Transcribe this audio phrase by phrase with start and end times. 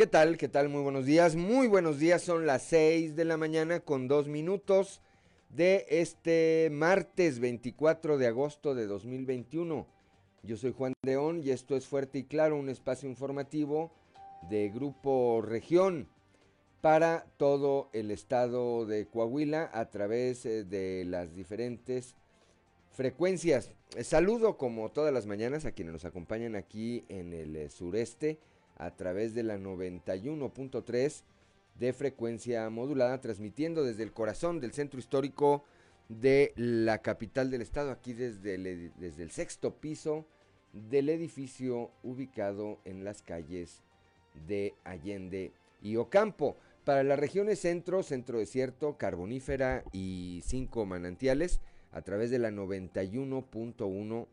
[0.00, 0.38] ¿Qué tal?
[0.38, 0.70] ¿Qué tal?
[0.70, 1.36] Muy buenos días.
[1.36, 2.22] Muy buenos días.
[2.22, 5.02] Son las 6 de la mañana con dos minutos
[5.50, 9.86] de este martes 24 de agosto de 2021.
[10.42, 13.92] Yo soy Juan León y esto es Fuerte y Claro, un espacio informativo
[14.48, 16.08] de Grupo Región
[16.80, 22.14] para todo el estado de Coahuila a través eh, de las diferentes
[22.90, 23.74] frecuencias.
[24.00, 28.38] Saludo como todas las mañanas a quienes nos acompañan aquí en el eh, sureste
[28.80, 31.22] a través de la 91.3
[31.78, 35.64] de frecuencia modulada, transmitiendo desde el corazón del centro histórico
[36.08, 40.24] de la capital del estado, aquí desde el, desde el sexto piso
[40.72, 43.82] del edificio ubicado en las calles
[44.48, 46.56] de Allende y Ocampo.
[46.84, 51.60] Para las regiones centro, centro desierto, carbonífera y cinco manantiales,
[51.92, 54.26] a través de la 91.1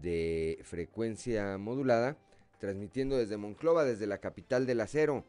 [0.00, 2.16] de frecuencia modulada,
[2.62, 5.24] transmitiendo desde Monclova, desde la capital del acero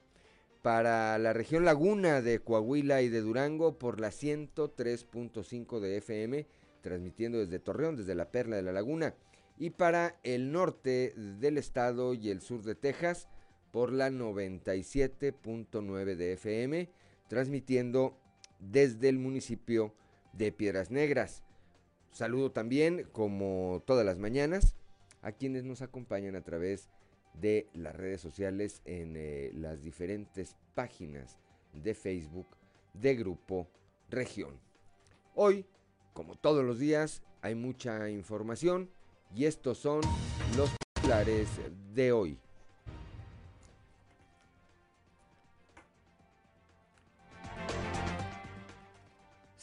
[0.62, 6.46] para la región Laguna de Coahuila y de Durango por la 103.5 de FM,
[6.82, 9.16] transmitiendo desde Torreón, desde la Perla de la Laguna,
[9.58, 13.28] y para el norte del estado y el sur de Texas
[13.72, 16.88] por la 97.9 de FM,
[17.30, 18.16] transmitiendo
[18.60, 19.96] desde el municipio
[20.34, 21.42] de Piedras Negras.
[22.12, 24.76] Saludo también, como todas las mañanas,
[25.24, 27.03] a quienes nos acompañan a través de
[27.34, 31.40] de las redes sociales en eh, las diferentes páginas
[31.74, 32.48] de Facebook
[32.94, 33.68] de Grupo
[34.10, 34.60] Región.
[35.36, 35.66] Hoy,
[36.14, 38.90] como todos los días, hay mucha información
[39.36, 40.02] y estos son
[40.56, 41.50] los titulares
[41.94, 42.40] de hoy.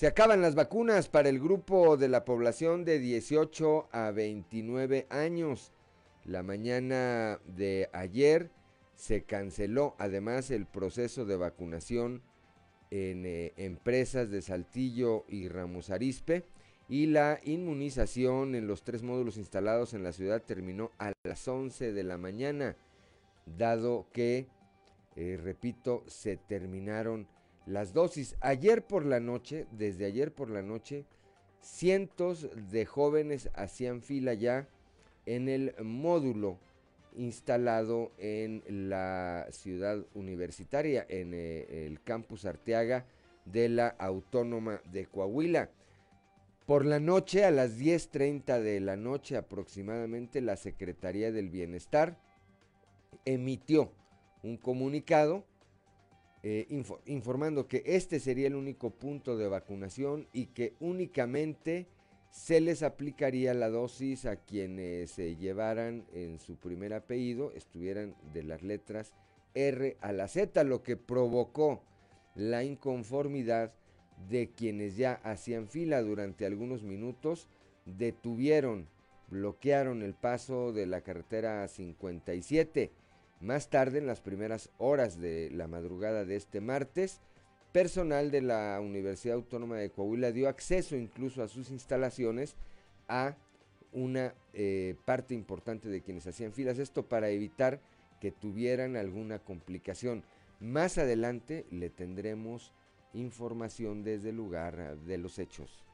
[0.00, 5.72] Se acaban las vacunas para el grupo de la población de 18 a 29 años.
[6.24, 8.50] La mañana de ayer
[8.94, 12.22] se canceló además el proceso de vacunación
[12.90, 16.44] en eh, empresas de Saltillo y Ramos Arispe
[16.88, 21.92] y la inmunización en los tres módulos instalados en la ciudad terminó a las 11
[21.92, 22.76] de la mañana,
[23.46, 24.48] dado que,
[25.14, 27.28] eh, repito, se terminaron
[27.64, 28.36] las dosis.
[28.40, 31.06] Ayer por la noche, desde ayer por la noche,
[31.60, 34.68] cientos de jóvenes hacían fila ya
[35.26, 36.58] en el módulo
[37.16, 43.06] instalado en la ciudad universitaria, en eh, el campus Arteaga
[43.44, 45.70] de la Autónoma de Coahuila.
[46.66, 52.16] Por la noche, a las 10.30 de la noche aproximadamente, la Secretaría del Bienestar
[53.24, 53.92] emitió
[54.42, 55.44] un comunicado
[56.42, 56.66] eh,
[57.06, 61.86] informando que este sería el único punto de vacunación y que únicamente
[62.30, 68.44] se les aplicaría la dosis a quienes se llevaran en su primer apellido, estuvieran de
[68.44, 69.12] las letras
[69.54, 71.82] R a la Z, lo que provocó
[72.34, 73.72] la inconformidad
[74.28, 77.48] de quienes ya hacían fila durante algunos minutos,
[77.84, 78.88] detuvieron,
[79.28, 82.92] bloquearon el paso de la carretera 57.
[83.40, 87.20] Más tarde, en las primeras horas de la madrugada de este martes,
[87.72, 92.56] personal de la Universidad Autónoma de Coahuila dio acceso incluso a sus instalaciones
[93.08, 93.36] a
[93.92, 97.80] una eh, parte importante de quienes hacían filas, esto para evitar
[98.20, 100.24] que tuvieran alguna complicación.
[100.60, 102.72] Más adelante le tendremos
[103.12, 105.84] información desde el lugar de los hechos.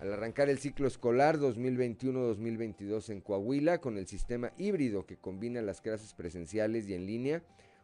[0.00, 5.80] Al arrancar el ciclo escolar 2021-2022 en Coahuila con el sistema híbrido que combina las
[5.80, 7.42] clases presenciales y en línea,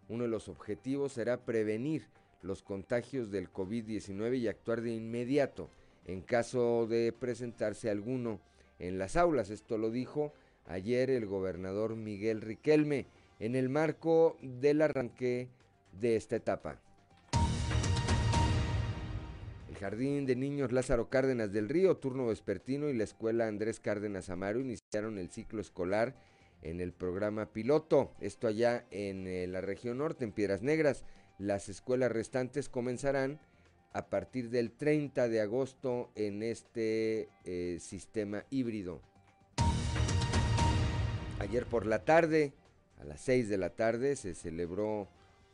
[0.09, 2.07] uno de los objetivos será prevenir
[2.43, 5.71] los contagios del COVID-19 y actuar de inmediato
[6.05, 8.41] en caso de presentarse alguno
[8.79, 9.51] en las aulas.
[9.51, 10.33] Esto lo dijo
[10.67, 13.07] ayer el gobernador Miguel Riquelme
[13.41, 15.49] en el marco del arranque
[15.93, 16.81] de esta etapa.
[19.69, 24.31] El Jardín de Niños Lázaro Cárdenas del Río, turno vespertino y la Escuela Andrés Cárdenas
[24.31, 26.15] Amaro iniciaron el ciclo escolar
[26.65, 28.11] en el programa piloto.
[28.21, 31.05] Esto allá en eh, la región norte, en Piedras Negras.
[31.39, 33.39] Las escuelas restantes comenzarán
[33.93, 39.01] a partir del 30 de agosto en este eh, sistema híbrido.
[41.39, 42.53] Ayer por la tarde,
[43.01, 45.09] a las 6 de la tarde, se celebró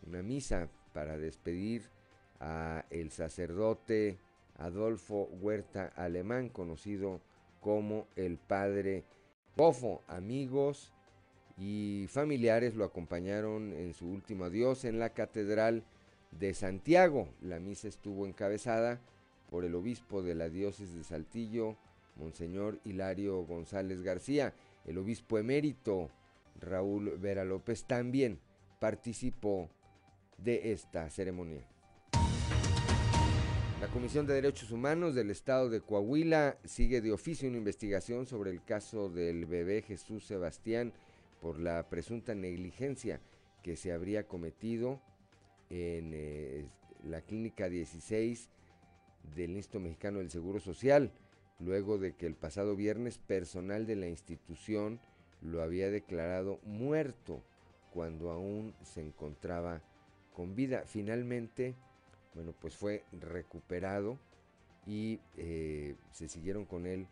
[0.07, 1.91] una misa para despedir
[2.39, 4.19] a el sacerdote
[4.57, 7.21] Adolfo Huerta Alemán, conocido
[7.61, 9.05] como el Padre
[9.57, 10.03] Bofo.
[10.07, 10.93] Amigos,
[11.61, 15.85] y familiares lo acompañaron en su último adiós en la Catedral
[16.31, 17.29] de Santiago.
[17.43, 18.99] La misa estuvo encabezada
[19.51, 21.77] por el obispo de la diócesis de Saltillo,
[22.17, 24.55] Monseñor Hilario González García,
[24.87, 26.11] el obispo emérito
[26.61, 28.39] Raúl Vera López, también
[28.79, 29.69] participó
[30.39, 31.67] de esta ceremonia.
[33.83, 38.51] La Comisión de Derechos Humanos del Estado de Coahuila sigue de oficio una investigación sobre
[38.51, 40.93] el caso del bebé Jesús Sebastián
[41.41, 43.21] por la presunta negligencia
[43.63, 45.01] que se habría cometido
[45.71, 46.67] en eh,
[47.05, 48.51] la Clínica 16
[49.35, 51.13] del Instituto Mexicano del Seguro Social,
[51.59, 55.01] luego de que el pasado viernes personal de la institución
[55.43, 57.43] lo había declarado muerto
[57.93, 59.83] cuando aún se encontraba
[60.35, 60.85] con vida.
[60.87, 61.75] Finalmente,
[62.35, 64.19] bueno, pues fue recuperado
[64.87, 67.07] y eh, se siguieron con él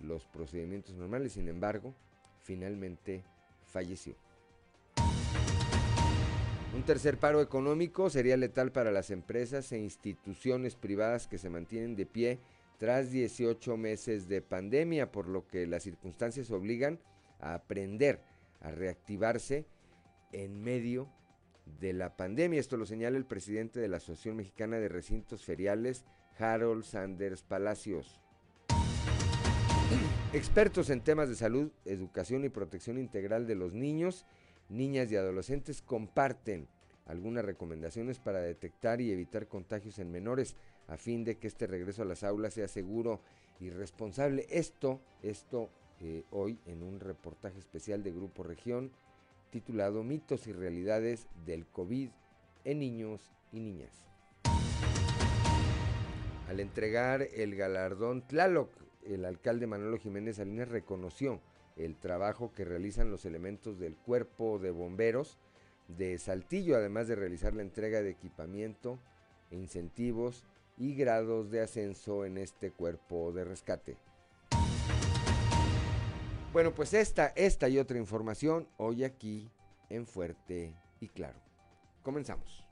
[0.00, 1.32] los procedimientos normales.
[1.32, 1.94] Sin embargo,
[2.42, 3.24] finalmente
[3.72, 4.14] falleció.
[6.74, 11.96] Un tercer paro económico sería letal para las empresas e instituciones privadas que se mantienen
[11.96, 12.38] de pie
[12.78, 16.98] tras 18 meses de pandemia, por lo que las circunstancias obligan
[17.40, 18.20] a aprender
[18.60, 19.66] a reactivarse
[20.32, 21.08] en medio
[21.78, 22.58] de la pandemia.
[22.58, 26.04] Esto lo señala el presidente de la Asociación Mexicana de Recintos Feriales,
[26.38, 28.21] Harold Sanders Palacios.
[30.32, 34.26] Expertos en temas de salud, educación y protección integral de los niños
[34.72, 36.66] niñas y adolescentes comparten
[37.06, 40.56] algunas recomendaciones para detectar y evitar contagios en menores
[40.88, 43.20] a fin de que este regreso a las aulas sea seguro
[43.60, 44.46] y responsable.
[44.50, 48.90] Esto, esto eh, hoy en un reportaje especial de Grupo Región
[49.50, 52.08] titulado Mitos y Realidades del COVID
[52.64, 54.06] en niños y niñas.
[56.48, 58.70] Al entregar el galardón Tlaloc,
[59.06, 61.40] el alcalde Manolo Jiménez Salinas reconoció
[61.76, 65.38] el trabajo que realizan los elementos del cuerpo de bomberos
[65.88, 68.98] de Saltillo, además de realizar la entrega de equipamiento,
[69.50, 70.44] incentivos
[70.76, 73.96] y grados de ascenso en este cuerpo de rescate.
[76.52, 79.50] Bueno, pues esta, esta y otra información hoy aquí
[79.88, 81.40] en Fuerte y Claro.
[82.02, 82.71] Comenzamos.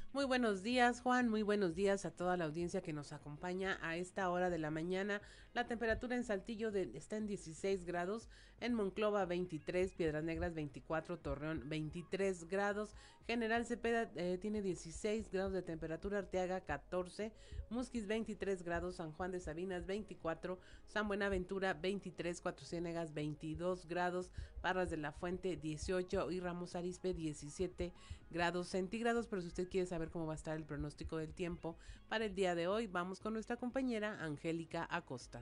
[0.13, 1.29] Muy buenos días, Juan.
[1.29, 4.69] Muy buenos días a toda la audiencia que nos acompaña a esta hora de la
[4.69, 5.21] mañana.
[5.53, 8.27] La temperatura en Saltillo está en 16 grados,
[8.59, 12.93] en Monclova 23, Piedras Negras 24, Torreón 23 grados,
[13.27, 17.31] General Cepeda eh, tiene 16 grados de temperatura, Arteaga 14,
[17.69, 24.31] Musquis 23 grados, San Juan de Sabinas 24, San Buenaventura 23, Cuatro Ciénegas 22 grados,
[24.61, 27.93] Parras de la Fuente 18 y Ramos Arispe 17
[28.29, 29.27] grados centígrados.
[29.27, 31.77] Pero si usted quiere saber cómo va a estar el pronóstico del tiempo
[32.09, 35.41] para el día de hoy, vamos con nuestra compañera Angélica Acosta.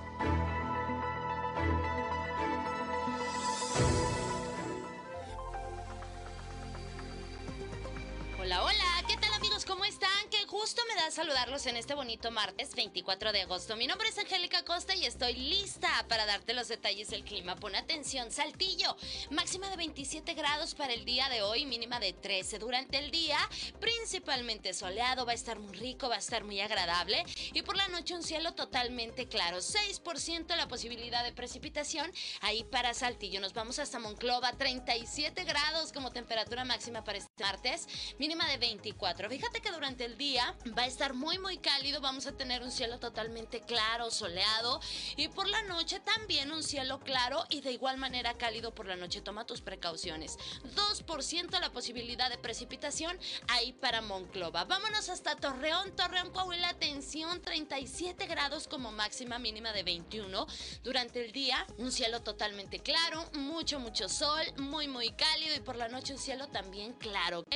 [11.71, 13.77] En este bonito martes 24 de agosto.
[13.77, 17.55] Mi nombre es Angélica Costa y estoy lista para darte los detalles del clima.
[17.55, 18.97] Pon atención, Saltillo,
[19.29, 23.37] máxima de 27 grados para el día de hoy, mínima de 13 durante el día,
[23.79, 27.23] principalmente soleado, va a estar muy rico, va a estar muy agradable
[27.53, 32.11] y por la noche un cielo totalmente claro, 6% la posibilidad de precipitación
[32.41, 33.39] ahí para Saltillo.
[33.39, 37.87] Nos vamos hasta Monclova, 37 grados como temperatura máxima para este martes,
[38.19, 39.29] mínima de 24.
[39.29, 42.71] Fíjate que durante el día va a estar muy muy cálido, vamos a tener un
[42.71, 44.81] cielo totalmente claro, soleado
[45.15, 48.95] y por la noche también un cielo claro y de igual manera cálido por la
[48.95, 49.21] noche.
[49.21, 50.37] Toma tus precauciones.
[50.75, 54.65] 2% la posibilidad de precipitación ahí para Monclova.
[54.65, 60.47] Vámonos hasta Torreón, Torreón Coahuila, atención, 37 grados como máxima mínima de 21.
[60.83, 65.75] Durante el día un cielo totalmente claro, mucho mucho sol, muy muy cálido y por
[65.75, 67.53] la noche un cielo también claro, ¿ok?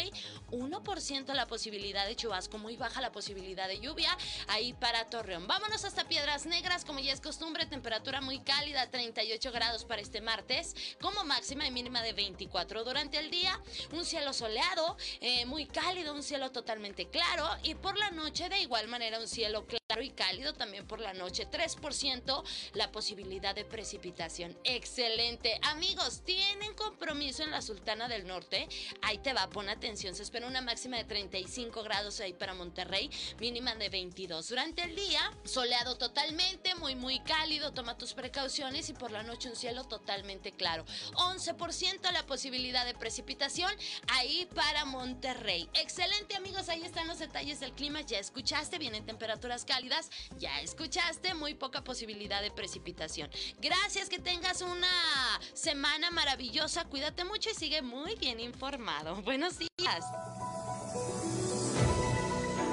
[0.51, 3.94] 1% la posibilidad de chubasco, muy baja la posibilidad de lluvia
[4.47, 5.47] ahí para Torreón.
[5.47, 10.21] Vámonos hasta Piedras Negras, como ya es costumbre, temperatura muy cálida, 38 grados para este
[10.21, 13.59] martes, como máxima y mínima de 24 durante el día,
[13.91, 18.59] un cielo soleado, eh, muy cálido, un cielo totalmente claro y por la noche de
[18.59, 23.65] igual manera un cielo claro y cálido también por la noche, 3% la posibilidad de
[23.65, 24.57] precipitación.
[24.63, 25.59] Excelente.
[25.63, 28.67] Amigos, tienen compromiso en la Sultana del Norte.
[29.01, 30.15] Ahí te va, pon atención.
[30.15, 33.09] Se espera una máxima de 35 grados ahí para Monterrey,
[33.39, 34.49] mínima de 22.
[34.49, 37.73] Durante el día, soleado totalmente, muy, muy cálido.
[37.73, 40.85] Toma tus precauciones y por la noche un cielo totalmente claro.
[41.13, 43.71] 11% la posibilidad de precipitación
[44.07, 45.69] ahí para Monterrey.
[45.73, 46.69] Excelente, amigos.
[46.69, 48.01] Ahí están los detalles del clima.
[48.01, 50.09] Ya escuchaste, vienen temperaturas cálidas.
[50.37, 53.29] Ya escuchaste, muy poca posibilidad de precipitación.
[53.59, 54.87] Gracias, que tengas una
[55.53, 56.85] semana maravillosa.
[56.85, 59.15] Cuídate mucho y sigue muy bien informado.
[59.23, 60.05] Buenos días.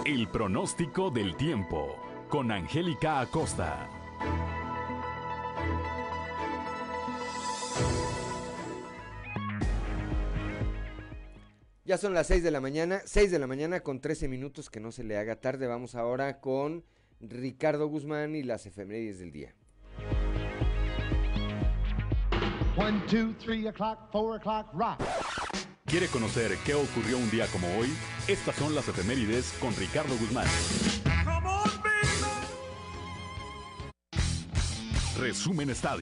[0.04, 1.96] El pronóstico del tiempo
[2.28, 3.88] con Angélica Acosta.
[11.84, 14.80] Ya son las 6 de la mañana, 6 de la mañana con 13 minutos, que
[14.80, 15.68] no se le haga tarde.
[15.68, 16.84] Vamos ahora con
[17.20, 19.54] Ricardo Guzmán y las efemérides del día.
[22.76, 25.61] 1, 2, 3 o'clock, 4 o'clock, rock.
[25.92, 27.86] ¿Quiere conocer qué ocurrió un día como hoy?
[28.26, 30.46] Estas son las efemérides con Ricardo Guzmán.
[35.18, 36.00] Resumen Estadio.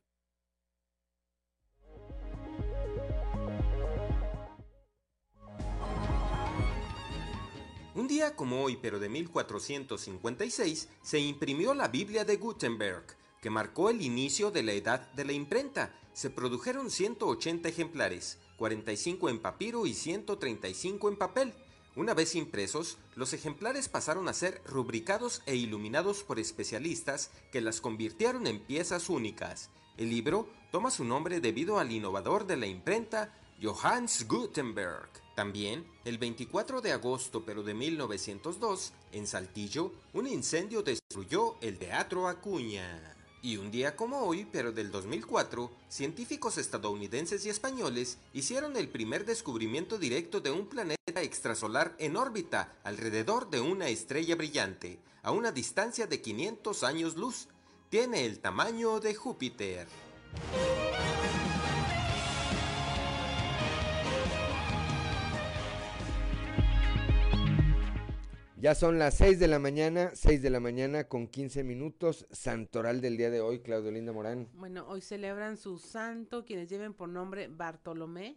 [7.97, 13.07] Un día como hoy, pero de 1456, se imprimió la Biblia de Gutenberg,
[13.43, 15.93] que marcó el inicio de la edad de la imprenta.
[16.13, 21.55] Se produjeron 180 ejemplares, 45 en papiro y 135 en papel.
[21.97, 27.81] Una vez impresos, los ejemplares pasaron a ser rubricados e iluminados por especialistas que las
[27.81, 29.71] convirtieron en piezas únicas.
[29.97, 35.09] El libro toma su nombre debido al innovador de la imprenta, Johannes Gutenberg.
[35.35, 42.29] También, el 24 de agosto pero de 1902, en Saltillo, un incendio destruyó el Teatro
[42.29, 43.20] Acuña.
[43.43, 49.25] Y un día como hoy, pero del 2004, científicos estadounidenses y españoles hicieron el primer
[49.25, 55.53] descubrimiento directo de un planeta extrasolar en órbita alrededor de una estrella brillante, a una
[55.53, 57.49] distancia de 500 años luz.
[57.89, 59.89] Tiene el tamaño de Júpiter.
[68.61, 73.01] Ya son las 6 de la mañana, 6 de la mañana con 15 minutos, santoral
[73.01, 74.51] del día de hoy, Claudio Linda Morán.
[74.53, 78.37] Bueno, hoy celebran su santo quienes lleven por nombre Bartolomé,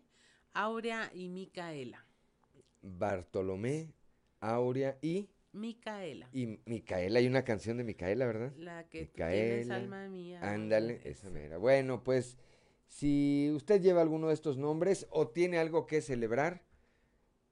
[0.53, 2.05] Aurea y Micaela.
[2.81, 3.91] Bartolomé,
[4.39, 5.29] Aurea y...
[5.51, 6.29] Micaela.
[6.31, 8.53] Y Micaela, hay una canción de Micaela, ¿verdad?
[8.55, 10.39] La que tú tienes, alma mía.
[10.41, 11.57] Ándale, esa mera.
[11.57, 12.37] Bueno, pues
[12.87, 16.63] si usted lleva alguno de estos nombres o tiene algo que celebrar,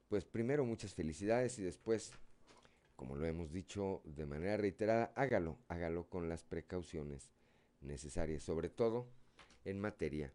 [0.08, 2.14] pues primero muchas felicidades y después
[3.02, 7.32] como lo hemos dicho de manera reiterada, hágalo, hágalo con las precauciones
[7.80, 9.08] necesarias, sobre todo
[9.66, 10.32] en materia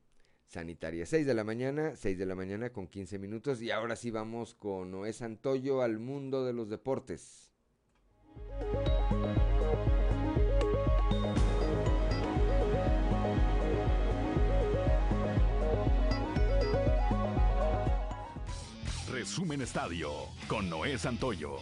[0.48, 1.06] sanitaria.
[1.06, 4.56] 6 de la mañana, 6 de la mañana con 15 minutos y ahora sí vamos
[4.56, 7.52] con Noé Santoyo al mundo de los deportes.
[19.12, 20.10] Resumen Estadio
[20.48, 21.58] con Noé Santoyo.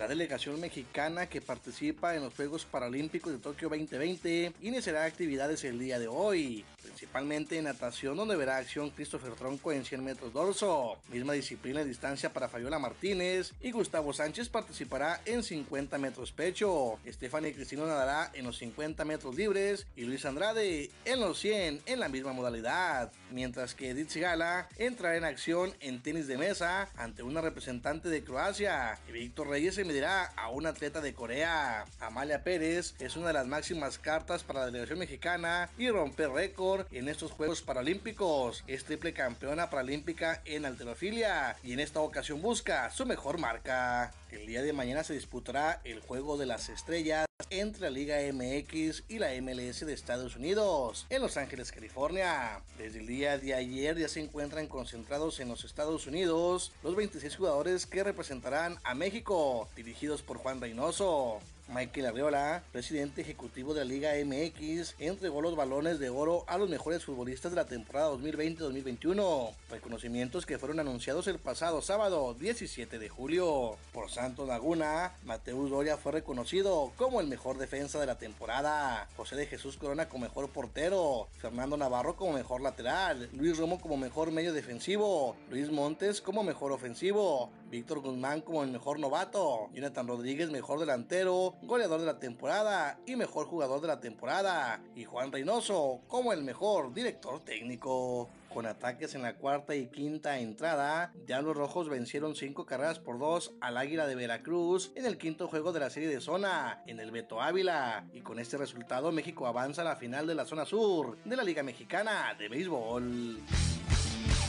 [0.00, 5.78] La delegación mexicana que participa en los Juegos Paralímpicos de Tokio 2020 iniciará actividades el
[5.78, 10.96] día de hoy, principalmente en natación donde verá acción Christopher Tronco en 100 metros dorso,
[11.12, 16.98] misma disciplina de distancia para Fabiola Martínez y Gustavo Sánchez participará en 50 metros pecho,
[17.06, 22.00] Stephanie Cristino nadará en los 50 metros libres y Luis Andrade en los 100 en
[22.00, 27.22] la misma modalidad, mientras que Edith Sigala entrará en acción en tenis de mesa ante
[27.22, 31.84] una representante de Croacia y Víctor Reyes se medirá a un atleta de Corea.
[32.00, 36.86] Amalia Pérez es una de las máximas cartas para la delegación mexicana y romper récord
[36.90, 38.64] en estos Juegos Paralímpicos.
[38.66, 44.12] Es triple campeona paralímpica en alterofilia y en esta ocasión busca su mejor marca.
[44.30, 49.04] El día de mañana se disputará el Juego de las Estrellas entre la Liga MX
[49.08, 52.60] y la MLS de Estados Unidos en Los Ángeles, California.
[52.76, 57.36] Desde el día de ayer ya se encuentran concentrados en los Estados Unidos los 26
[57.36, 61.40] jugadores que representarán a México, dirigidos por Juan Reynoso.
[61.72, 66.68] Michael Arriola, presidente ejecutivo de la Liga MX, entregó los balones de oro a los
[66.68, 73.08] mejores futbolistas de la temporada 2020-2021, reconocimientos que fueron anunciados el pasado sábado 17 de
[73.08, 73.76] julio.
[73.92, 79.36] Por Santos Laguna, Mateus Doria fue reconocido como el mejor defensa de la temporada, José
[79.36, 84.32] de Jesús Corona como mejor portero, Fernando Navarro como mejor lateral, Luis Romo como mejor
[84.32, 90.50] medio defensivo, Luis Montes como mejor ofensivo, Víctor Guzmán como el mejor novato, Jonathan Rodríguez
[90.50, 96.00] mejor delantero, goleador de la temporada y mejor jugador de la temporada, y Juan Reynoso
[96.08, 98.28] como el mejor director técnico.
[98.52, 103.20] Con ataques en la cuarta y quinta entrada, ya los rojos vencieron cinco carreras por
[103.20, 106.98] dos al Águila de Veracruz en el quinto juego de la serie de zona, en
[106.98, 108.08] el Beto Ávila.
[108.12, 111.44] Y con este resultado, México avanza a la final de la zona sur de la
[111.44, 113.38] Liga Mexicana de Béisbol.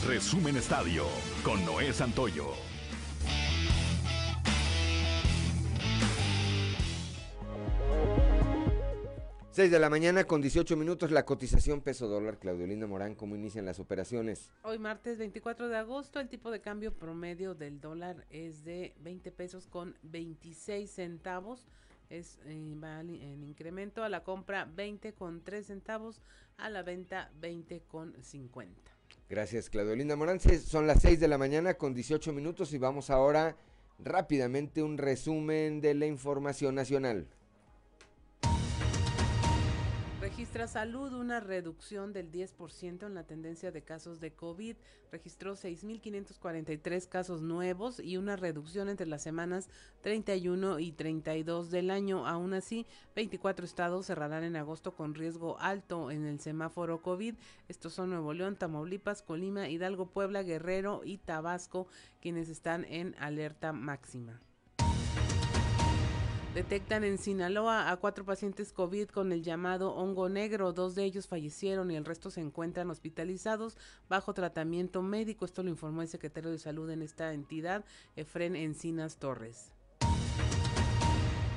[0.08, 1.06] Resumen Estadio
[1.44, 2.71] con Noé Santoyo.
[9.52, 12.38] 6 de la mañana con 18 minutos la cotización peso dólar.
[12.38, 14.48] Claudio Linda Morán, ¿cómo inician las operaciones?
[14.62, 19.30] Hoy martes 24 de agosto el tipo de cambio promedio del dólar es de 20
[19.30, 21.66] pesos con 26 centavos.
[22.08, 26.22] Es eh, va en incremento a la compra 20 con 3 centavos,
[26.56, 28.74] a la venta 20 con 50.
[29.28, 30.40] Gracias Claudio Linda Morán.
[30.40, 33.54] Son las 6 de la mañana con 18 minutos y vamos ahora
[33.98, 37.28] rápidamente un resumen de la información nacional.
[40.22, 44.76] Registra salud una reducción del 10% en la tendencia de casos de COVID.
[45.10, 49.68] Registró 6.543 casos nuevos y una reducción entre las semanas
[50.02, 52.24] 31 y 32 del año.
[52.28, 52.86] Aún así,
[53.16, 57.34] 24 estados cerrarán en agosto con riesgo alto en el semáforo COVID.
[57.66, 61.88] Estos son Nuevo León, Tamaulipas, Colima, Hidalgo, Puebla, Guerrero y Tabasco,
[62.20, 64.40] quienes están en alerta máxima.
[66.54, 70.74] Detectan en Sinaloa a cuatro pacientes COVID con el llamado hongo negro.
[70.74, 73.78] Dos de ellos fallecieron y el resto se encuentran hospitalizados
[74.10, 75.46] bajo tratamiento médico.
[75.46, 79.72] Esto lo informó el secretario de Salud en esta entidad, Efren Encinas Torres.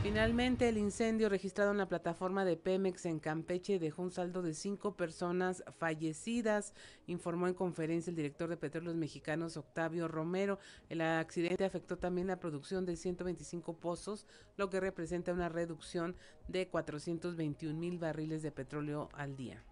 [0.05, 4.53] Finalmente, el incendio registrado en la plataforma de Pemex en Campeche dejó un saldo de
[4.53, 6.75] cinco personas fallecidas,
[7.07, 10.59] informó en conferencia el director de Petróleos Mexicanos, Octavio Romero.
[10.89, 16.15] El accidente afectó también la producción de 125 pozos, lo que representa una reducción
[16.47, 19.63] de 421 mil barriles de petróleo al día.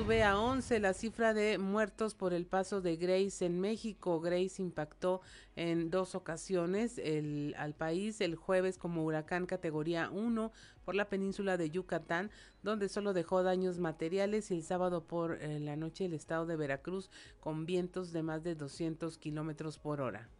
[0.00, 4.18] Sube a 11 la cifra de muertos por el paso de Grace en México.
[4.18, 5.20] Grace impactó
[5.56, 10.52] en dos ocasiones el, al país, el jueves como huracán categoría 1
[10.86, 12.30] por la península de Yucatán,
[12.62, 16.56] donde solo dejó daños materiales y el sábado por eh, la noche el estado de
[16.56, 20.30] Veracruz con vientos de más de 200 kilómetros por hora.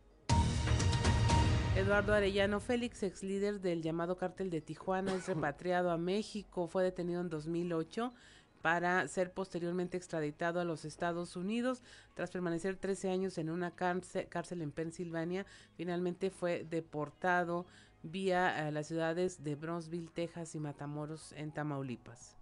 [1.77, 6.67] Eduardo Arellano Félix, ex líder del llamado cártel de Tijuana, es repatriado a México.
[6.67, 8.15] Fue detenido en 2008
[8.63, 11.83] para ser posteriormente extraditado a los Estados Unidos.
[12.15, 15.47] Tras permanecer 13 años en una cárcel, en Pensilvania,
[15.77, 17.67] finalmente fue deportado
[18.03, 22.41] vía a las ciudades de Bronzeville, Texas y Matamoros en Tamaulipas.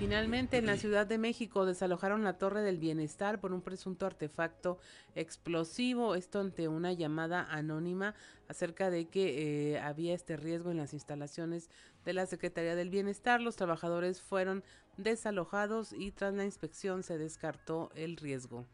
[0.00, 4.78] Finalmente, en la Ciudad de México desalojaron la Torre del Bienestar por un presunto artefacto
[5.14, 6.14] explosivo.
[6.14, 8.14] Esto ante una llamada anónima
[8.48, 11.68] acerca de que eh, había este riesgo en las instalaciones
[12.04, 13.40] de la Secretaría del Bienestar.
[13.40, 14.64] Los trabajadores fueron
[14.96, 18.66] desalojados y tras la inspección se descartó el riesgo.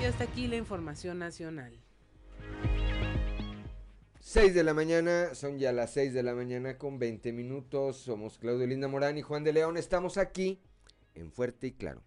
[0.00, 1.78] Y hasta aquí la información nacional.
[4.20, 7.98] 6 de la mañana, son ya las 6 de la mañana con 20 minutos.
[7.98, 9.76] Somos Claudio Linda Morán y Juan de León.
[9.76, 10.60] Estamos aquí
[11.14, 12.02] en Fuerte y Claro.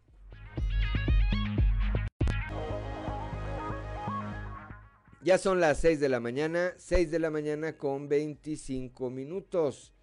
[5.22, 9.94] Ya son las 6 de la mañana, 6 de la mañana con 25 minutos.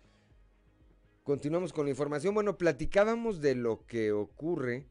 [1.22, 2.34] Continuamos con la información.
[2.34, 4.84] Bueno, platicábamos de lo que ocurre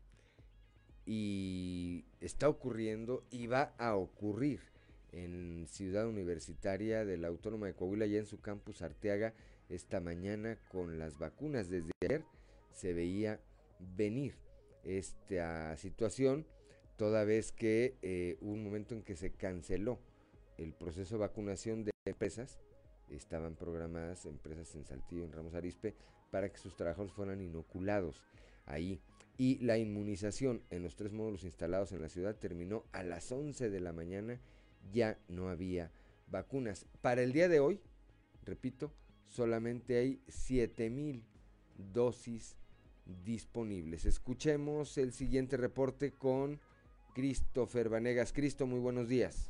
[1.05, 4.61] y está ocurriendo y va a ocurrir
[5.11, 9.35] en Ciudad Universitaria de la Autónoma de Coahuila, ya en su campus Arteaga,
[9.69, 11.69] esta mañana con las vacunas.
[11.69, 12.25] Desde ayer
[12.71, 13.39] se veía
[13.95, 14.33] venir
[14.83, 16.47] esta situación,
[16.95, 19.99] toda vez que eh, hubo un momento en que se canceló
[20.57, 22.59] el proceso de vacunación de empresas,
[23.09, 25.95] estaban programadas empresas en Saltillo, en Ramos Arispe,
[26.31, 28.23] para que sus trabajadores fueran inoculados
[28.65, 29.01] ahí.
[29.37, 33.69] Y la inmunización en los tres módulos instalados en la ciudad terminó a las 11
[33.69, 34.39] de la mañana
[34.91, 35.91] ya no había
[36.27, 36.85] vacunas.
[37.01, 37.81] Para el día de hoy,
[38.43, 38.93] repito,
[39.27, 41.23] solamente hay 7 mil
[41.77, 42.55] dosis
[43.23, 44.05] disponibles.
[44.05, 46.59] Escuchemos el siguiente reporte con
[47.13, 48.33] Christopher Vanegas.
[48.33, 49.49] Cristo, muy buenos días.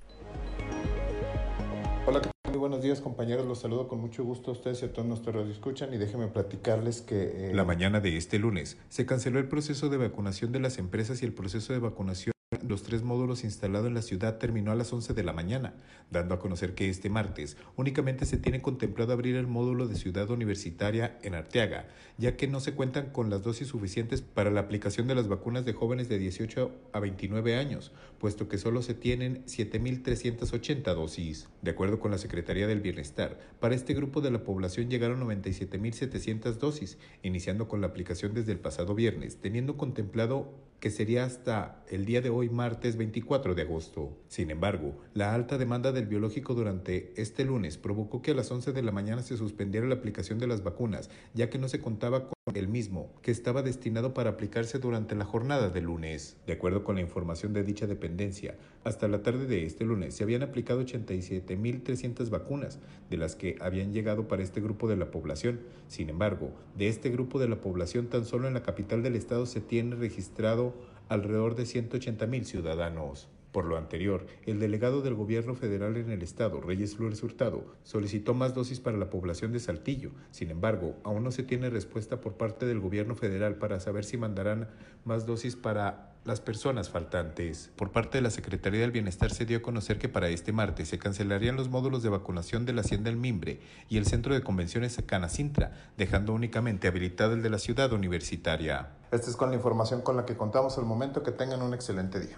[2.66, 5.94] Buenos días compañeros, los saludo con mucho gusto a ustedes y a todos nuestros escuchan
[5.94, 7.52] y déjenme platicarles que...
[7.52, 7.54] Eh...
[7.54, 11.26] La mañana de este lunes se canceló el proceso de vacunación de las empresas y
[11.26, 12.35] el proceso de vacunación
[12.68, 15.74] los tres módulos instalados en la ciudad terminó a las 11 de la mañana,
[16.12, 20.30] dando a conocer que este martes únicamente se tiene contemplado abrir el módulo de ciudad
[20.30, 21.88] universitaria en Arteaga,
[22.18, 25.66] ya que no se cuentan con las dosis suficientes para la aplicación de las vacunas
[25.66, 31.48] de jóvenes de 18 a 29 años, puesto que solo se tienen 7.380 dosis.
[31.62, 36.54] De acuerdo con la Secretaría del Bienestar, para este grupo de la población llegaron 97.700
[36.58, 42.06] dosis, iniciando con la aplicación desde el pasado viernes, teniendo contemplado que sería hasta el
[42.06, 44.18] día de hoy martes 24 de agosto.
[44.28, 48.74] Sin embargo, la alta demanda del biológico durante este lunes provocó que a las 11
[48.74, 52.28] de la mañana se suspendiera la aplicación de las vacunas, ya que no se contaba
[52.28, 56.38] con el mismo, que estaba destinado para aplicarse durante la jornada de lunes.
[56.46, 60.24] De acuerdo con la información de dicha dependencia, hasta la tarde de este lunes se
[60.24, 65.62] habían aplicado 87.300 vacunas, de las que habían llegado para este grupo de la población.
[65.88, 69.46] Sin embargo, de este grupo de la población tan solo en la capital del estado
[69.46, 70.65] se tiene registrado
[71.10, 73.28] alrededor de 180 mil ciudadanos.
[73.56, 78.34] Por lo anterior, el delegado del gobierno federal en el estado, Reyes Flores Hurtado, solicitó
[78.34, 80.12] más dosis para la población de Saltillo.
[80.32, 84.18] Sin embargo, aún no se tiene respuesta por parte del gobierno federal para saber si
[84.18, 84.68] mandarán
[85.06, 87.72] más dosis para las personas faltantes.
[87.78, 90.90] Por parte de la Secretaría del Bienestar se dio a conocer que para este martes
[90.90, 94.42] se cancelarían los módulos de vacunación de la Hacienda El Mimbre y el Centro de
[94.42, 98.90] Convenciones Canacintra, dejando únicamente habilitado el de la ciudad universitaria.
[99.12, 101.24] Esta es con la información con la que contamos al momento.
[101.24, 102.38] Que tengan un excelente día.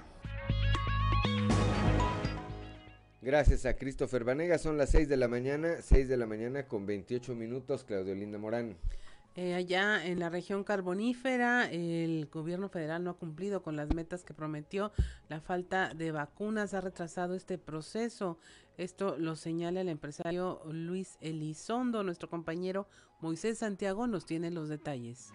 [3.22, 6.86] Gracias a Christopher Vanega, son las 6 de la mañana, 6 de la mañana con
[6.86, 8.78] 28 minutos, Claudio Linda Morán.
[9.36, 14.24] Eh, allá en la región carbonífera, el gobierno federal no ha cumplido con las metas
[14.24, 14.92] que prometió.
[15.30, 18.40] La falta de vacunas ha retrasado este proceso.
[18.78, 22.02] Esto lo señala el empresario Luis Elizondo.
[22.04, 22.88] Nuestro compañero
[23.20, 25.34] Moisés Santiago nos tiene los detalles.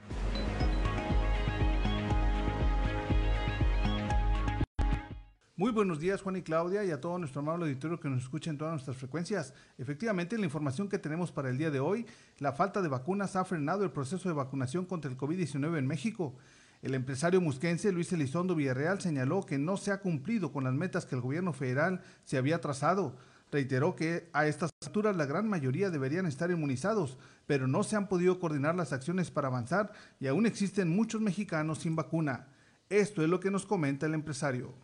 [5.55, 8.49] Muy buenos días Juan y Claudia y a todo nuestro amable auditorio que nos escucha
[8.49, 9.53] en todas nuestras frecuencias.
[9.77, 12.07] Efectivamente, la información que tenemos para el día de hoy,
[12.39, 16.35] la falta de vacunas ha frenado el proceso de vacunación contra el COVID-19 en México.
[16.81, 21.05] El empresario musquense Luis Elizondo Villarreal señaló que no se ha cumplido con las metas
[21.05, 23.19] que el gobierno federal se había trazado.
[23.51, 28.09] Reiteró que a estas alturas la gran mayoría deberían estar inmunizados, pero no se han
[28.09, 32.49] podido coordinar las acciones para avanzar y aún existen muchos mexicanos sin vacuna.
[32.89, 34.75] Esto es lo que nos comenta el empresario.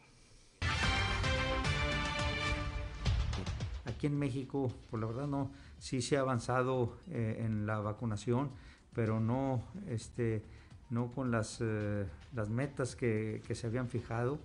[3.98, 8.50] Aquí en México, por la verdad no, sí se ha avanzado eh, en la vacunación,
[8.94, 10.44] pero no, este,
[10.88, 14.38] no con las, eh, las metas que, se habían fijado.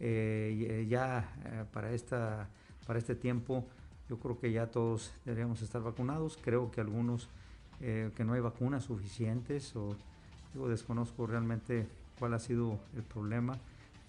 [0.00, 2.48] Eh, ya para, esta,
[2.86, 3.66] para este tiempo
[4.08, 6.38] yo creo que ya todos deberíamos estar vacunados.
[6.42, 7.28] Creo que algunos
[7.78, 9.96] que no hay vacunas suficientes o
[10.68, 11.86] desconozco realmente
[12.18, 13.58] cuál ha sido el problema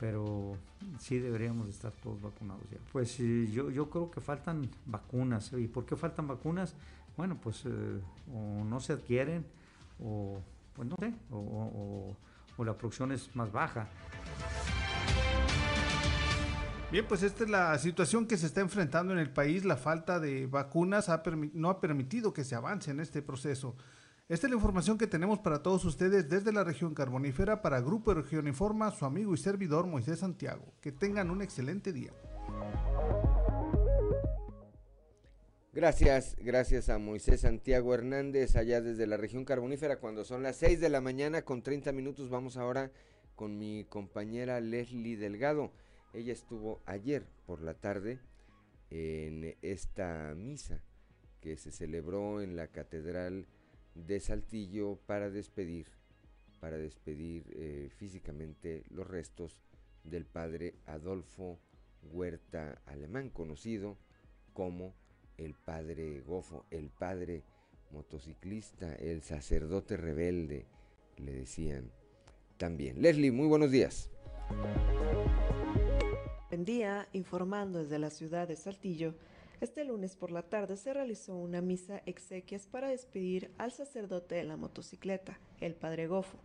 [0.01, 0.57] pero
[0.97, 2.79] sí deberíamos estar todos vacunados ya.
[2.91, 5.53] Pues yo, yo creo que faltan vacunas.
[5.53, 6.73] ¿Y por qué faltan vacunas?
[7.15, 8.01] Bueno, pues eh,
[8.33, 9.45] o no se adquieren
[10.03, 10.39] o,
[10.75, 12.15] pues no sé, o,
[12.65, 13.87] la producción es más baja.
[16.91, 19.65] Bien, pues esta es la situación que se está enfrentando en el país.
[19.65, 21.11] La falta de vacunas
[21.53, 23.75] no ha permitido que se avance en este proceso.
[24.31, 28.13] Esta es la información que tenemos para todos ustedes desde la región carbonífera para Grupo
[28.13, 30.63] Región Informa, su amigo y servidor Moisés Santiago.
[30.79, 32.13] Que tengan un excelente día.
[35.73, 40.79] Gracias, gracias a Moisés Santiago Hernández allá desde la región carbonífera cuando son las 6
[40.79, 42.29] de la mañana con 30 minutos.
[42.29, 42.89] Vamos ahora
[43.35, 45.73] con mi compañera Leslie Delgado.
[46.13, 48.21] Ella estuvo ayer por la tarde
[48.91, 50.81] en esta misa
[51.41, 53.45] que se celebró en la Catedral
[53.95, 55.87] de Saltillo para despedir,
[56.59, 59.61] para despedir eh, físicamente los restos
[60.03, 61.59] del padre Adolfo
[62.03, 63.97] Huerta Alemán, conocido
[64.53, 64.93] como
[65.37, 67.43] el padre Gofo, el padre
[67.91, 70.65] motociclista, el sacerdote rebelde,
[71.17, 71.91] le decían
[72.57, 73.01] también.
[73.01, 74.09] Leslie, muy buenos días.
[76.49, 79.15] Buen día, informando desde la ciudad de Saltillo.
[79.61, 84.43] Este lunes por la tarde se realizó una misa exequias para despedir al sacerdote de
[84.43, 86.39] la motocicleta, el padre Gofo.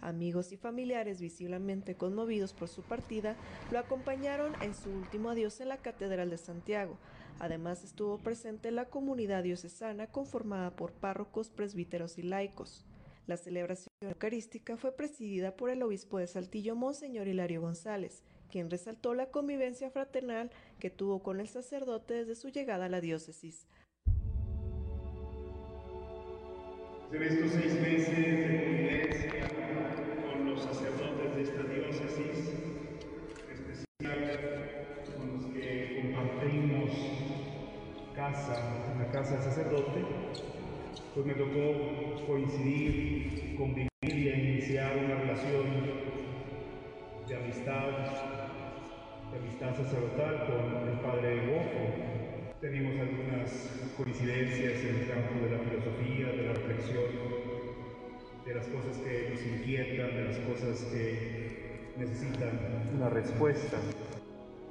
[0.00, 3.36] Amigos y familiares visiblemente conmovidos por su partida
[3.70, 6.96] lo acompañaron en su último adiós en la Catedral de Santiago.
[7.38, 12.86] Además estuvo presente la comunidad diocesana conformada por párrocos, presbíteros y laicos.
[13.26, 18.22] La celebración eucarística fue presidida por el obispo de Saltillo, Monseñor Hilario González,
[18.54, 23.00] quien resaltó la convivencia fraternal que tuvo con el sacerdote desde su llegada a la
[23.00, 23.66] diócesis.
[27.10, 29.48] En estos seis meses de convivencia
[30.32, 32.54] con los sacerdotes de esta diócesis,
[33.42, 34.20] en especial
[35.16, 36.92] con los que compartimos
[38.14, 40.00] casa, en la casa del sacerdote,
[41.12, 46.14] pues me tocó coincidir, convivir y iniciar una relación
[47.26, 48.43] de amistad,
[49.30, 55.58] de amistad sacerdotal con el padre Gofo, tenemos algunas coincidencias en el campo de la
[55.58, 57.04] filosofía, de la reflexión,
[58.44, 62.50] de las cosas que nos inquietan, de las cosas que necesitan
[62.96, 63.76] una respuesta.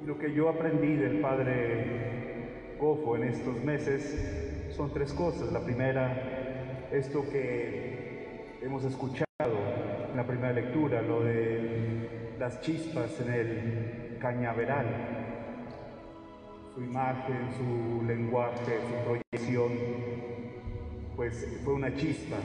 [0.02, 5.52] Y lo que yo aprendí del padre Gofo en estos meses son tres cosas.
[5.52, 9.24] La primera, esto que hemos escuchado
[10.10, 14.86] en la primera lectura, lo de las chispas en el cañaveral
[16.74, 19.72] su imagen, su lenguaje, su proyección,
[21.14, 22.36] pues fue una chispa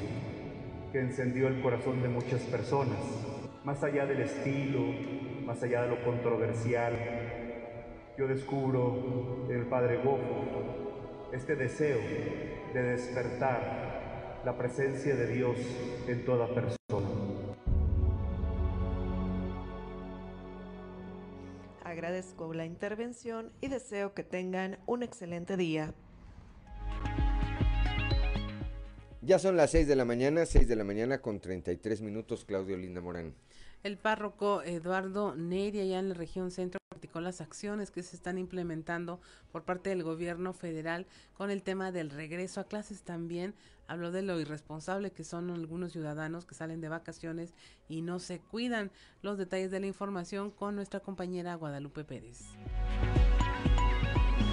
[0.91, 2.99] que encendió el corazón de muchas personas.
[3.63, 4.81] Más allá del estilo,
[5.45, 6.93] más allá de lo controversial,
[8.17, 11.99] yo descubro en el Padre Gofo este deseo
[12.73, 15.57] de despertar la presencia de Dios
[16.09, 17.08] en toda persona.
[22.19, 25.93] Agradezco la intervención y deseo que tengan un excelente día.
[29.21, 32.75] Ya son las 6 de la mañana, 6 de la mañana con 33 minutos, Claudio
[32.75, 33.35] Linda Morán.
[33.83, 38.37] El párroco Eduardo Neri, allá en la región centro, criticó las acciones que se están
[38.37, 39.21] implementando
[39.53, 43.03] por parte del gobierno federal con el tema del regreso a clases.
[43.03, 43.55] También
[43.87, 47.53] habló de lo irresponsable que son algunos ciudadanos que salen de vacaciones
[47.87, 48.91] y no se cuidan.
[49.21, 52.41] Los detalles de la información con nuestra compañera Guadalupe Pérez.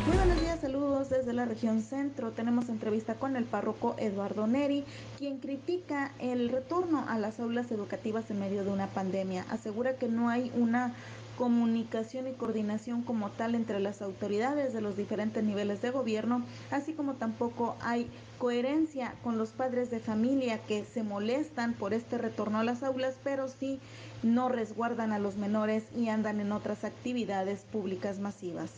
[0.06, 2.30] Muy buenos días, saludos desde la región centro.
[2.30, 4.84] Tenemos entrevista con el párroco Eduardo Neri,
[5.18, 9.44] quien critica el retorno a las aulas educativas en medio de una pandemia.
[9.50, 10.94] Asegura que no hay una
[11.36, 16.92] comunicación y coordinación como tal entre las autoridades de los diferentes niveles de gobierno, así
[16.92, 22.58] como tampoco hay coherencia con los padres de familia que se molestan por este retorno
[22.58, 23.80] a las aulas, pero sí
[24.22, 28.70] no resguardan a los menores y andan en otras actividades públicas masivas.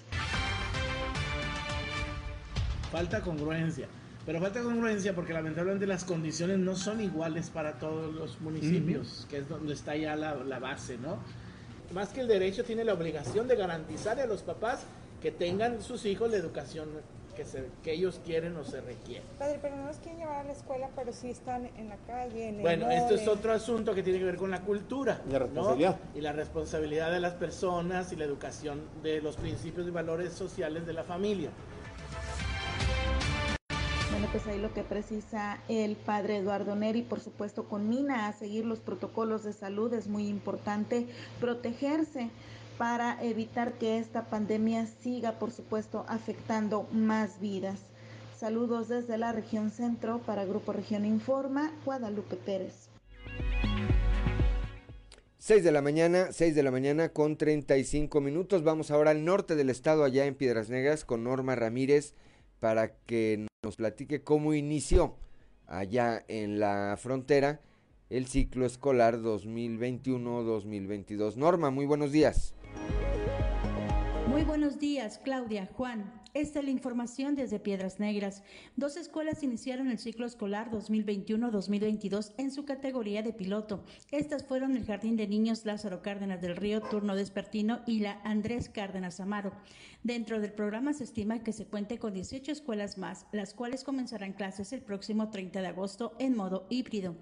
[2.91, 3.89] Falta congruencia.
[4.27, 9.39] Pero falta congruencia porque lamentablemente las condiciones no son iguales para todos los municipios, que
[9.39, 11.19] es donde está ya la, la base, ¿no?
[11.93, 14.81] Más que el derecho, tiene la obligación de garantizar a los papás
[15.23, 16.89] que tengan sus hijos la educación
[17.35, 17.45] que,
[17.83, 19.27] que ellos quieren o se requieren.
[19.39, 22.49] Padre, pero no los quieren llevar a la escuela, pero sí están en la calle.
[22.49, 25.21] En bueno, esto es otro asunto que tiene que ver con la cultura.
[25.29, 25.99] Y la responsabilidad.
[26.15, 30.87] Y la responsabilidad de las personas y la educación de los principios y valores sociales
[30.87, 31.51] de la familia.
[34.19, 38.33] Bueno, pues ahí lo que precisa el padre Eduardo Neri, por supuesto, con Mina a
[38.33, 39.95] seguir los protocolos de salud.
[39.95, 41.07] Es muy importante
[41.39, 42.29] protegerse
[42.79, 47.79] para evitar que esta pandemia siga, por supuesto, afectando más vidas.
[48.37, 52.89] Saludos desde la región centro para Grupo Región Informa, Guadalupe Pérez.
[55.39, 58.65] 6 de la mañana, 6 de la mañana con 35 minutos.
[58.65, 62.15] Vamos ahora al norte del estado, allá en Piedras Negras, con Norma Ramírez,
[62.59, 65.17] para que nos platique cómo inició
[65.67, 67.61] allá en la frontera
[68.09, 71.35] el ciclo escolar 2021-2022.
[71.35, 72.55] Norma, muy buenos días.
[74.29, 76.18] Muy buenos días, Claudia, Juan.
[76.35, 78.43] Esta es la información desde Piedras Negras.
[78.77, 83.83] Dos escuelas iniciaron el ciclo escolar 2021-2022 en su categoría de piloto.
[84.11, 88.69] Estas fueron el Jardín de Niños Lázaro Cárdenas del Río Turno Despertino y la Andrés
[88.69, 89.53] Cárdenas Amaro.
[90.03, 94.35] Dentro del programa se estima que se cuente con 18 escuelas más, las cuales comenzarán
[94.35, 97.17] clases el próximo 30 de agosto en modo híbrido.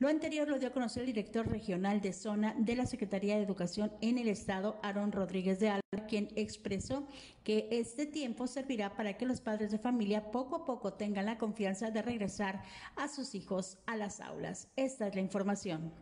[0.00, 3.42] Lo anterior lo dio a conocer el director regional de zona de la Secretaría de
[3.42, 7.08] Educación en el Estado, Aaron Rodríguez de Alba, quien expresó
[7.42, 11.36] que este tiempo servirá para que los padres de familia poco a poco tengan la
[11.36, 12.62] confianza de regresar
[12.94, 14.68] a sus hijos a las aulas.
[14.76, 15.92] Esta es la información.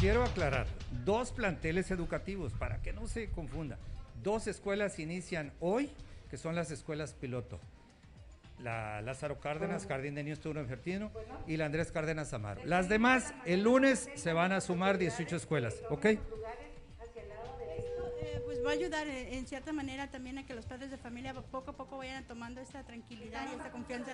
[0.00, 0.66] Quiero aclarar,
[1.04, 3.78] dos planteles educativos, para que no se confunda.
[4.24, 5.88] Dos escuelas inician hoy,
[6.30, 7.60] que son las escuelas piloto
[8.62, 11.10] la Lázaro Cárdenas, Jardín de Niños Turno Fertino
[11.46, 12.62] y la Andrés Cárdenas Amaro.
[12.64, 16.04] Las demás, el lunes se van a sumar 18 escuelas, ¿ok?
[16.06, 16.18] Eh,
[18.44, 21.70] pues va a ayudar en cierta manera también a que los padres de familia poco
[21.70, 24.12] a poco vayan tomando esta tranquilidad y esta confianza.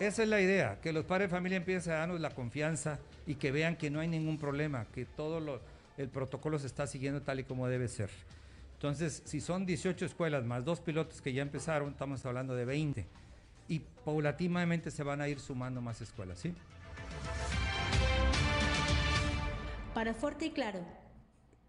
[0.00, 3.34] Esa es la idea, que los padres de familia empiecen a darnos la confianza y
[3.36, 5.60] que vean que no hay ningún problema, que todo lo,
[5.98, 8.10] el protocolo se está siguiendo tal y como debe ser.
[8.74, 13.06] Entonces, si son 18 escuelas más dos pilotos que ya empezaron, estamos hablando de 20
[13.68, 16.54] y paulatinamente se van a ir sumando más escuelas, ¿sí?
[19.94, 20.80] Para Fuerte y Claro,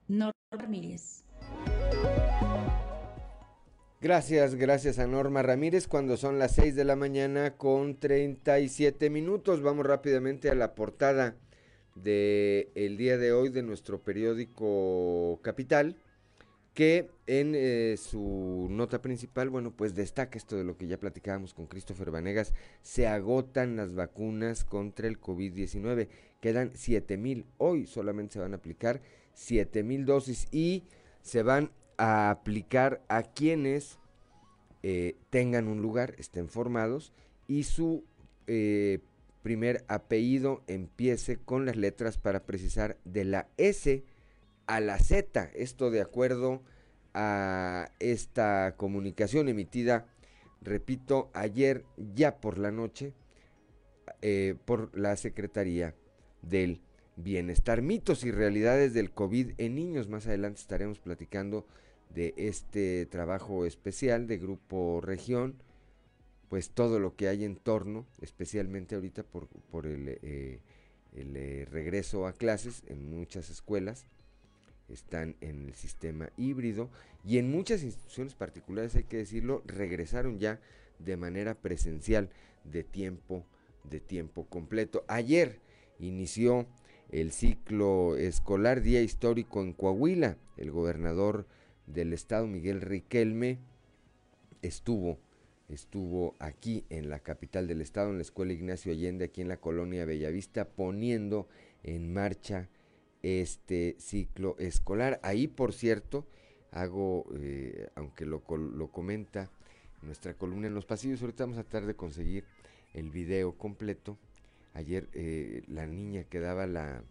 [0.08, 1.24] Norma Ramírez.
[4.02, 5.88] Gracias, gracias a Norma Ramírez.
[5.88, 11.36] Cuando son las 6 de la mañana con 37 minutos, vamos rápidamente a la portada
[11.96, 15.96] del el día de hoy de nuestro periódico Capital,
[16.76, 21.54] que en eh, su nota principal, bueno, pues destaca esto de lo que ya platicábamos
[21.54, 26.10] con Christopher Vanegas, se agotan las vacunas contra el COVID-19,
[26.42, 29.02] quedan 7 mil, hoy solamente se van a aplicar
[29.34, 30.84] 7 mil dosis y
[31.22, 33.98] se van a aplicar a quienes
[34.84, 37.14] eh, tengan un lugar, estén formados
[37.48, 38.04] y su
[38.48, 39.00] eh,
[39.44, 44.04] primer apellido empiece con las letras para precisar de la S
[44.68, 45.52] a la Z.
[45.56, 46.62] Esto de acuerdo
[47.14, 50.06] a esta comunicación emitida,
[50.62, 53.14] repito, ayer ya por la noche
[54.22, 55.94] eh, por la Secretaría
[56.42, 56.82] del
[57.16, 57.82] Bienestar.
[57.82, 60.10] Mitos y realidades del COVID en niños.
[60.10, 61.66] Más adelante estaremos platicando
[62.14, 65.56] de este trabajo especial de Grupo Región,
[66.50, 70.60] pues todo lo que hay en torno, especialmente ahorita por, por el, eh,
[71.14, 74.06] eh, regreso a clases en muchas escuelas,
[74.90, 76.90] están en el sistema híbrido
[77.24, 80.60] y en muchas instituciones particulares, hay que decirlo, regresaron ya
[81.00, 82.30] de manera presencial
[82.64, 83.46] de tiempo,
[83.84, 85.04] de tiempo completo.
[85.08, 85.60] Ayer
[86.00, 86.68] inició
[87.12, 90.38] el ciclo escolar Día Histórico en Coahuila.
[90.58, 91.48] El gobernador
[91.88, 93.60] del estado, Miguel Riquelme,
[94.62, 95.20] estuvo,
[95.70, 99.58] estuvo aquí en la capital del estado, en la escuela Ignacio Allende, aquí en la
[99.58, 101.48] colonia Bellavista, poniendo
[101.84, 102.70] en marcha
[103.26, 105.20] este ciclo escolar.
[105.24, 106.28] Ahí, por cierto,
[106.72, 109.50] hago, eh, aunque lo, lo comenta
[110.02, 112.46] nuestra columna en los pasillos, ahorita vamos a tratar de conseguir
[112.94, 114.18] el video completo.
[114.74, 117.04] Ayer eh, la niña que daba la,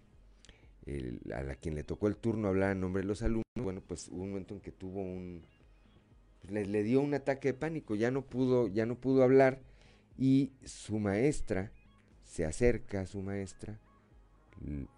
[1.35, 4.09] a la quien le tocó el turno hablar en nombre de los alumnos, bueno, pues
[4.09, 5.43] hubo un momento en que tuvo un,
[6.41, 9.61] pues, le, le, dio un ataque de pánico, ya no pudo, ya no pudo hablar
[10.19, 11.73] y su maestra
[12.23, 13.81] se acerca a su maestra,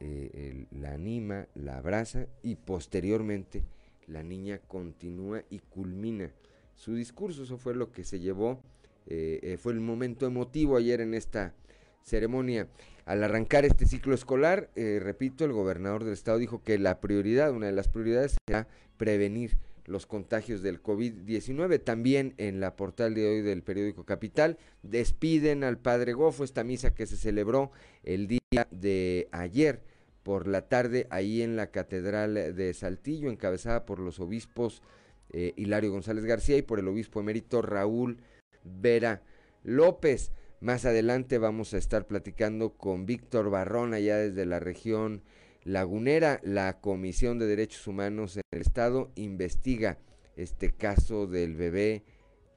[0.00, 3.62] eh, la anima, la abraza y posteriormente
[4.06, 6.30] la niña continúa y culmina
[6.74, 7.42] su discurso.
[7.42, 8.60] Eso fue lo que se llevó,
[9.06, 11.54] eh, eh, fue el momento emotivo ayer en esta
[12.02, 12.68] ceremonia.
[13.04, 17.52] Al arrancar este ciclo escolar, eh, repito, el gobernador del estado dijo que la prioridad,
[17.52, 21.82] una de las prioridades será prevenir los contagios del COVID-19.
[21.82, 26.94] También en la portal de hoy del periódico Capital despiden al padre Gofo, esta misa
[26.94, 27.70] que se celebró
[28.02, 29.82] el día de ayer
[30.22, 34.82] por la tarde ahí en la Catedral de Saltillo, encabezada por los obispos
[35.30, 38.18] eh, Hilario González García y por el obispo emérito Raúl
[38.64, 39.22] Vera
[39.62, 40.32] López.
[40.60, 45.22] Más adelante vamos a estar platicando con Víctor Barrón allá desde la región
[45.66, 46.40] lagunera.
[46.44, 49.98] La Comisión de Derechos Humanos en el Estado investiga
[50.36, 52.04] este caso del bebé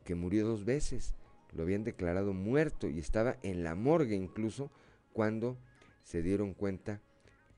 [0.06, 1.15] que murió dos veces.
[1.52, 4.72] Lo habían declarado muerto y estaba en la morgue incluso
[5.12, 5.58] cuando
[6.04, 7.02] se dieron cuenta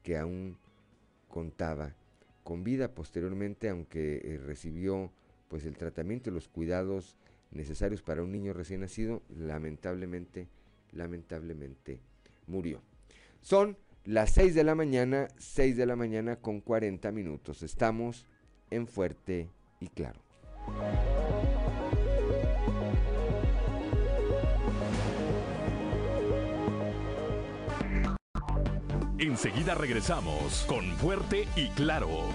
[0.04, 0.58] que aún
[1.28, 1.96] contaba
[2.44, 5.12] con vida posteriormente, aunque eh, recibió
[5.50, 7.18] pues el tratamiento y los cuidados
[7.52, 10.48] necesarios para un niño recién nacido, lamentablemente,
[10.94, 12.00] lamentablemente
[12.48, 12.82] murió.
[13.42, 17.64] Son las 6 de la mañana, 6 de la mañana con 40 minutos.
[17.64, 18.26] Estamos
[18.70, 20.22] en Fuerte y Claro.
[29.20, 32.30] Enseguida regresamos con Fuerte y Claro.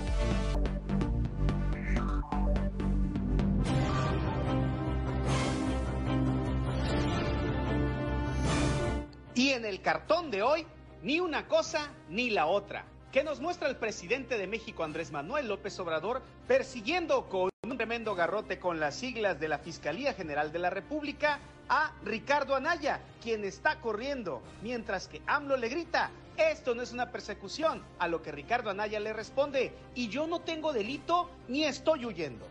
[9.34, 10.66] Y en el cartón de hoy,
[11.02, 12.84] ni una cosa ni la otra.
[13.12, 18.14] ¿Qué nos muestra el presidente de México, Andrés Manuel López Obrador, persiguiendo con un tremendo
[18.14, 23.44] garrote con las siglas de la Fiscalía General de la República a Ricardo Anaya, quien
[23.44, 28.32] está corriendo, mientras que AMLO le grita, esto no es una persecución, a lo que
[28.32, 32.46] Ricardo Anaya le responde, y yo no tengo delito ni estoy huyendo.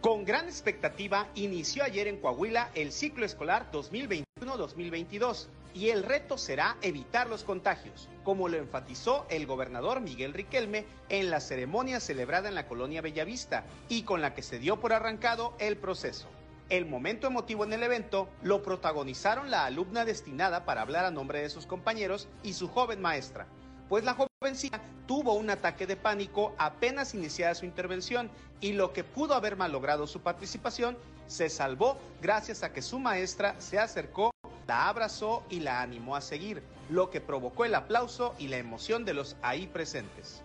[0.00, 6.78] Con gran expectativa, inició ayer en Coahuila el ciclo escolar 2021-2022 y el reto será
[6.80, 12.54] evitar los contagios, como lo enfatizó el gobernador Miguel Riquelme en la ceremonia celebrada en
[12.54, 16.28] la colonia Bellavista y con la que se dio por arrancado el proceso.
[16.70, 21.42] El momento emotivo en el evento lo protagonizaron la alumna destinada para hablar a nombre
[21.42, 23.46] de sus compañeros y su joven maestra.
[23.90, 28.30] pues la jovencita tuvo un ataque de pánico apenas iniciada su intervención
[28.62, 30.96] y lo que pudo haber malogrado su participación
[31.26, 34.30] se salvó gracias a que su maestra se acercó,
[34.66, 39.04] la abrazó y la animó a seguir, lo que provocó el aplauso y la emoción
[39.04, 40.42] de los ahí presentes.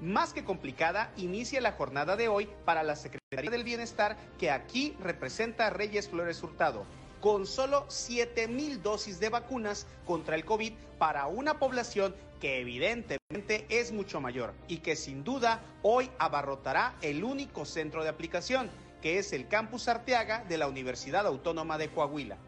[0.00, 4.96] Más que complicada, inicia la jornada de hoy para la Secretaría del Bienestar que aquí
[5.00, 6.84] representa a Reyes Flores Hurtado,
[7.20, 13.66] con solo 7 mil dosis de vacunas contra el COVID para una población que evidentemente
[13.68, 18.70] es mucho mayor y que sin duda hoy abarrotará el único centro de aplicación,
[19.02, 22.38] que es el Campus Arteaga de la Universidad Autónoma de Coahuila.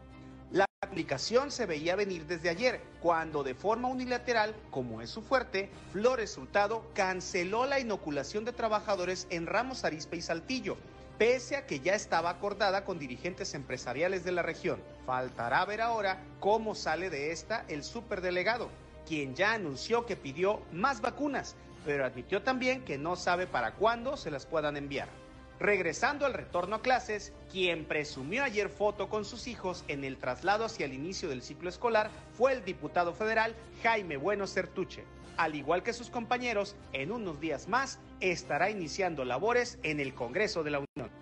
[0.83, 5.69] La aplicación se veía venir desde ayer, cuando de forma unilateral, como es su fuerte,
[5.91, 10.77] Flores Hurtado canceló la inoculación de trabajadores en Ramos Arizpe y Saltillo,
[11.19, 14.81] pese a que ya estaba acordada con dirigentes empresariales de la región.
[15.05, 18.67] Faltará ver ahora cómo sale de esta el superdelegado,
[19.07, 21.55] quien ya anunció que pidió más vacunas,
[21.85, 25.20] pero admitió también que no sabe para cuándo se las puedan enviar.
[25.61, 30.65] Regresando al retorno a clases, quien presumió ayer foto con sus hijos en el traslado
[30.65, 33.53] hacia el inicio del ciclo escolar fue el diputado federal
[33.83, 35.03] Jaime Bueno Certuche.
[35.37, 40.63] Al igual que sus compañeros, en unos días más estará iniciando labores en el Congreso
[40.63, 41.20] de la Unión.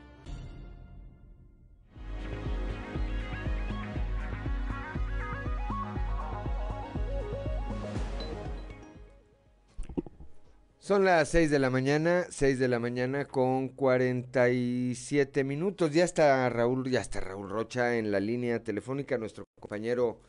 [10.89, 15.91] Son las 6 de la mañana, 6 de la mañana con 47 minutos.
[15.93, 20.19] Ya está Raúl, ya está Raúl Rocha en la línea telefónica, nuestro compañero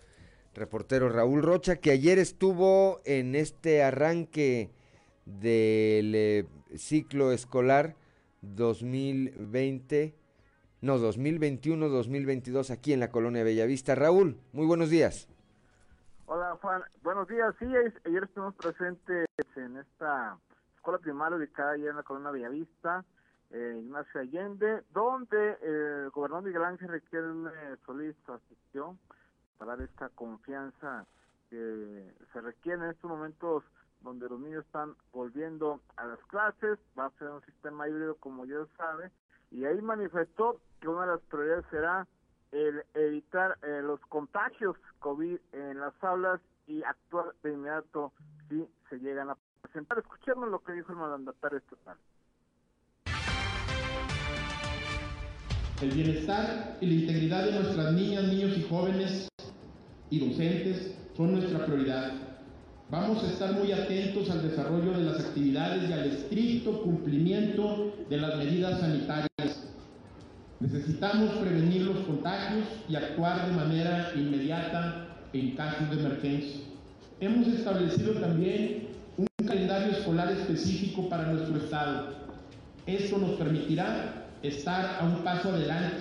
[0.53, 4.71] reportero Raúl Rocha, que ayer estuvo en este arranque
[5.25, 6.47] del eh,
[6.77, 7.97] ciclo escolar
[8.43, 10.15] 2020,
[10.83, 13.95] no, 2021-2022 aquí en la colonia Bellavista.
[13.95, 15.27] Raúl, muy buenos días.
[16.27, 17.55] Hola Juan, buenos días.
[17.59, 20.39] Sí, ayer estuvimos presentes en esta
[20.81, 23.05] escuela primaria ubicada allá en la colonia Bellavista,
[23.51, 27.51] eh, Ignacio Allende, donde el gobernador Miguel Ángel Riquelme
[27.85, 28.97] Solís asistió
[29.59, 31.07] para dar esta confianza
[31.51, 33.63] que se requiere en estos momentos
[34.01, 38.47] donde los niños están volviendo a las clases, va a ser un sistema híbrido como
[38.47, 39.11] ya sabe,
[39.51, 42.07] y ahí manifestó que una de las prioridades será
[42.53, 48.15] el evitar eh, los contagios COVID en las aulas y actuar de inmediato
[48.49, 49.99] si se llegan a presentar.
[49.99, 51.97] Escuchemos lo que dijo el mandatario estatal.
[55.83, 59.29] El bienestar y la integridad de nuestras niñas, niños y jóvenes
[60.11, 62.13] y docentes son nuestra prioridad.
[62.91, 68.17] Vamos a estar muy atentos al desarrollo de las actividades y al estricto cumplimiento de
[68.17, 69.29] las medidas sanitarias.
[70.59, 76.61] Necesitamos prevenir los contagios y actuar de manera inmediata en casos de emergencia.
[77.21, 78.90] Hemos establecido también
[79.51, 82.15] calendario escolar específico para nuestro estado.
[82.87, 85.97] Esto nos permitirá estar a un paso adelante,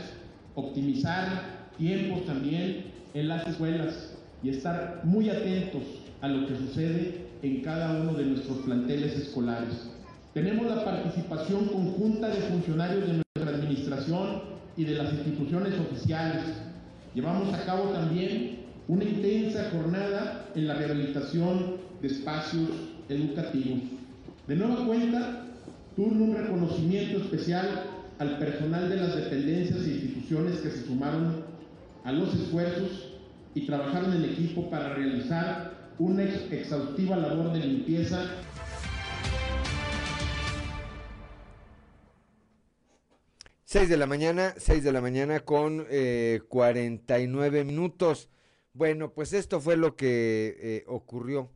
[0.54, 5.82] optimizar tiempos también en las escuelas y estar muy atentos
[6.22, 9.90] a lo que sucede en cada uno de nuestros planteles escolares.
[10.36, 14.44] Tenemos la participación conjunta de funcionarios de nuestra administración
[14.78, 16.44] y de las instituciones oficiales.
[17.16, 22.70] Llevamos a cabo también una intensa jornada en la rehabilitación de espacios
[23.10, 23.80] educativos.
[24.48, 25.48] De nueva cuenta,
[25.96, 27.84] turno un reconocimiento especial
[28.20, 31.44] al personal de las dependencias e instituciones que se sumaron
[32.04, 33.14] a los esfuerzos
[33.56, 38.26] y trabajaron en equipo para realizar una exhaustiva labor de limpieza.
[43.66, 48.30] Seis de la mañana, seis de la mañana con eh, 49 minutos.
[48.74, 51.52] Bueno, pues esto fue lo que eh, ocurrió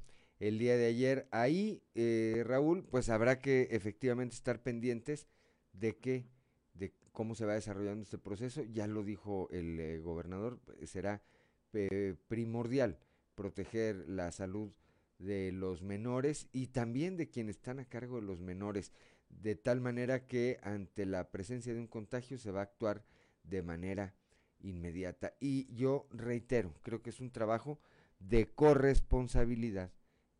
[0.48, 1.28] el día de ayer.
[1.32, 5.28] Ahí, eh, Raúl, pues habrá que efectivamente estar pendientes
[5.72, 6.28] de que,
[6.74, 8.62] de cómo se va desarrollando este proceso.
[8.64, 11.24] Ya lo dijo el eh, gobernador, será
[11.72, 13.00] eh, primordial
[13.36, 14.74] proteger la salud
[15.18, 18.92] de los menores y también de quienes están a cargo de los menores,
[19.30, 23.06] de tal manera que ante la presencia de un contagio se va a actuar
[23.44, 24.14] de manera
[24.60, 25.36] inmediata.
[25.40, 27.80] Y yo reitero, creo que es un trabajo
[28.20, 29.92] de corresponsabilidad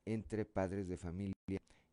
[0.06, 1.34] entre padres de familia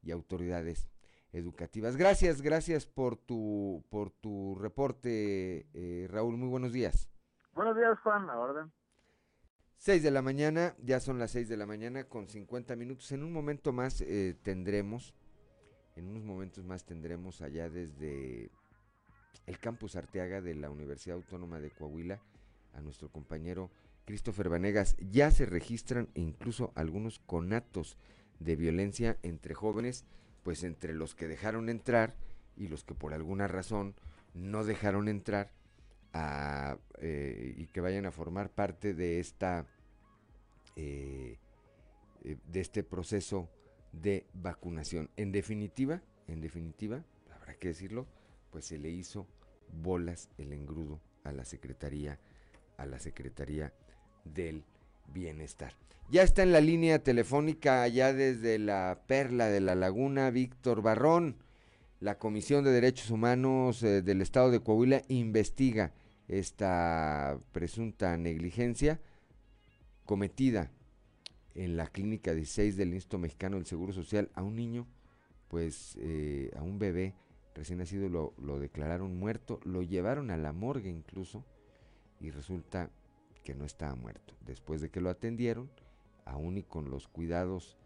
[0.02, 0.88] y autoridades
[1.32, 1.96] educativas.
[1.96, 6.36] Gracias, gracias por tu por tu reporte, eh, Raúl.
[6.36, 7.08] Muy buenos días.
[7.52, 8.28] Buenos días, Juan.
[8.30, 8.72] A orden.
[9.78, 13.12] 6 de la mañana, ya son las 6 de la mañana con 50 minutos.
[13.12, 15.14] En un momento más eh, tendremos,
[15.96, 18.50] en unos momentos más tendremos allá desde
[19.46, 22.20] el campus Arteaga de la Universidad Autónoma de Coahuila
[22.74, 23.70] a nuestro compañero
[24.10, 24.96] Christopher Vanegas.
[24.98, 27.96] Ya se registran incluso algunos conatos
[28.40, 30.04] de violencia entre jóvenes,
[30.42, 32.16] pues entre los que dejaron entrar
[32.56, 33.94] y los que por alguna razón
[34.34, 35.52] no dejaron entrar
[36.98, 39.64] eh, y que vayan a formar parte de esta
[40.74, 41.38] eh,
[42.24, 43.48] eh, de este proceso
[43.92, 45.08] de vacunación.
[45.16, 48.08] En definitiva, en definitiva, habrá que decirlo,
[48.50, 49.28] pues se le hizo
[49.72, 52.18] bolas el engrudo a la Secretaría,
[52.76, 53.72] a la Secretaría
[54.24, 54.64] del
[55.12, 55.74] Bienestar.
[56.10, 61.36] Ya está en la línea telefónica allá desde la Perla de la Laguna, Víctor Barrón.
[62.00, 65.92] La Comisión de Derechos Humanos eh, del Estado de Coahuila investiga
[66.28, 69.00] esta presunta negligencia
[70.04, 70.72] cometida
[71.54, 74.88] en la clínica 16 del Instituto Mexicano del Seguro Social a un niño,
[75.48, 77.14] pues eh, a un bebé
[77.54, 81.44] recién nacido lo, lo declararon muerto, lo llevaron a la morgue incluso
[82.20, 82.90] y resulta
[83.44, 84.34] que no estaba muerto.
[84.46, 85.70] Después de que lo atendieron,
[86.24, 87.76] aún y con los cuidados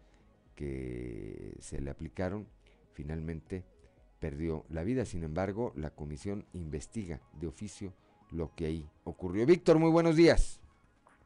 [0.55, 2.47] que se le aplicaron,
[2.93, 3.65] finalmente
[4.19, 5.05] perdió la vida.
[5.05, 7.93] Sin embargo, la comisión investiga de oficio
[8.31, 9.45] lo que ahí ocurrió.
[9.45, 10.61] Víctor, muy buenos días.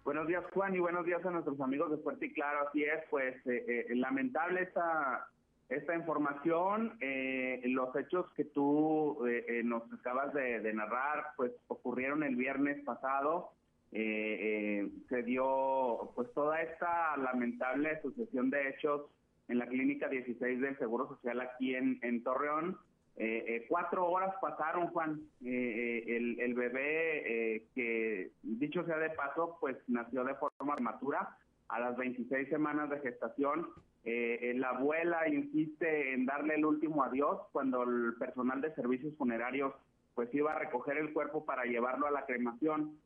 [0.04, 2.68] Buenos días, Juan, y buenos días a nuestros amigos de Fuerte y Claro.
[2.68, 5.28] Así es, pues eh, eh, lamentable esta,
[5.70, 6.98] esta información.
[7.00, 9.20] Eh, los hechos que tú
[9.64, 13.52] nos acabas de, narrar, pues ocurrieron el viernes pasado.
[13.92, 19.10] Se dio pues toda esta lamentable sucesión de hechos
[19.50, 22.78] en la clínica 16 del Seguro Social aquí en, Torreón.
[23.18, 25.22] Eh, eh, cuatro horas pasaron, Juan.
[25.44, 31.36] Eh, el, el, bebé, que dicho sea de paso, pues nació de forma armatura
[31.68, 33.68] a las 26 semanas de gestación.
[34.04, 39.74] la abuela insiste en darle el último adiós cuando el personal de servicios funerarios
[40.14, 43.00] pues iba a recoger el cuerpo para llevarlo a la cremación.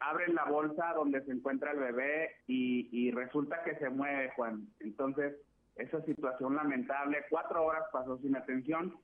[0.00, 4.66] Abren la bolsa donde se encuentra el bebé y, y resulta que se mueve, Juan.
[4.80, 5.36] Entonces,
[5.80, 7.24] esa situación lamentable.
[7.30, 8.94] Cuatro horas pasó sin atención.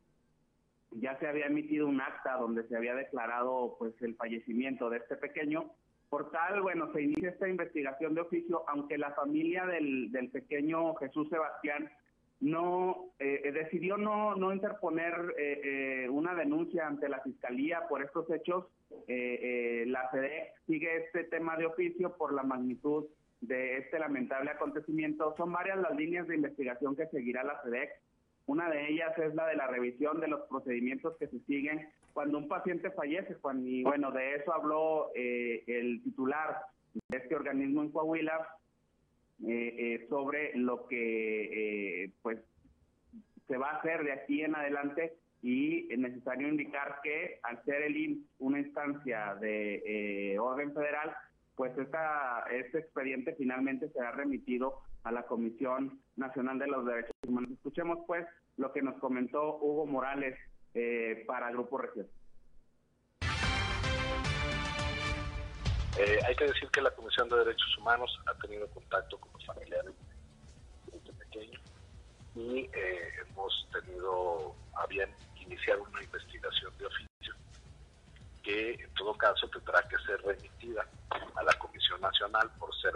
[0.93, 5.17] Ya se había emitido un acta donde se había declarado pues el fallecimiento de este
[5.17, 5.73] pequeño.
[6.09, 10.95] Por tal, bueno, se inicia esta investigación de oficio, aunque la familia del, del pequeño
[10.97, 11.91] Jesús Sebastián
[12.41, 15.61] no eh, decidió no, no interponer eh,
[16.05, 18.67] eh, una denuncia ante la fiscalía por estos hechos.
[19.09, 23.07] la sede sigue este tema de oficio por la magnitud
[23.41, 25.35] de este lamentable acontecimiento.
[25.37, 27.91] Son varias las líneas de investigación que seguirá la SEDEC.
[28.47, 32.39] Una de ellas es la de la revisión de los procedimientos que se siguen cuando
[32.39, 33.67] un paciente fallece, Juan.
[33.67, 36.61] Y bueno, de eso habló eh, el titular
[37.09, 38.66] de este organismo en Coahuila eh,
[39.45, 42.39] eh, sobre lo que pues
[43.47, 47.83] se va a hacer de aquí en adelante y es necesario indicar que al ser
[47.83, 51.15] el IMSS una instancia de orden federal,
[51.55, 57.51] pues esta, este expediente finalmente será remitido a la Comisión Nacional de los Derechos Humanos.
[57.53, 58.27] Escuchemos pues
[58.57, 60.37] lo que nos comentó Hugo Morales
[60.75, 62.07] eh, para Grupo Región.
[65.99, 69.47] Eh, hay que decir que la Comisión de Derechos Humanos ha tenido contacto con los
[69.47, 69.95] familiares
[70.93, 71.59] de este pequeño
[72.35, 77.35] y eh, hemos tenido a bien iniciar una investigación de oficio
[78.43, 80.87] que en todo caso tendrá que ser remitida
[81.35, 82.93] a la Comisión Nacional por ser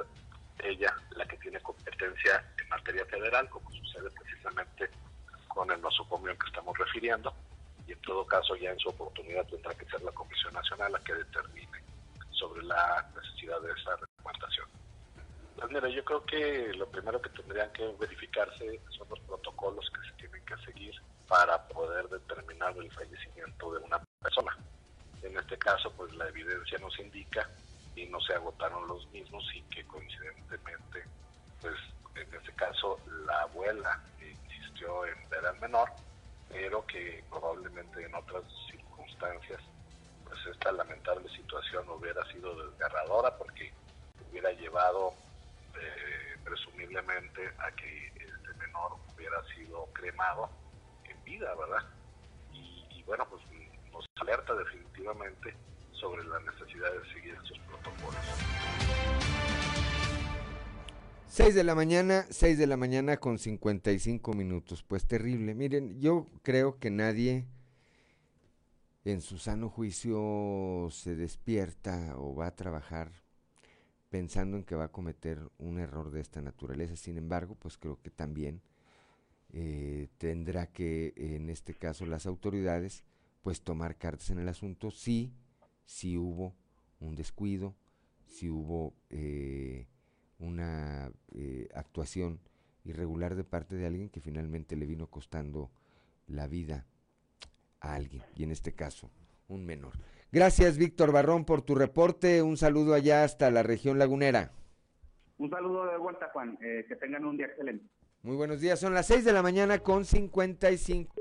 [0.63, 4.91] ella la que tiene competencia en materia federal, como sucede precisamente
[5.49, 7.33] con el nosocomio que estamos refiriendo,
[7.87, 11.01] y en todo caso ya en su oportunidad tendrá que ser la Comisión Nacional la
[11.01, 11.80] que determine
[12.61, 14.67] sobre la necesidad de esa recomendación.
[15.57, 20.09] Pues mira, yo creo que lo primero que tendrían que verificarse son los protocolos que
[20.09, 20.95] se tienen que seguir
[21.29, 24.57] para poder determinar el fallecimiento de una persona.
[25.23, 27.49] En este caso, pues la evidencia nos indica
[27.95, 31.05] y no se agotaron los mismos y que coincidentemente,
[31.61, 31.75] pues
[32.15, 35.91] en este caso la abuela insistió en ver al menor,
[36.49, 39.61] pero que probablemente en otras circunstancias,
[40.31, 43.73] pues esta lamentable situación hubiera sido desgarradora porque
[44.31, 45.13] hubiera llevado
[45.75, 50.49] eh, presumiblemente a que este menor hubiera sido cremado
[51.05, 51.85] en vida, ¿verdad?
[52.53, 53.43] Y, bueno, pues
[53.93, 55.55] nos alerta definitivamente
[55.93, 58.21] sobre la necesidad de seguir estos protocolos.
[61.27, 64.85] 6 de la mañana, 6 de la mañana con 55 minutos.
[64.85, 65.55] Pues terrible.
[65.55, 67.47] Miren, yo creo que nadie
[69.05, 73.13] en su sano juicio se despierta o va a trabajar
[74.11, 76.97] pensando en que va a cometer un error de esta naturaleza.
[76.97, 78.61] Sin embargo, pues creo que también
[79.53, 83.05] eh, tendrá que, en este caso, las autoridades
[83.43, 85.33] pues tomar cartas en el asunto si,
[85.87, 86.55] si hubo
[86.99, 87.75] un descuido,
[88.27, 89.87] si hubo eh,
[90.39, 92.41] una eh, actuación
[92.85, 95.71] irregular de parte de alguien que finalmente le vino costando
[96.27, 96.87] la vida
[97.81, 99.11] a alguien, y en este caso,
[99.49, 99.95] un menor.
[100.33, 102.43] Gracias, Víctor Barrón, por tu reporte.
[102.43, 104.53] Un saludo allá hasta la región lagunera.
[105.39, 106.57] Un saludo de vuelta, Juan.
[106.63, 107.85] Eh, que tengan un día excelente.
[108.23, 108.79] Muy buenos días.
[108.79, 111.15] Son las 6 de la mañana con 55.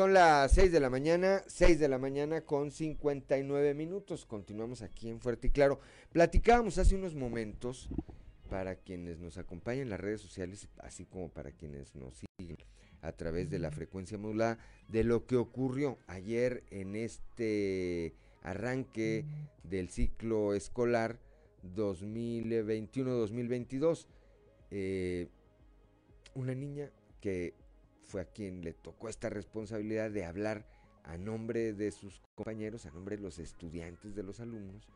[0.00, 4.24] Son las 6 de la mañana, 6 de la mañana con 59 minutos.
[4.24, 5.78] Continuamos aquí en Fuerte y Claro.
[6.10, 7.90] Platicábamos hace unos momentos
[8.48, 12.56] para quienes nos acompañan en las redes sociales, así como para quienes nos siguen
[13.02, 19.26] a través de la frecuencia modulada, de lo que ocurrió ayer en este arranque
[19.64, 21.18] del ciclo escolar
[21.76, 24.06] 2021-2022.
[24.70, 25.28] Eh,
[26.34, 26.90] una niña
[27.20, 27.52] que
[28.10, 30.66] fue a quien le tocó esta responsabilidad de hablar
[31.04, 34.88] a nombre de sus compañeros, a nombre de los estudiantes, de los alumnos.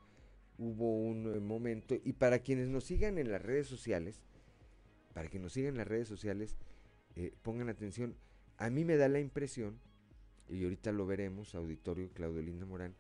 [0.59, 4.21] Hubo un eh, momento, y para quienes nos sigan en las redes sociales,
[5.13, 6.57] para que nos sigan en las redes sociales,
[7.15, 8.17] eh, pongan atención,
[8.59, 9.79] a mí me da la impresión,
[10.49, 12.95] y ahorita lo veremos, auditorio Claudio Linda Morán,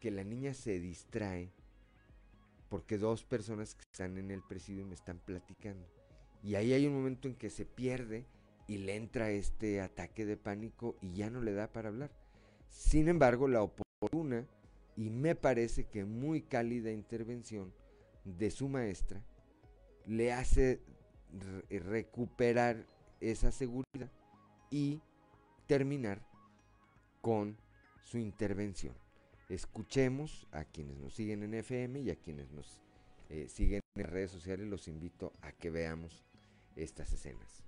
[0.00, 1.52] que la niña se distrae
[2.68, 5.86] porque dos personas que están en el presidio me están platicando.
[6.42, 8.26] Y ahí hay un momento en que se pierde
[8.66, 12.10] y le entra este ataque de pánico y ya no le da para hablar.
[12.68, 14.46] Sin embargo, la oportuna
[14.96, 17.72] y me parece que muy cálida intervención
[18.24, 19.22] de su maestra
[20.06, 20.80] le hace
[21.70, 22.86] recuperar
[23.20, 24.10] esa seguridad
[24.70, 25.00] y
[25.66, 26.22] terminar
[27.20, 27.56] con
[28.02, 28.94] su intervención.
[29.48, 32.80] Escuchemos a quienes nos siguen en FM y a quienes nos
[33.28, 36.24] eh, siguen en redes sociales, los invito a que veamos
[36.76, 37.64] estas escenas.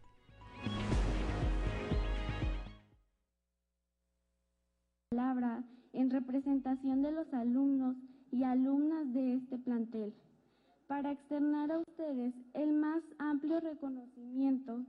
[5.11, 7.97] Palabra en representación de los alumnos
[8.33, 10.13] y alumnas de este plantel,
[10.87, 14.85] para externar a ustedes el más amplio reconocimiento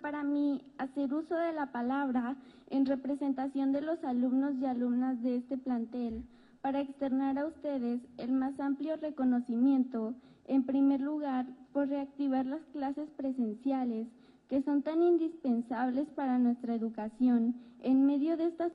[0.00, 2.36] Para mí, hacer uso de la palabra
[2.70, 6.24] en representación de los alumnos y alumnas de este plantel,
[6.62, 10.14] para externar a ustedes el más amplio reconocimiento,
[10.46, 14.08] en primer lugar, por reactivar las clases presenciales,
[14.48, 17.54] que son tan indispensables para nuestra educación.
[17.82, 18.72] En medio de estas...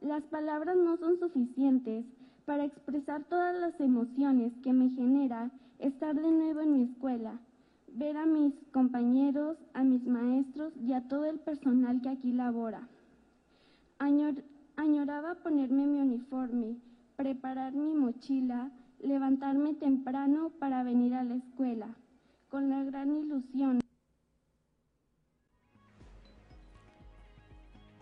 [0.00, 2.04] Las palabras no son suficientes
[2.44, 7.38] para expresar todas las emociones que me genera estar de nuevo en mi escuela,
[7.92, 12.88] ver a mis compañeros, a mis maestros y a todo el personal que aquí labora.
[14.76, 16.76] añoraba ponerme mi uniforme,
[17.16, 18.70] preparar mi mochila,
[19.00, 21.94] levantarme temprano para venir a la escuela,
[22.48, 23.80] con la gran ilusión.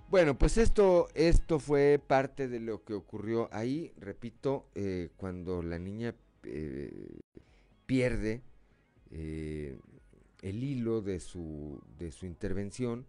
[0.08, 5.78] Bueno, pues esto, esto fue parte de lo que ocurrió ahí, repito, eh, cuando la
[5.78, 6.14] niña
[6.44, 7.20] eh,
[7.86, 8.42] pierde
[9.10, 9.78] eh,
[10.42, 13.06] el hilo de su, de su intervención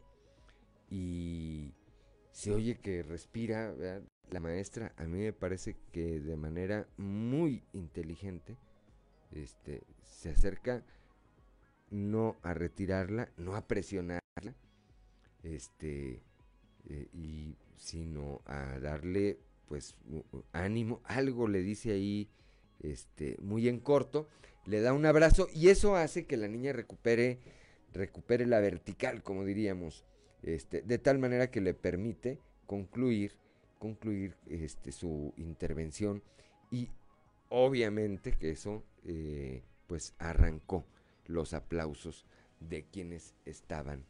[0.89, 1.73] y
[2.31, 3.73] se oye que respira
[4.29, 4.93] la maestra.
[4.97, 8.57] A mí me parece que de manera muy inteligente
[9.31, 10.83] este, se acerca
[11.89, 14.21] no a retirarla, no a presionarla,
[15.43, 16.21] este,
[16.89, 19.95] eh, y, sino a darle pues
[20.53, 22.29] ánimo, algo le dice ahí
[22.79, 24.27] este, muy en corto,
[24.67, 27.39] le da un abrazo y eso hace que la niña recupere,
[27.93, 30.03] recupere la vertical, como diríamos,
[30.43, 33.31] este, de tal manera que le permite concluir,
[33.79, 36.21] concluir este, su intervención
[36.69, 36.89] y
[37.49, 40.85] obviamente que eso eh, pues arrancó
[41.25, 42.25] los aplausos
[42.59, 44.03] de quienes estaban,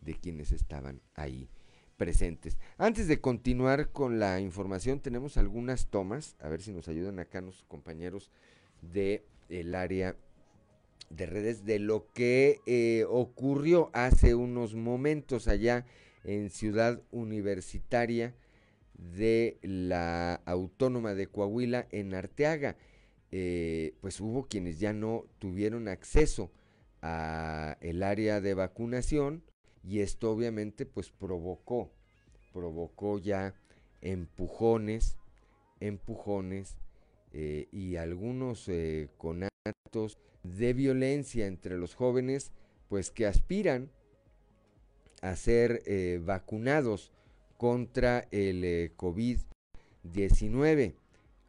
[0.00, 1.48] de quienes estaban ahí
[1.96, 2.58] presentes.
[2.76, 7.40] Antes de continuar con la información, tenemos algunas tomas, a ver si nos ayudan acá
[7.40, 8.32] los compañeros
[8.80, 10.16] de el área
[11.10, 15.84] de redes de lo que eh, ocurrió hace unos momentos allá
[16.24, 18.34] en Ciudad Universitaria
[18.94, 22.76] de la Autónoma de Coahuila en Arteaga.
[23.30, 26.50] Eh, pues hubo quienes ya no tuvieron acceso
[27.00, 29.42] a el área de vacunación
[29.82, 31.90] y esto obviamente pues provocó
[32.52, 33.54] provocó ya
[34.02, 35.16] empujones
[35.80, 36.76] empujones
[37.32, 42.52] eh, y algunos eh, conatos de violencia entre los jóvenes
[42.88, 43.90] pues que aspiran
[45.22, 47.10] a ser eh, vacunados
[47.56, 50.94] contra el eh, COVID-19.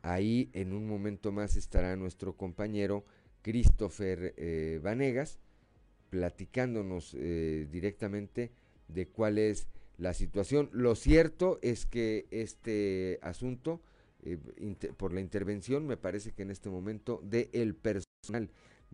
[0.03, 3.03] Ahí en un momento más estará nuestro compañero
[3.41, 4.33] Christopher
[4.81, 5.39] Vanegas
[6.09, 8.51] platicándonos directamente
[8.89, 9.67] de cuál es
[9.97, 10.69] la situación.
[10.71, 13.81] Lo cierto es que este asunto,
[14.25, 18.49] eh, por la intervención, me parece que en este momento de el personal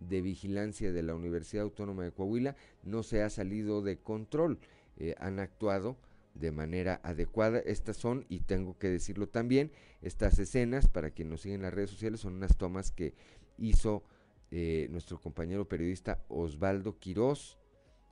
[0.08, 4.58] de vigilancia de la Universidad Autónoma de Coahuila no se ha salido de control.
[4.96, 5.96] Eh, han actuado
[6.34, 7.58] de manera adecuada.
[7.58, 9.72] Estas son, y tengo que decirlo también,
[10.02, 13.14] estas escenas, para quien nos sigue en las redes sociales, son unas tomas que
[13.58, 14.02] hizo
[14.50, 17.58] eh, nuestro compañero periodista Osvaldo Quirós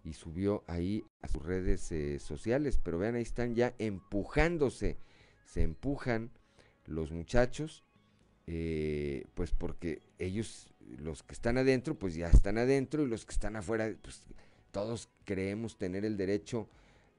[0.04, 2.78] y subió ahí a sus redes eh, sociales.
[2.82, 4.98] Pero vean, ahí están ya empujándose,
[5.44, 6.30] se empujan
[6.88, 7.84] los muchachos,
[8.46, 13.32] eh, pues porque ellos, los que están adentro, pues ya están adentro y los que
[13.32, 14.24] están afuera, pues
[14.70, 16.68] todos creemos tener el derecho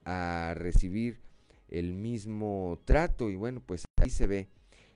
[0.05, 1.19] a recibir
[1.69, 4.47] el mismo trato y bueno, pues ahí se ve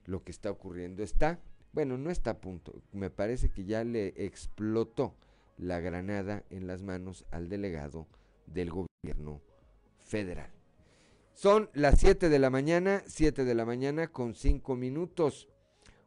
[0.06, 1.04] lo que está ocurriendo.
[1.04, 1.40] Está,
[1.72, 5.16] bueno, no está a punto, me parece que ya le explotó
[5.58, 8.08] la granada en las manos al delegado
[8.48, 9.42] del gobierno
[10.00, 10.52] federal.
[11.34, 15.50] Son las 7 de la mañana, 7 de la mañana con 5 minutos.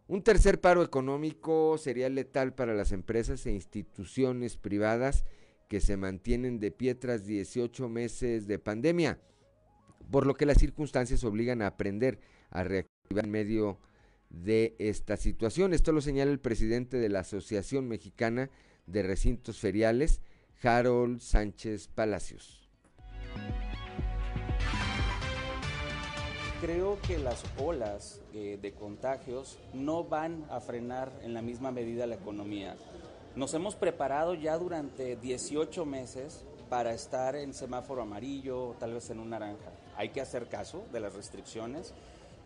[0.06, 5.24] Un tercer paro económico sería letal para las empresas e instituciones privadas
[5.68, 9.18] que se mantienen de pie tras 18 meses de pandemia,
[10.12, 12.20] por lo que las circunstancias obligan a aprender
[12.50, 13.80] a reactivar en medio
[14.30, 15.74] de esta situación.
[15.74, 18.48] Esto lo señala el presidente de la Asociación Mexicana
[18.86, 20.20] de Recintos Feriales,
[20.62, 22.70] Harold Sánchez Palacios.
[26.66, 32.08] Creo que las olas eh, de contagios no van a frenar en la misma medida
[32.08, 32.74] la economía.
[33.36, 39.20] Nos hemos preparado ya durante 18 meses para estar en semáforo amarillo, tal vez en
[39.20, 39.70] un naranja.
[39.96, 41.94] Hay que hacer caso de las restricciones.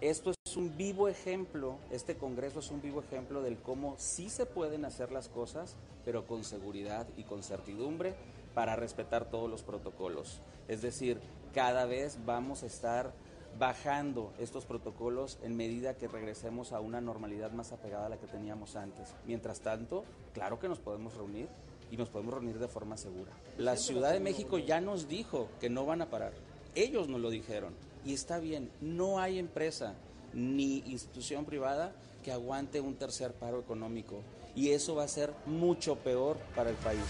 [0.03, 4.45] Esto es un vivo ejemplo, este Congreso es un vivo ejemplo del cómo sí se
[4.45, 8.13] pueden hacer las cosas, pero con seguridad y con certidumbre
[8.53, 10.43] para respetar todos los protocolos.
[10.69, 11.19] Es decir,
[11.55, 13.15] cada vez vamos a estar
[13.59, 18.27] bajando estos protocolos en medida que regresemos a una normalidad más apegada a la que
[18.27, 19.15] teníamos antes.
[19.27, 21.49] Mientras tanto, claro que nos podemos reunir
[21.91, 23.33] y nos podemos reunir de forma segura.
[23.59, 26.33] La Ciudad de México ya nos dijo que no van a parar.
[26.75, 27.75] Ellos nos lo dijeron.
[28.05, 29.95] Y está bien, no hay empresa
[30.33, 31.93] ni institución privada
[32.23, 34.23] que aguante un tercer paro económico.
[34.55, 37.05] Y eso va a ser mucho peor para el país.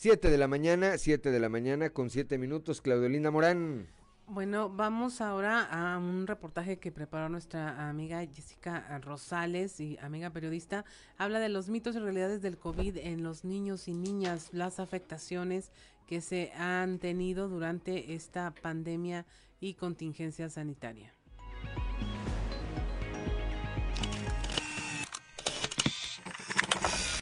[0.00, 3.86] 7 de la mañana, 7 de la mañana con 7 minutos, Claudio Linda Morán.
[4.26, 10.86] Bueno, vamos ahora a un reportaje que preparó nuestra amiga Jessica Rosales y amiga periodista.
[11.18, 15.70] Habla de los mitos y realidades del COVID en los niños y niñas, las afectaciones
[16.06, 19.26] que se han tenido durante esta pandemia
[19.60, 21.12] y contingencia sanitaria.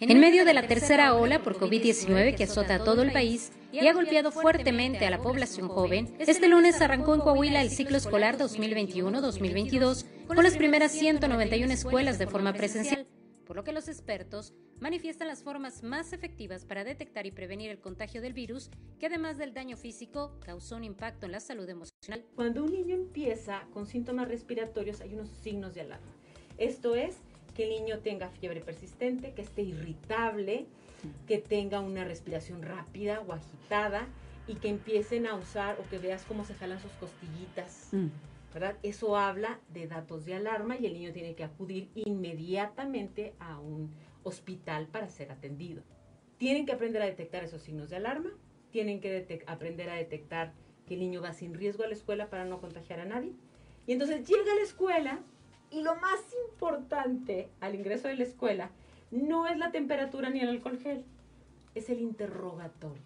[0.01, 3.85] En medio de la tercera ola por COVID-19 que azota a todo el país y
[3.87, 8.39] ha golpeado fuertemente a la población joven, este lunes arrancó en Coahuila el ciclo escolar
[8.39, 13.09] 2021-2022 con las primeras 191 escuelas de forma presencial,
[13.45, 17.81] por lo que los expertos manifiestan las formas más efectivas para detectar y prevenir el
[17.81, 18.71] contagio del virus,
[19.01, 22.25] que además del daño físico, causó un impacto en la salud emocional.
[22.37, 26.15] Cuando un niño empieza con síntomas respiratorios hay unos signos de alarma.
[26.57, 27.17] Esto es
[27.59, 30.67] que el niño tenga fiebre persistente, que esté irritable,
[31.27, 34.07] que tenga una respiración rápida o agitada
[34.47, 37.91] y que empiecen a usar o que veas cómo se jalan sus costillitas.
[38.55, 38.77] ¿verdad?
[38.85, 43.93] Eso habla de datos de alarma y el niño tiene que acudir inmediatamente a un
[44.23, 45.83] hospital para ser atendido.
[46.37, 48.31] Tienen que aprender a detectar esos signos de alarma,
[48.71, 50.53] tienen que aprender a detectar
[50.87, 53.33] que el niño va sin riesgo a la escuela para no contagiar a nadie.
[53.89, 55.19] Y entonces llega a la escuela
[55.71, 58.71] y lo más importante al ingreso de la escuela
[59.11, 61.05] no es la temperatura ni el alcohol gel,
[61.75, 63.03] es el interrogatorio.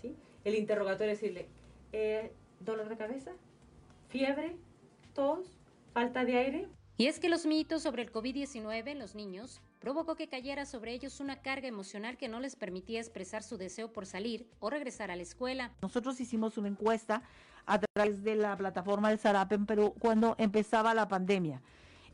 [0.00, 0.16] ¿sí?
[0.44, 1.48] El interrogatorio es decirle,
[1.92, 3.32] eh, ¿dolor de cabeza?
[4.08, 4.56] ¿Fiebre?
[5.14, 5.58] ¿Tos?
[5.92, 6.68] ¿Falta de aire?
[6.96, 10.92] Y es que los mitos sobre el COVID-19 en los niños provocó que cayera sobre
[10.92, 15.10] ellos una carga emocional que no les permitía expresar su deseo por salir o regresar
[15.10, 15.72] a la escuela.
[15.80, 17.22] Nosotros hicimos una encuesta
[17.66, 21.60] a través de la plataforma del Sarapen, pero cuando empezaba la pandemia.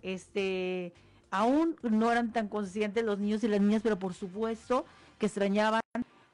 [0.03, 0.93] Este,
[1.31, 4.85] aún no eran tan conscientes los niños y las niñas, pero por supuesto
[5.19, 5.81] que extrañaban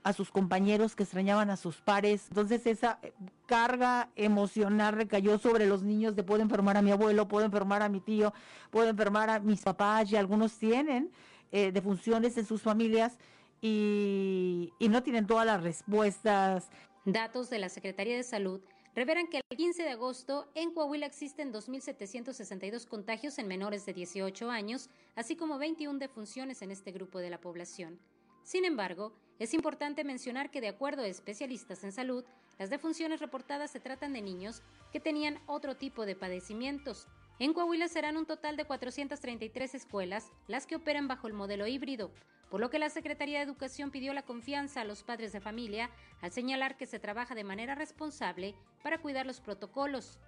[0.05, 2.27] a sus compañeros, que extrañaban a sus pares.
[2.29, 3.13] Entonces esa eh,
[3.47, 7.89] carga emocional recayó sobre los niños de puedo enfermar a mi abuelo, puedo enfermar a
[7.89, 8.33] mi tío,
[8.71, 11.11] puedo enfermar a mis papás y algunos tienen
[11.53, 13.17] eh, defunciones en sus familias
[13.65, 16.69] y no tienen todas las respuestas.
[17.05, 18.61] Datos de la Secretaría de Salud
[18.95, 24.51] revelan que el 15 de agosto en Coahuila existen 2.762 contagios en menores de 18
[24.51, 27.99] años, así como 21 defunciones en este grupo de la población.
[28.43, 32.25] Sin embargo, es importante mencionar que de acuerdo a especialistas en salud,
[32.59, 34.63] las defunciones reportadas se tratan de niños
[34.93, 37.07] que tenían otro tipo de padecimientos.
[37.39, 42.11] En Coahuila serán un total de 433 escuelas las que operan bajo el modelo híbrido,
[42.53, 45.89] por lo que la Secretaría de Educación pidió la confianza a los padres de familia
[46.21, 50.21] al señalar que se trabaja de manera responsable para cuidar los protocolos.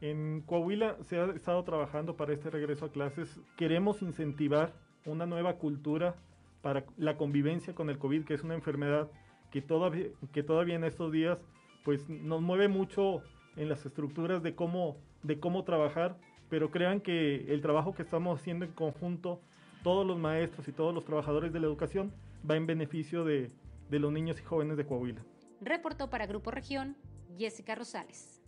[0.00, 3.40] En Coahuila se ha estado trabajando para este regreso a clases.
[3.56, 4.72] Queremos incentivar
[5.06, 6.14] una nueva cultura
[6.62, 9.10] para la convivencia con el COVID, que es una enfermedad
[9.50, 11.40] que todavía, que todavía en estos días
[11.84, 13.24] pues nos mueve mucho
[13.56, 16.16] en las estructuras de cómo, de cómo trabajar,
[16.48, 19.40] pero crean que el trabajo que estamos haciendo en conjunto,
[19.82, 22.12] todos los maestros y todos los trabajadores de la educación,
[22.48, 23.50] va en beneficio de,
[23.90, 25.24] de los niños y jóvenes de Coahuila.
[25.60, 26.96] Reportó para Grupo Región,
[27.36, 28.42] Jessica Rosales.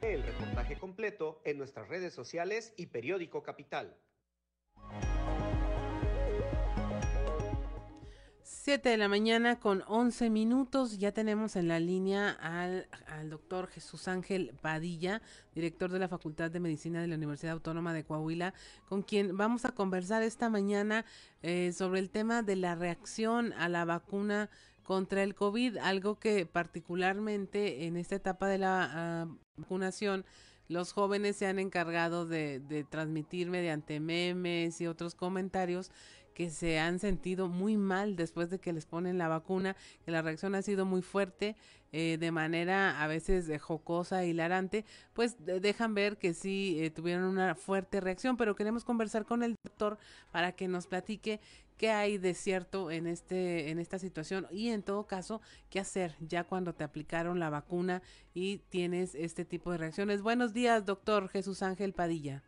[0.00, 3.96] El reportaje completo en nuestras redes sociales y periódico Capital.
[8.64, 10.98] 7 de la mañana con 11 minutos.
[10.98, 15.20] Ya tenemos en la línea al, al, doctor Jesús Ángel Padilla,
[15.52, 18.54] director de la Facultad de Medicina de la Universidad Autónoma de Coahuila,
[18.88, 21.04] con quien vamos a conversar esta mañana
[21.42, 24.48] eh, sobre el tema de la reacción a la vacuna
[24.84, 30.24] contra el COVID, algo que particularmente en esta etapa de la uh, vacunación
[30.68, 35.90] los jóvenes se han encargado de, de transmitir mediante memes y otros comentarios
[36.32, 40.22] que se han sentido muy mal después de que les ponen la vacuna, que la
[40.22, 41.56] reacción ha sido muy fuerte,
[41.94, 46.90] eh, de manera a veces de jocosa, hilarante, pues de, dejan ver que sí eh,
[46.90, 49.98] tuvieron una fuerte reacción, pero queremos conversar con el doctor
[50.30, 51.38] para que nos platique
[51.76, 56.14] qué hay de cierto en este en esta situación y en todo caso qué hacer
[56.20, 58.02] ya cuando te aplicaron la vacuna
[58.34, 60.22] y tienes este tipo de reacciones.
[60.22, 62.42] Buenos días, doctor Jesús Ángel Padilla.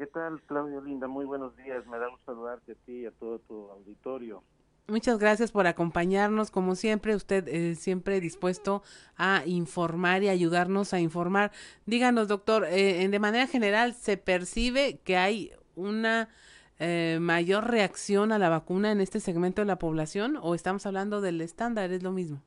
[0.00, 1.08] ¿Qué tal, Claudio Linda?
[1.08, 1.86] Muy buenos días.
[1.86, 4.42] Me da gusto saludarte a ti y a todo tu auditorio.
[4.88, 8.82] Muchas gracias por acompañarnos, como siempre, usted eh, siempre dispuesto
[9.18, 11.52] a informar y ayudarnos a informar.
[11.84, 16.30] Díganos, doctor, eh, de manera general, ¿se percibe que hay una
[16.78, 21.20] eh, mayor reacción a la vacuna en este segmento de la población o estamos hablando
[21.20, 21.92] del estándar?
[21.92, 22.40] ¿Es lo mismo?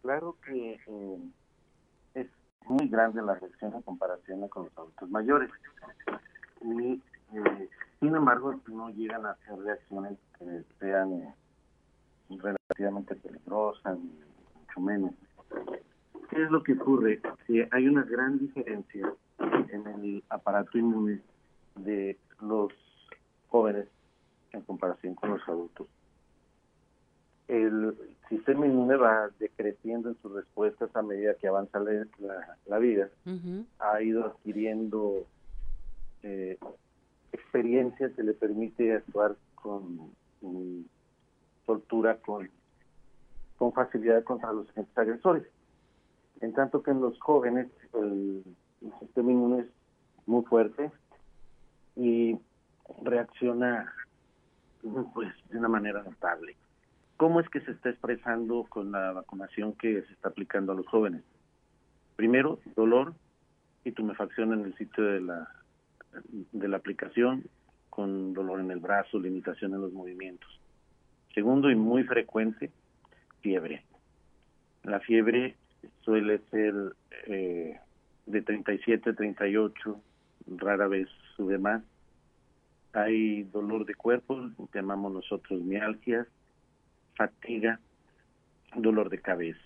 [0.00, 0.80] Claro que es
[2.68, 5.50] muy grande la reacción en comparación con los adultos mayores
[6.62, 7.02] y
[7.32, 7.68] eh,
[8.00, 11.34] sin embargo no llegan a hacer reacciones que sean
[12.30, 15.12] relativamente peligrosas, mucho menos.
[16.30, 17.20] ¿Qué es lo que ocurre?
[17.46, 21.20] Si hay una gran diferencia en el aparato inmune
[21.76, 22.72] de los
[23.48, 23.88] jóvenes
[24.52, 25.86] en comparación con los adultos.
[27.48, 27.96] El
[28.28, 33.08] sistema inmune va decreciendo en sus respuestas a medida que avanza la, la, la vida.
[33.24, 33.64] Uh -huh.
[33.78, 35.26] Ha ido adquiriendo
[36.22, 36.58] eh,
[37.32, 40.86] experiencia que le permite actuar con, con
[41.64, 42.50] soltura, con,
[43.56, 45.46] con facilidad contra los agentes agresores.
[46.40, 48.44] En tanto que en los jóvenes el,
[48.82, 49.68] el sistema inmune es
[50.26, 50.90] muy fuerte
[51.96, 52.38] y
[53.02, 53.92] reacciona
[55.14, 56.56] pues de una manera notable.
[57.18, 60.86] ¿Cómo es que se está expresando con la vacunación que se está aplicando a los
[60.86, 61.24] jóvenes?
[62.14, 63.12] Primero, dolor
[63.84, 65.48] y tumefacción en el sitio de la
[66.52, 67.44] de la aplicación
[67.90, 70.48] con dolor en el brazo, limitación en los movimientos.
[71.34, 72.70] Segundo y muy frecuente,
[73.40, 73.84] fiebre.
[74.84, 75.56] La fiebre
[76.02, 76.74] suele ser
[77.26, 77.80] eh,
[78.26, 80.00] de 37, 38,
[80.56, 81.82] rara vez sube más.
[82.92, 86.28] Hay dolor de cuerpo, llamamos nosotros mialgias,
[87.18, 87.80] fatiga,
[88.76, 89.60] dolor de cabeza.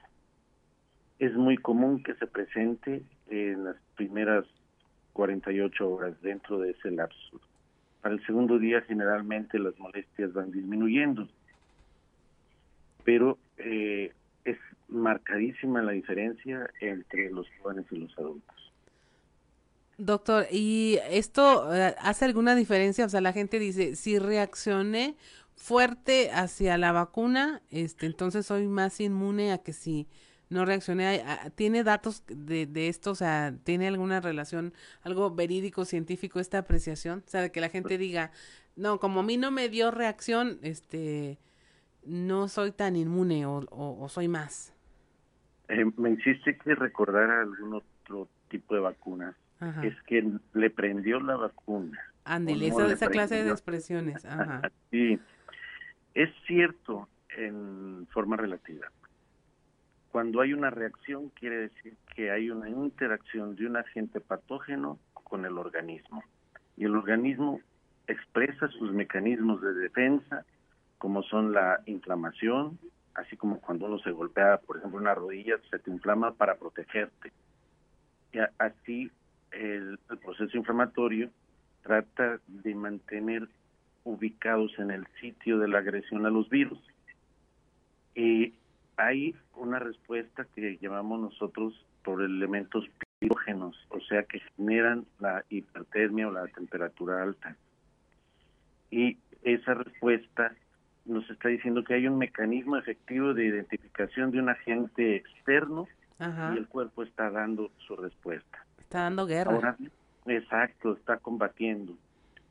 [1.19, 4.45] Es muy común que se presente en las primeras
[5.13, 7.41] 48 horas dentro de ese lapso.
[8.01, 11.29] Para el segundo día generalmente las molestias van disminuyendo,
[13.05, 14.13] pero eh,
[14.45, 18.73] es marcadísima la diferencia entre los jóvenes y los adultos.
[19.99, 23.05] Doctor, ¿y esto eh, hace alguna diferencia?
[23.05, 25.17] O sea, la gente dice, si reaccioné
[25.63, 30.09] fuerte hacia la vacuna, este, entonces soy más inmune a que si
[30.49, 31.23] no reaccioné.
[31.55, 33.13] ¿Tiene datos de, de esto?
[33.13, 37.23] O sea, ¿tiene alguna relación, algo verídico, científico, esta apreciación?
[37.25, 38.33] O sea, de que la gente diga,
[38.75, 41.39] no, como a mí no me dio reacción, este,
[42.05, 44.75] no soy tan inmune o, o, soy más.
[45.69, 49.37] Eh, me insiste que recordar algún otro tipo de vacuna.
[49.85, 52.01] Es que le prendió la vacuna.
[52.25, 54.25] Ándale, esa, esa clase de expresiones.
[54.25, 54.63] Ajá.
[54.91, 55.21] sí,
[56.15, 58.89] es cierto en forma relativa.
[60.11, 65.47] Cuando hay una reacción, quiere decir que hay una interacción de un agente patógeno con
[65.47, 66.23] el organismo.
[66.77, 67.61] Y el organismo
[68.07, 70.45] expresa sus mecanismos de defensa,
[70.99, 72.79] como son la inflamación,
[73.15, 77.33] así como cuando uno se golpea, por ejemplo, una rodilla, se te inflama para protegerte.
[78.33, 79.11] Y así
[79.51, 81.31] el proceso inflamatorio
[81.83, 83.49] trata de mantener
[84.05, 86.81] ubicados en el sitio de la agresión a los virus.
[88.15, 88.55] Y
[88.97, 91.75] hay una respuesta que llamamos nosotros
[92.05, 92.85] por elementos
[93.19, 97.57] pirógenos, o sea, que generan la hipertermia o la temperatura alta.
[98.91, 100.55] Y esa respuesta
[101.05, 105.89] nos está diciendo que hay un mecanismo efectivo de identificación de un agente externo
[106.21, 108.65] y el cuerpo está dando su respuesta.
[108.79, 109.77] Está dando guerra.
[110.27, 111.97] exacto, está combatiendo.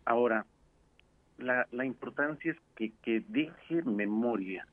[0.04, 0.46] Ahora,
[1.42, 4.66] la, la importancia es que, que deje memoria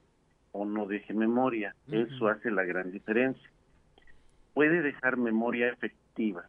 [0.52, 1.74] o no deje memoria.
[1.90, 3.50] Eso hace la gran diferencia.
[4.54, 6.48] Puede dejar memoria efectiva,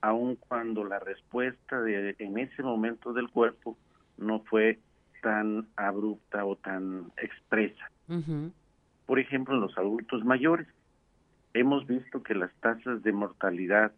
[0.00, 3.76] aun cuando la respuesta de, en ese momento del cuerpo
[4.18, 4.78] no fue
[5.22, 7.90] tan abrupta o tan expresa.
[9.06, 10.66] Por ejemplo, en los adultos mayores,
[11.54, 13.92] hemos visto que las tasas de mortalidad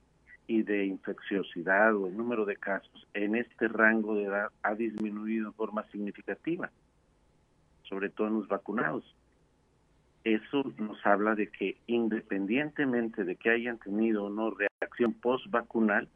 [0.47, 5.51] y de infecciosidad o el número de casos en este rango de edad ha disminuido
[5.51, 6.71] de forma significativa,
[7.85, 9.05] sobre todo en los vacunados.
[10.25, 16.09] Eso nos habla de que independientemente de que hayan tenido o no reacción post-vacunal,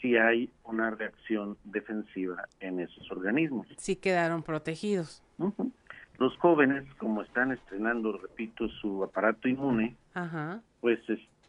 [0.00, 3.66] sí hay una reacción defensiva en esos organismos.
[3.78, 5.22] Sí quedaron protegidos.
[6.18, 9.96] Los jóvenes, como están estrenando, repito, su aparato inmune,
[10.80, 11.00] pues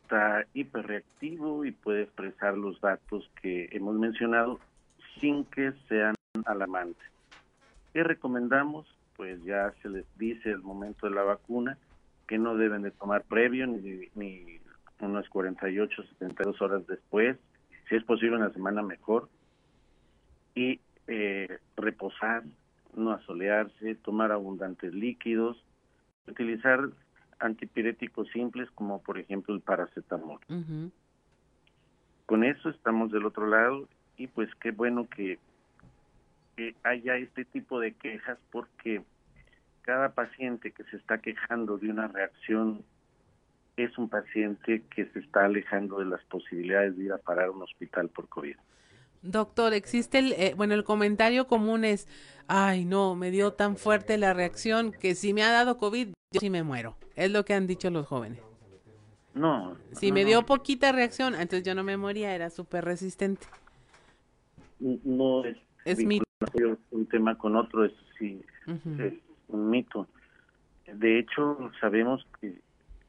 [0.09, 4.59] está hiperreactivo y puede expresar los datos que hemos mencionado
[5.19, 7.05] sin que sean alarmantes.
[7.93, 8.87] ¿Qué recomendamos?
[9.15, 11.77] Pues ya se les dice el momento de la vacuna
[12.27, 14.59] que no deben de tomar previo ni, ni
[14.99, 17.37] unas 48, 72 horas después,
[17.87, 19.29] si es posible una semana mejor,
[20.55, 22.43] y eh, reposar,
[22.95, 25.63] no asolearse, tomar abundantes líquidos,
[26.27, 26.89] utilizar
[27.39, 30.39] antipiréticos simples como por ejemplo el paracetamol.
[32.25, 33.87] Con eso estamos del otro lado
[34.17, 35.39] y pues qué bueno que,
[36.55, 39.01] que haya este tipo de quejas porque
[39.81, 42.83] cada paciente que se está quejando de una reacción
[43.77, 47.51] es un paciente que se está alejando de las posibilidades de ir a parar a
[47.51, 48.55] un hospital por COVID.
[49.21, 52.07] Doctor, existe el, eh, bueno, el comentario común es,
[52.47, 56.39] ay, no, me dio tan fuerte la reacción que si me ha dado COVID, yo
[56.39, 56.95] sí me muero.
[57.15, 58.39] Es lo que han dicho los jóvenes.
[59.33, 59.77] No.
[59.93, 63.47] Si me dio poquita reacción, entonces yo no me moría, era súper resistente.
[64.79, 66.25] No es, es mito.
[66.91, 68.41] Un tema con otro es, sí,
[68.99, 69.13] es
[69.47, 70.07] un mito.
[70.85, 72.59] De hecho, sabemos que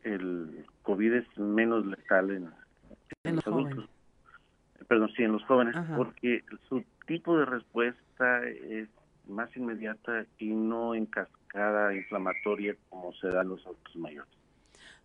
[0.02, 3.88] el COVID es menos letal en, los, adultos.
[4.88, 8.88] Perdón, sí, en los jóvenes, porque su tipo de respuesta es
[9.28, 11.06] más inmediata y no en
[11.50, 14.32] cascada inflamatoria como se da en los adultos mayores.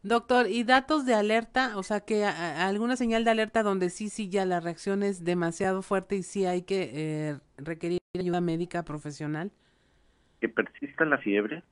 [0.04, 1.78] Doctor, ¿y datos de alerta?
[1.78, 5.82] O sea, que alguna señal de alerta donde sí, sí, ya la reacción es demasiado
[5.82, 9.52] fuerte y sí hay que eh, requerir ayuda médica profesional.
[10.40, 11.64] Que persista la fiebre,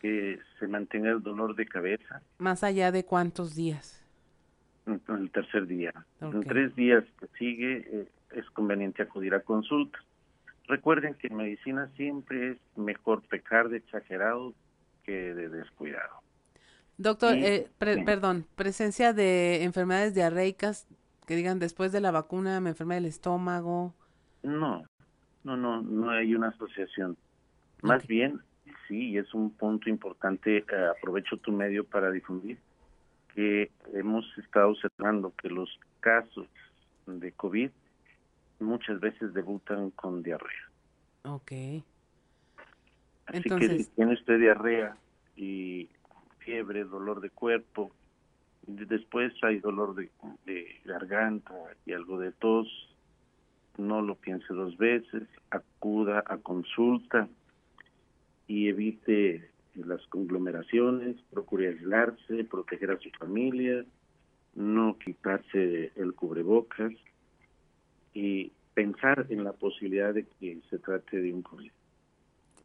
[0.00, 2.22] que se mantenga el dolor de cabeza.
[2.38, 4.02] ¿Más allá de cuántos días?
[4.86, 5.92] En el tercer día.
[6.22, 9.98] En tres días que sigue eh, es conveniente acudir a consulta.
[10.68, 14.52] Recuerden que en medicina siempre es mejor pecar de exagerado
[15.02, 16.20] que de descuidado.
[16.98, 20.86] Doctor, eh, perdón, presencia de enfermedades diarreicas
[21.26, 23.94] que digan después de la vacuna me enfermé del estómago.
[24.42, 24.84] No,
[25.44, 27.16] no, no, no hay una asociación.
[27.82, 28.40] Más bien,
[28.88, 30.64] sí, es un punto importante, eh,
[30.98, 32.58] aprovecho tu medio para difundir,
[33.34, 35.68] que hemos estado observando que los
[36.00, 36.46] casos
[37.06, 37.70] de COVID
[38.60, 40.70] muchas veces debutan con diarrea.
[41.24, 41.52] Ok.
[43.26, 44.96] Así que si tiene usted diarrea
[45.36, 45.88] y
[46.38, 47.92] fiebre, dolor de cuerpo,
[48.68, 50.10] Después hay dolor de,
[50.84, 51.54] garganta
[51.86, 52.68] y algo de tos.
[53.78, 57.28] No lo piense dos veces, acuda a consulta
[58.46, 63.86] y evite las conglomeraciones, procure aislarse, proteger a su familia,
[64.54, 66.92] no quitarse el cubrebocas
[68.14, 71.70] y pensar en la posibilidad de que se trate de un COVID.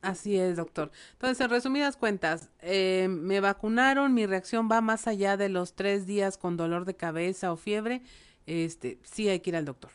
[0.04, 0.92] Así es, doctor.
[1.14, 6.06] Entonces, en resumidas cuentas, eh, me vacunaron, mi reacción va más allá de los tres
[6.06, 8.02] días con dolor de cabeza o fiebre,
[8.46, 9.92] este, sí hay que ir al doctor.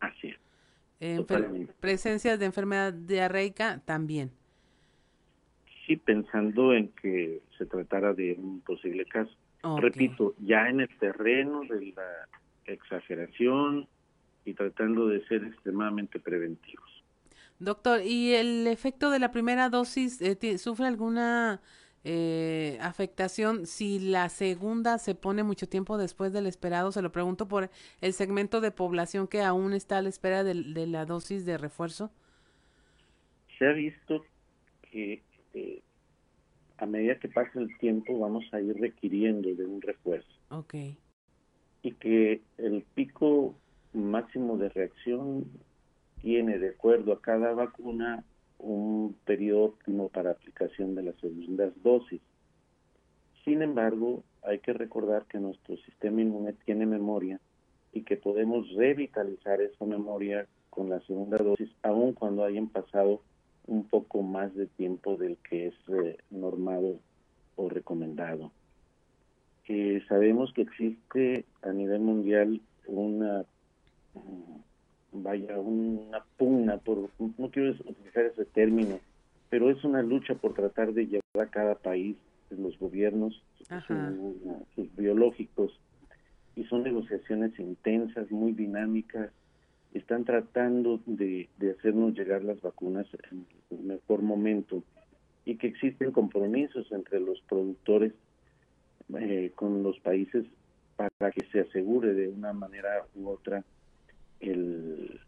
[0.00, 1.24] Así es.
[1.80, 4.30] presencias de enfermedad diarreica también.
[5.86, 9.32] Sí, pensando en que se tratara de un posible caso.
[9.78, 12.28] Repito, ya en el terreno de la
[12.66, 13.88] exageración
[14.44, 17.04] y tratando de ser extremadamente preventivos.
[17.58, 21.62] Doctor, ¿y el efecto de la primera dosis eh, sufre alguna
[22.02, 26.90] eh, afectación si la segunda se pone mucho tiempo después del esperado?
[26.92, 27.70] Se lo pregunto por
[28.00, 32.10] el segmento de población que aún está a la espera de, la dosis de refuerzo.
[33.58, 34.24] Se ha visto
[34.90, 35.22] que
[35.54, 35.80] eh,
[36.78, 40.28] a medida que pasa el tiempo vamos a ir requiriendo de un refuerzo.
[40.50, 40.74] Ok.
[41.82, 43.54] Y que el pico
[43.94, 45.46] máximo de reacción
[46.20, 48.24] tiene, de acuerdo a cada vacuna,
[48.58, 52.20] un periodo óptimo para aplicación de las segundas dosis.
[53.44, 57.40] Sin embargo, hay que recordar que nuestro sistema inmune tiene memoria
[57.92, 63.20] y que podemos revitalizar esa memoria con la segunda dosis, aun cuando hayan pasado
[63.66, 66.98] un poco más de tiempo del que es eh, normado
[67.56, 68.50] o recomendado.
[69.68, 73.44] Eh, sabemos que existe a nivel mundial una
[75.12, 78.98] vaya, una pugna, por, no quiero utilizar ese término,
[79.48, 82.16] pero es una lucha por tratar de llevar a cada país,
[82.50, 83.42] los gobiernos,
[84.74, 85.78] sus, biológicos,
[86.56, 89.30] y son negociaciones intensas, muy dinámicas,
[89.92, 91.48] están tratando de,
[91.78, 94.82] hacernos llegar las vacunas en el mejor momento
[95.44, 98.12] y que existen compromisos entre los productores
[99.18, 100.44] eh, con los países
[100.96, 103.64] para que se asegure de una manera u otra
[104.44, 105.20] el,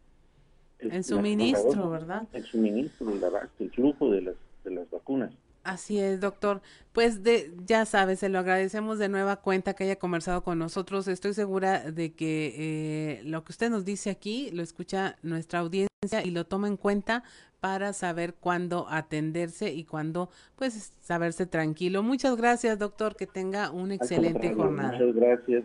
[0.79, 2.29] el, suministro, ¿verdad?
[2.33, 3.23] El suministro, el
[3.59, 5.33] el flujo de las, de las vacunas.
[5.65, 6.61] Así es, doctor.
[6.93, 11.09] Pues de, ya sabes, se lo agradecemos de nueva cuenta que haya conversado con nosotros.
[11.09, 16.23] Estoy segura de que eh, lo que usted nos dice aquí lo escucha nuestra audiencia
[16.25, 17.25] y lo toma en cuenta
[17.59, 22.05] para saber cuándo atenderse y cuándo, pues, saberse tranquilo.
[22.05, 23.17] Muchas gracias, doctor.
[23.17, 24.93] Que tenga una excelente jornada.
[24.93, 25.65] Muchas gracias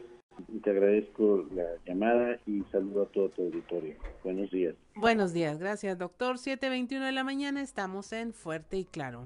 [0.63, 3.95] te agradezco la llamada y saludo a todo tu auditorio.
[4.23, 4.75] Buenos días.
[4.95, 6.37] Buenos días, gracias doctor.
[6.37, 9.25] 7.21 de la mañana estamos en Fuerte y Claro.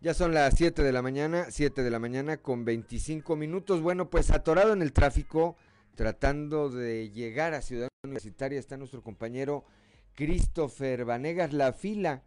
[0.00, 3.80] Ya son las 7 de la mañana, 7 de la mañana con 25 minutos.
[3.80, 5.56] Bueno, pues atorado en el tráfico,
[5.94, 9.64] tratando de llegar a Ciudad Universitaria, está nuestro compañero
[10.14, 11.54] Christopher Vanegas.
[11.54, 12.22] La fila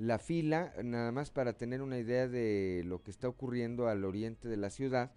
[0.00, 4.48] la fila, nada más para tener una idea de lo que está ocurriendo al oriente
[4.48, 5.12] de la ciudad,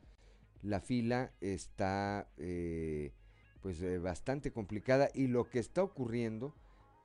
[0.61, 3.13] la fila está eh,
[3.61, 6.53] pues eh, bastante complicada y lo que está ocurriendo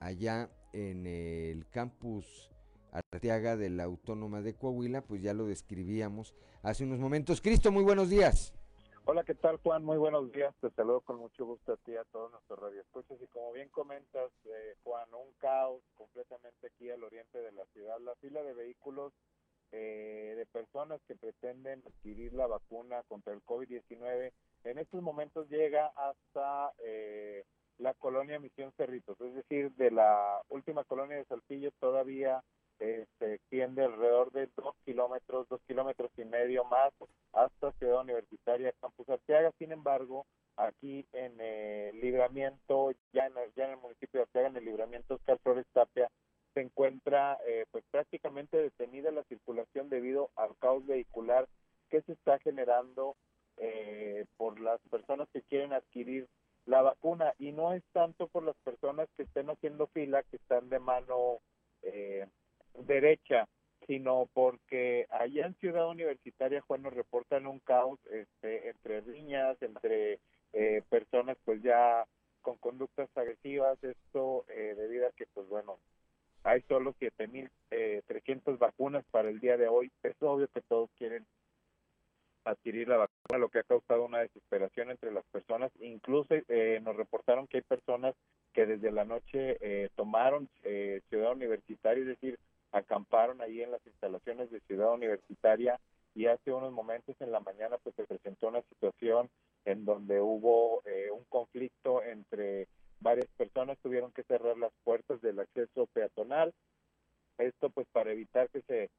[0.01, 2.51] allá en el campus
[2.91, 7.41] Arteaga de la Autónoma de Coahuila, pues ya lo describíamos hace unos momentos.
[7.41, 8.58] Cristo, muy buenos días.
[9.11, 9.87] Hola, ¿qué tal Juan?
[9.87, 10.55] Muy buenos días.
[10.61, 13.17] Te saludo con mucho gusto a ti a todos nuestros radioescuchas.
[13.23, 17.99] Y como bien comentas, eh, Juan, un caos completamente aquí al oriente de la ciudad.
[18.01, 19.15] La fila de vehículos
[19.73, 24.31] eh, de personas que pretenden adquirir la vacuna contra el COVID-19
[24.65, 27.45] en estos momentos llega hasta eh,
[27.79, 32.45] la colonia Misión Cerritos, es decir, de la última colonia de Saltillo todavía
[32.79, 36.93] se extiende alrededor de dos kilómetros, dos kilómetros y medio más
[37.33, 39.53] hasta Ciudad Universitaria, Campus Arteaga.
[39.59, 40.27] Sin embargo,
[40.57, 44.65] aquí en el libramiento, ya en el, ya en el municipio de Arteaga, en el
[44.65, 46.09] libramiento Oscar Flores Tapia,
[46.55, 51.49] se encuentra eh, pues prácticamente detenida la circulación debido al caos vehicular
[51.91, 53.17] que se está generando
[53.59, 56.29] eh, por las personas que quieren adquirir
[56.67, 60.69] la vacuna y no es tanto por las personas que estén haciendo fila, que están
[60.69, 61.39] de mano
[61.83, 62.27] eh,
[62.87, 63.49] derecha,
[63.87, 70.21] sino porque allá en Ciudad Universitaria, Juan, nos reportan un caos este, entre riñas, entre
[70.53, 72.07] eh, personas pues ya
[72.43, 75.79] con conductas agresivas, esto eh, debido a que pues bueno,
[76.45, 81.27] hay solo 7.300 eh, vacunas para el día de hoy, es obvio que todos quieren
[82.45, 86.97] adquirir la vacuna, lo que ha causado una desesperación entre las personas, incluso eh, nos
[86.97, 88.15] reportaron que hay personas
[88.55, 90.49] que desde la noche tomaron
[91.11, 92.39] Ciudad Universitaria, es decir,
[92.73, 95.81] acamparon ahí en las instalaciones de Ciudad Universitaria
[96.15, 99.31] y hace unos momentos en la mañana pues se presentó una situación
[99.65, 102.69] en donde hubo eh, un conflicto entre
[103.01, 106.53] varias personas, tuvieron que cerrar las puertas del acceso peatonal,
[107.39, 108.91] esto pues para evitar que se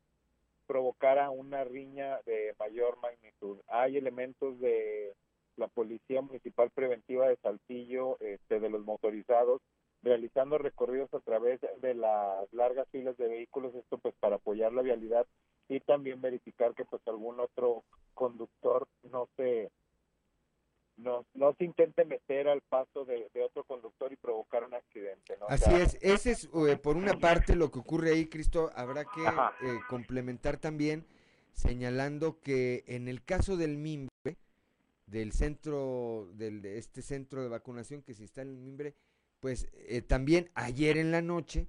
[0.68, 3.58] provocara una riña de mayor magnitud.
[3.68, 5.14] Hay elementos de
[5.58, 9.62] la Policía Municipal Preventiva de Saltillo, este, de los motorizados,
[10.04, 11.60] realizando recorridos a través
[13.00, 15.26] filas de vehículos, esto pues para apoyar la vialidad
[15.70, 19.72] y también verificar que pues algún otro conductor no se
[20.98, 25.38] no, no se intente meter al paso de, otro conductor y provocar un accidente.
[25.48, 29.22] Así es, ese es eh, por una parte lo que ocurre ahí, Cristo, habrá que
[29.22, 31.06] eh, complementar también
[31.54, 34.36] señalando que en el caso del MIMBRE,
[35.06, 38.94] del centro, del, de este centro de vacunación que se instala en el MIMBRE,
[39.40, 41.68] pues eh, también ayer en la noche,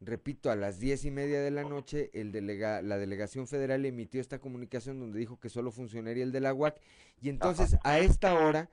[0.00, 4.20] repito, a las diez y media de la noche, el delega, la delegación federal emitió
[4.20, 6.80] esta comunicación donde dijo que solo funcionaría el de la UAC.
[7.20, 8.70] Y entonces a esta hora,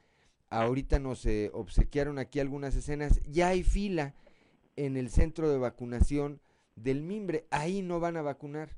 [0.49, 4.13] ahorita nos eh, obsequiaron aquí algunas escenas, ya hay fila
[4.75, 6.41] en el centro de vacunación
[6.75, 7.47] del Mimbre.
[7.49, 8.77] Ahí no van a vacunar.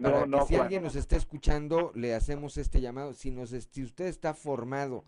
[0.00, 3.12] Para no, que si alguien nos está escuchando, le hacemos este llamado.
[3.14, 5.04] Si, nos, si usted está formado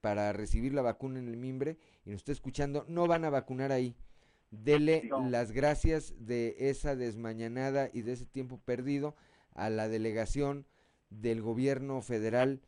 [0.00, 3.72] para recibir la vacuna en el Mimbre y nos está escuchando, no van a vacunar
[3.72, 3.96] ahí
[4.62, 9.14] Dele las gracias de esa desmañanada y de ese tiempo perdido
[9.54, 10.66] a la delegación
[11.10, 12.60] del gobierno federal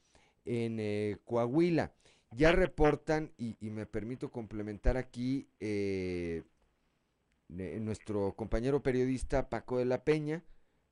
[0.44, 1.92] en eh, Coahuila.
[2.32, 6.42] Ya reportan, y, me permito complementar aquí, eh,
[7.48, 10.42] nuestro compañero periodista Paco de la Peña,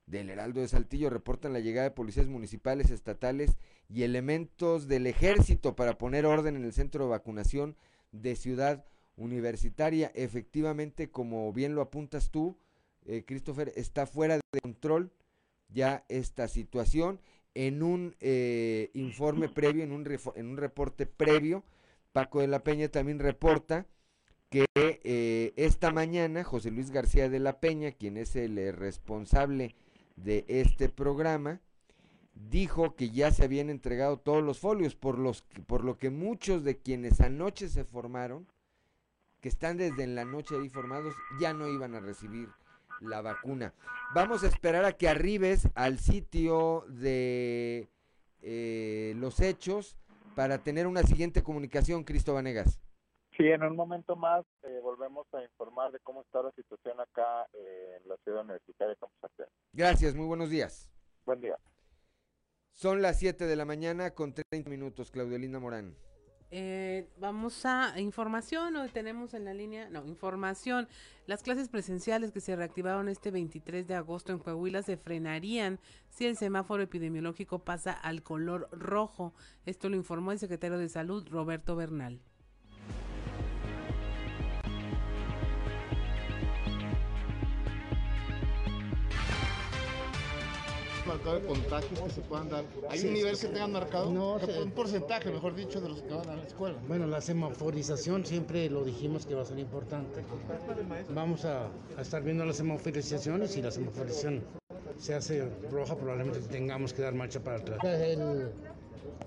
[0.05, 3.57] del Heraldo de Saltillo, reportan la llegada de policías municipales, estatales
[3.89, 7.75] y elementos del ejército para poner orden en el centro de vacunación
[8.11, 8.85] de Ciudad
[9.17, 10.11] universitaria.
[10.15, 12.57] Efectivamente, como bien lo apuntas tú,
[13.05, 15.11] eh, Christopher, está fuera de control
[15.69, 17.19] ya esta situación.
[17.53, 20.05] En un eh, informe previo, en un,
[20.35, 21.63] en un reporte previo,
[22.11, 23.85] Paco de la Peña también reporta
[24.49, 29.75] que eh, esta mañana José Luis García de la Peña, quien es el responsable
[30.15, 31.61] de este programa,
[32.33, 36.63] dijo que ya se habían entregado todos los folios, por, los, por lo que muchos
[36.63, 38.47] de quienes anoche se formaron
[39.45, 42.49] que están desde en la noche ahí formados, ya no iban a recibir
[42.99, 43.75] la vacuna.
[44.15, 47.87] Vamos a esperar a que arribes al sitio de
[48.41, 49.97] eh, los hechos
[50.35, 52.81] para tener una siguiente comunicación, Cristo Vanegas.
[53.37, 57.45] Sí, en un momento más eh, volvemos a informar de cómo está la situación acá
[57.53, 60.89] eh, en la ciudad universitaria de Gracias, muy buenos días.
[61.23, 61.59] Buen día.
[62.71, 65.95] Son las 7 de la mañana con 30 minutos, Claudelina Morán.
[66.57, 70.87] Eh, vamos a información, hoy tenemos en la línea, no, información.
[71.27, 76.25] Las clases presenciales que se reactivaron este 23 de agosto en Coahuila se frenarían si
[76.25, 79.33] el semáforo epidemiológico pasa al color rojo.
[79.65, 82.21] Esto lo informó el secretario de Salud, Roberto Bernal.
[91.05, 92.63] Marcado de contagios que se puedan dar?
[92.89, 94.11] ¿Hay un nivel que tengan marcado?
[94.11, 96.77] No, un porcentaje, mejor dicho, de los que van a la escuela.
[96.87, 100.23] Bueno, la semaforización siempre lo dijimos que va a ser importante.
[101.13, 101.69] Vamos a,
[101.99, 104.43] estar viendo las semaforizaciones y la semaforización
[104.97, 107.79] se hace roja, probablemente tengamos que dar marcha para atrás.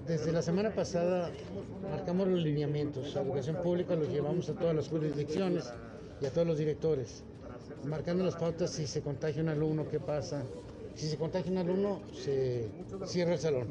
[0.06, 1.30] desde la semana pasada
[1.90, 3.14] marcamos los lineamientos.
[3.14, 5.70] La educación pública los llevamos a todas las jurisdicciones
[6.20, 7.22] y a todos los directores,
[7.84, 10.42] marcando las pautas si se contagia un alumno, qué pasa,
[10.98, 12.68] si se contagia un alumno, se
[13.06, 13.68] cierra el salón.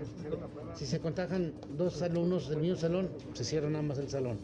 [0.75, 4.39] Si se contagian dos alumnos del mismo salón, se cierra nada más el salón.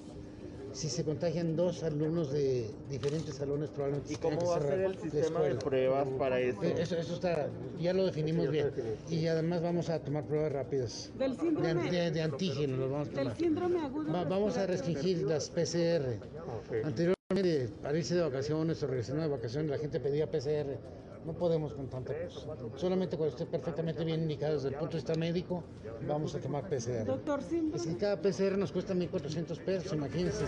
[0.74, 4.98] Si se contagian dos alumnos de diferentes salones, probablemente ¿Y cómo va a ser el
[5.00, 6.62] sistema de pruebas para eso?
[6.62, 6.98] Eh, eso?
[6.98, 7.48] Eso está,
[7.80, 8.72] ya lo definimos bien.
[9.10, 11.10] Y además vamos a tomar pruebas rápidas.
[11.18, 13.28] Del síndrome, de, de, antígenos los vamos a tomar.
[13.28, 14.12] Del síndrome agudo.
[14.12, 16.20] vamos a restringir las PCR.
[16.84, 20.80] Anteriormente, para irse de vacaciones o regresando de vacaciones, la gente pedía PCR
[21.26, 22.56] no podemos con tanta cosa.
[22.76, 25.64] Solamente cuando esté perfectamente bien indicado desde el punto de vista médico,
[26.08, 27.06] vamos a tomar PCR.
[27.06, 27.72] Doctor, sí.
[27.74, 30.46] Es que cada PCR nos cuesta 1.400 pesos, imagínense.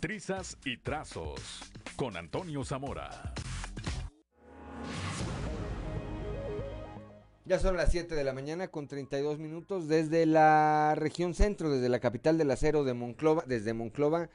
[0.00, 1.60] Trizas y trazos
[1.96, 3.34] con Antonio Zamora.
[7.46, 11.90] Ya son las 7 de la mañana con 32 minutos desde la región centro, desde
[11.90, 14.30] la capital del acero de Monclova, desde Monclova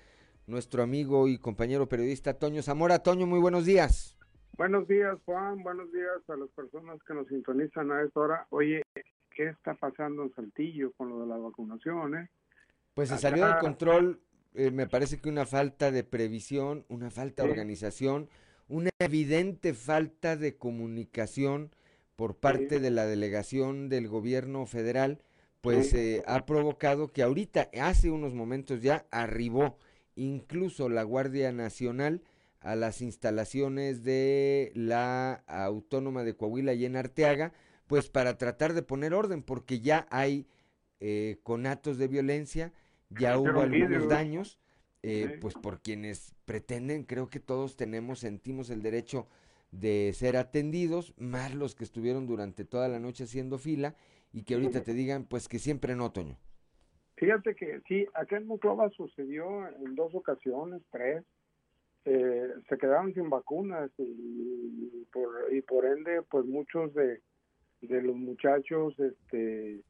[0.50, 3.00] nuestro amigo y compañero periodista Toño Zamora.
[3.00, 4.18] Toño, muy buenos días.
[4.58, 5.64] Buenos días, Juan.
[5.64, 8.48] Buenos días a las personas que nos sintonizan a esta hora.
[8.50, 8.84] Oye,
[9.30, 12.16] ¿qué está pasando en Saltillo con lo de la vacunación?
[12.18, 12.30] Eh?
[12.94, 14.20] Pues se salió del control
[14.56, 18.30] eh, me parece que una falta de previsión, una falta de organización,
[18.68, 21.72] una evidente falta de comunicación
[22.16, 25.22] por parte de la delegación del gobierno federal,
[25.62, 29.78] pues eh, ha provocado que ahorita, hace unos momentos ya, arribó
[30.20, 32.22] incluso la Guardia Nacional
[32.60, 37.54] a las instalaciones de la Autónoma de Coahuila y en Arteaga,
[37.88, 40.46] pues para tratar de poner orden, porque ya hay
[41.00, 42.74] eh, conatos de violencia,
[43.10, 44.60] ya hubo algunos daños,
[45.04, 49.28] eh, pues por quienes pretenden, creo que todos tenemos, sentimos el derecho
[49.72, 53.96] de ser atendidos, más los que estuvieron durante toda la noche haciendo fila
[54.34, 56.38] y que ahorita te digan, pues que siempre no, Toño.
[57.20, 61.26] Fíjate que sí, acá en Monclova sucedió en dos ocasiones, tres,
[62.06, 67.22] eh, se quedaron sin vacunas y, por, y por ende, pues muchos de,
[67.82, 69.82] de los muchachos, este,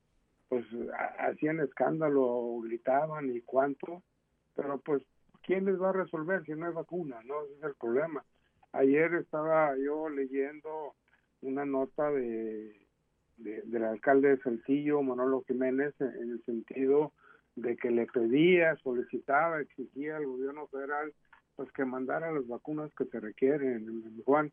[0.48, 0.66] pues
[1.20, 4.02] hacían escándalo, gritaban y cuánto,
[4.56, 5.04] pero pues,
[5.44, 7.22] ¿quién les va a resolver si no hay vacuna?
[7.26, 8.26] No, ese es el problema.
[8.72, 10.96] Ayer estaba yo leyendo
[11.42, 12.76] una nota de,
[13.38, 17.14] del alcalde de Saltillo, Manolo Jiménez, en el sentido
[17.62, 21.14] de que le pedía, solicitaba, exigía al gobierno federal
[21.56, 24.52] pues que mandara las vacunas que se requieren en Juan,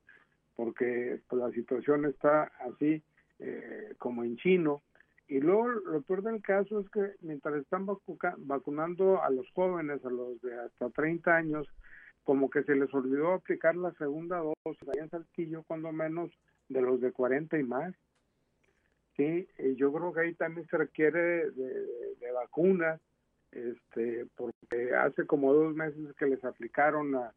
[0.56, 3.00] porque pues, la situación está así
[3.38, 4.82] eh, como en chino.
[5.28, 7.86] Y luego lo peor del caso es que mientras están
[8.38, 11.68] vacunando a los jóvenes, a los de hasta 30 años,
[12.24, 16.30] como que se les olvidó aplicar la segunda dosis allá en Saltillo, cuando menos
[16.68, 17.94] de los de 40 y más.
[19.16, 23.01] Sí, yo creo que ahí también se requiere de, vacunas,
[23.51, 27.32] este, porque hace como dos meses que les aplicaron la,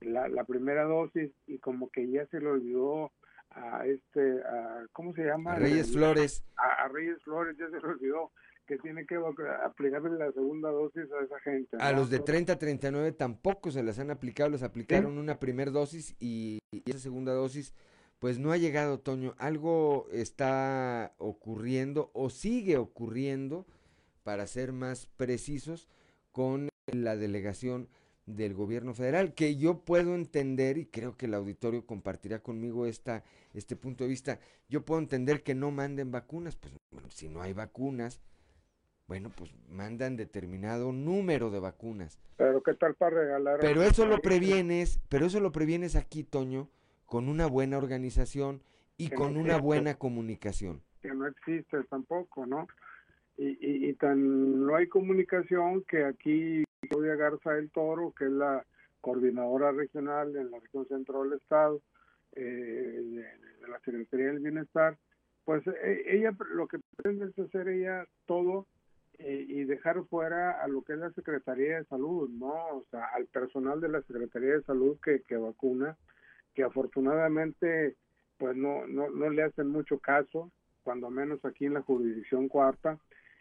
[0.00, 3.10] la, primera dosis y como que ya se le olvidó
[3.50, 5.54] a este, a, ¿cómo se llama?
[5.54, 6.44] A Reyes Flores.
[6.56, 8.30] A, Reyes Flores ya se le olvidó
[8.66, 9.16] que tiene que
[9.64, 11.76] aplicarle la segunda dosis a esa gente.
[11.80, 15.72] A los de 30 a 39 tampoco se las han aplicado, les aplicaron una primera
[15.72, 17.74] dosis y, y esa segunda dosis
[18.24, 19.34] pues no ha llegado otoño.
[19.36, 23.66] Algo está ocurriendo o sigue ocurriendo,
[24.22, 25.90] para ser más precisos,
[26.32, 27.86] con la delegación
[28.24, 33.24] del gobierno federal, que yo puedo entender, y creo que el auditorio compartirá conmigo esta,
[33.52, 34.40] este punto de vista,
[34.70, 38.22] yo puedo entender que no manden vacunas, pues bueno, si no hay vacunas,
[39.06, 42.18] bueno, pues mandan determinado número de vacunas.
[42.38, 43.58] Pero qué tal para regalar.
[43.60, 46.70] Pero eso lo previenes, pero eso lo previenes aquí, Toño,
[47.14, 48.60] con una buena organización
[48.96, 50.82] y con una buena comunicación.
[51.00, 52.66] Que no existe tampoco, ¿no?
[53.36, 58.66] Y, y, tan no hay comunicación que aquí Claudia Garza del Toro, que es la
[59.00, 61.80] coordinadora regional en la región central del Estado,
[62.32, 64.98] eh, de, la Secretaría del Bienestar,
[65.44, 68.66] pues e, ella lo que pretende es hacer ella todo
[69.20, 72.54] eh, y dejar fuera a lo que es la Secretaría de Salud, ¿no?
[72.70, 75.96] O sea, al personal de la Secretaría de Salud que, que vacuna,
[76.54, 77.96] que afortunadamente
[78.38, 80.50] pues no, no, no le hacen mucho caso,
[80.82, 82.98] cuando menos aquí en la jurisdicción cuarta,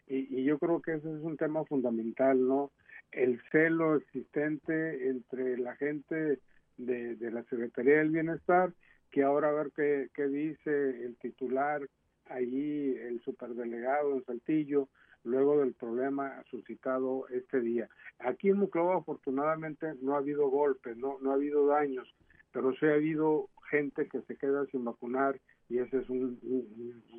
[0.07, 2.71] y, y, yo creo que ese es un tema fundamental, ¿no?
[3.11, 6.39] El celo existente entre la gente
[6.77, 8.73] de, la Secretaría del Bienestar,
[9.11, 11.81] que ahora a ver qué, qué dice el titular
[12.25, 14.89] allí, el superdelegado en Saltillo,
[15.23, 17.87] luego del problema suscitado este día.
[18.19, 22.13] Aquí en Muclova afortunadamente no ha habido golpes, no, no ha habido daños,
[22.53, 26.39] pero sí ha habido gente que se queda sin vacunar y ese es un,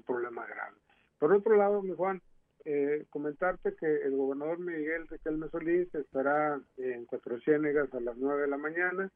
[0.06, 0.76] problema grave.
[1.18, 2.22] Por otro lado, mi Juan,
[2.64, 8.42] eh, comentarte que el gobernador Miguel Riquelme Solís estará en Cuatro Ciénegas a las 9
[8.42, 9.10] de la mañana.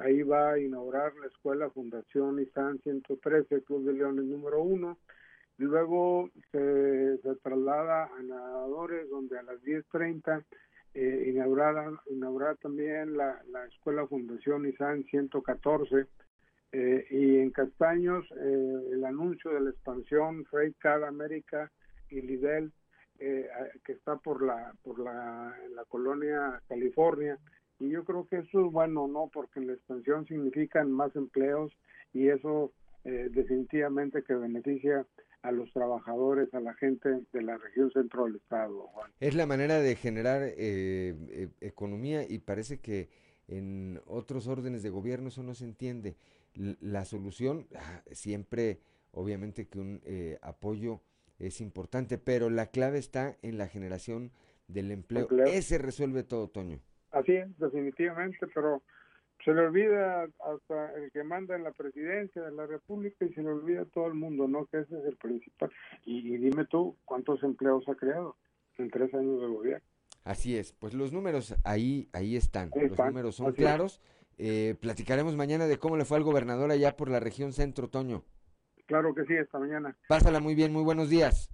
[0.00, 4.98] Ahí va a inaugurar la escuela Fundación ISAN 113, Club de Leones número 1.
[5.58, 10.44] Luego se, se traslada a Nadadores, donde a las 10.30
[10.94, 16.06] eh, inaugurar, también la, la Escuela Fundación ISAN 114
[16.72, 21.70] eh, y en Castaños eh, el anuncio de la expansión Freight Car América
[22.10, 22.70] y Lidl
[23.20, 23.48] eh,
[23.84, 27.38] que está por la por la, en la colonia California.
[27.80, 31.72] Y yo creo que eso es bueno no porque la expansión significan más empleos
[32.12, 32.72] y eso
[33.04, 35.06] definitivamente que beneficia
[35.42, 38.88] a los trabajadores, a la gente de la región centro del estado.
[38.88, 39.10] Juan.
[39.20, 43.08] Es la manera de generar eh, eh, economía y parece que
[43.46, 46.16] en otros órdenes de gobierno eso no se entiende.
[46.54, 48.80] la solución, ah, siempre,
[49.12, 51.00] obviamente que un eh, apoyo
[51.38, 54.32] es importante, pero la clave está en la generación
[54.66, 55.22] del empleo.
[55.22, 55.46] empleo.
[55.46, 56.80] Ese resuelve todo, Toño.
[57.12, 58.82] Así es, definitivamente, pero
[59.48, 63.42] se le olvida hasta el que manda en la presidencia de la República y se
[63.42, 64.66] le olvida a todo el mundo, ¿no?
[64.66, 65.72] Que ese es el principal.
[66.04, 68.36] Y, dime tú, ¿cuántos empleos ha creado
[68.76, 69.86] en tres años de gobierno?
[70.24, 74.02] Así es, pues los números ahí, ahí están, los números son claros.
[74.36, 78.24] Eh, platicaremos mañana de cómo le fue al gobernador allá por la región centro, Toño.
[78.84, 79.96] Claro que sí, esta mañana.
[80.08, 81.50] Pásala muy bien, muy buenos días.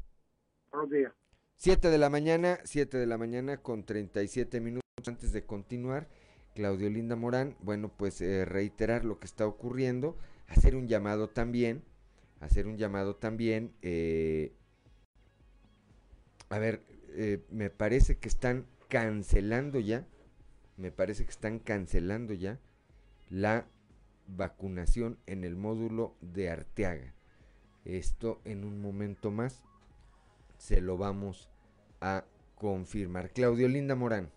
[0.72, 1.12] Buenos días.
[1.54, 6.08] Siete de la mañana, siete de la mañana con 37 minutos antes de continuar.
[6.54, 10.16] Claudio Linda Morán, bueno, pues eh, reiterar lo que está ocurriendo,
[10.48, 11.82] hacer un llamado también,
[12.40, 14.52] hacer un llamado también, eh,
[16.48, 20.06] a ver, eh, me parece que están cancelando ya,
[20.76, 22.60] me parece que están cancelando ya
[23.28, 23.66] la
[24.28, 27.14] vacunación en el módulo de Arteaga.
[27.84, 29.62] Esto en un momento más
[30.56, 31.50] se lo vamos
[32.00, 32.24] a
[32.54, 33.30] confirmar.
[33.30, 34.30] Claudio Linda Morán.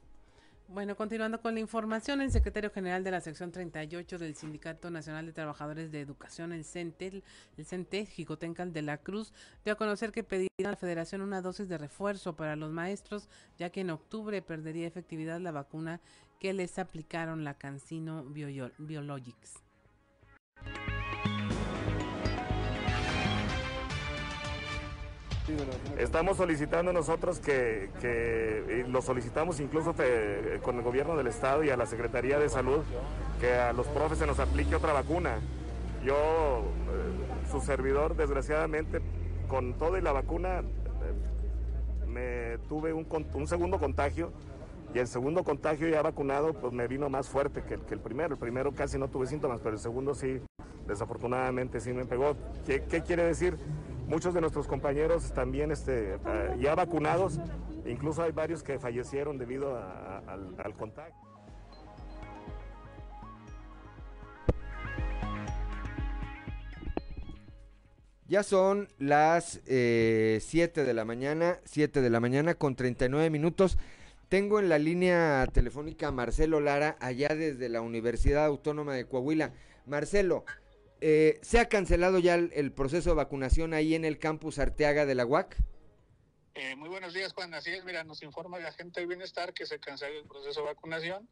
[0.70, 5.26] Bueno, continuando con la información, el secretario general de la sección 38 del Sindicato Nacional
[5.26, 7.24] de Trabajadores de Educación, el CENTE,
[7.56, 9.34] el CENTE, Jicotencal de la Cruz,
[9.64, 13.30] dio a conocer que pedirá a la federación una dosis de refuerzo para los maestros,
[13.58, 16.02] ya que en octubre perdería efectividad la vacuna
[16.38, 19.67] que les aplicaron la Cancino Biologics.
[25.98, 29.94] Estamos solicitando nosotros que, lo solicitamos incluso
[30.62, 32.82] con el gobierno del estado y a la Secretaría de Salud,
[33.40, 35.40] que a los profes se nos aplique otra vacuna.
[36.04, 39.02] Yo, eh, su servidor, desgraciadamente,
[39.48, 44.32] con todo y la vacuna, eh, me tuve un, un, segundo contagio
[44.94, 48.36] y el segundo contagio ya vacunado, pues me vino más fuerte que, el primero.
[48.36, 50.40] El primero casi no tuve síntomas, pero el segundo sí,
[50.88, 52.36] desafortunadamente sí me pegó.
[52.66, 53.58] ¿Qué, qué quiere decir?
[54.08, 57.40] Muchos de nuestros compañeros también este, eh, ya vacunados,
[57.86, 61.28] incluso hay varios que fallecieron debido al, al contagio.
[68.30, 73.78] Ya son las 7 eh, de la mañana, 7 de la mañana con 39 minutos.
[74.28, 79.54] Tengo en la línea telefónica a Marcelo Lara, allá desde la Universidad Autónoma de Coahuila.
[79.86, 80.44] Marcelo,
[81.02, 85.16] eh, ¿Se ha cancelado ya el, proceso de vacunación ahí en el campus Arteaga de
[85.16, 85.56] la UAC?
[86.56, 87.54] Eh, muy buenos días, Juan.
[87.54, 90.68] Así es, mira, nos informa la gente del bienestar que se canceló el proceso de
[90.68, 91.28] vacunación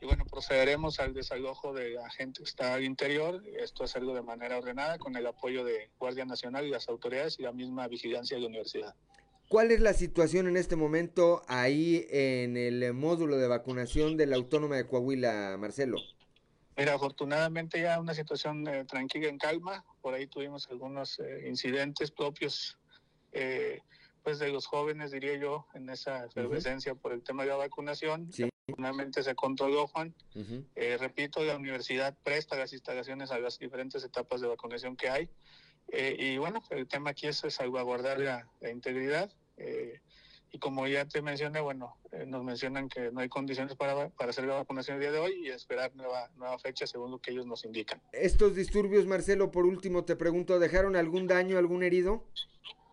[0.00, 3.42] y bueno, procederemos al desalojo de la gente que está al interior.
[3.58, 7.38] Esto es algo de manera ordenada con el apoyo de Guardia Nacional y las autoridades
[7.38, 8.94] y la misma vigilancia de la universidad.
[9.48, 14.36] ¿Cuál es la situación en este momento ahí en el módulo de vacunación de la
[14.36, 15.96] Autónoma de Coahuila, Marcelo?
[16.78, 19.84] Mira, afortunadamente ya una situación eh, tranquila, en calma.
[20.00, 22.78] Por ahí tuvimos algunos eh, incidentes propios,
[23.32, 23.80] eh,
[24.22, 28.32] pues de los jóvenes, diría yo, en esa efervescencia por el tema de la vacunación.
[28.32, 28.48] Sí.
[28.68, 30.14] Afortunadamente se controló, Juan.
[30.76, 35.30] repito, la universidad presta las instalaciones a las diferentes etapas de vacunación que hay.
[35.90, 39.32] y bueno, el tema aquí es salvaguardar la, la integridad.
[40.50, 44.30] Y como ya te mencioné, bueno, eh, nos mencionan que no hay condiciones para, para
[44.30, 47.32] hacer la vacunación el día de hoy y esperar nueva, nueva fecha según lo que
[47.32, 48.00] ellos nos indican.
[48.12, 52.24] Estos disturbios, Marcelo, por último te pregunto, ¿dejaron algún daño, algún herido?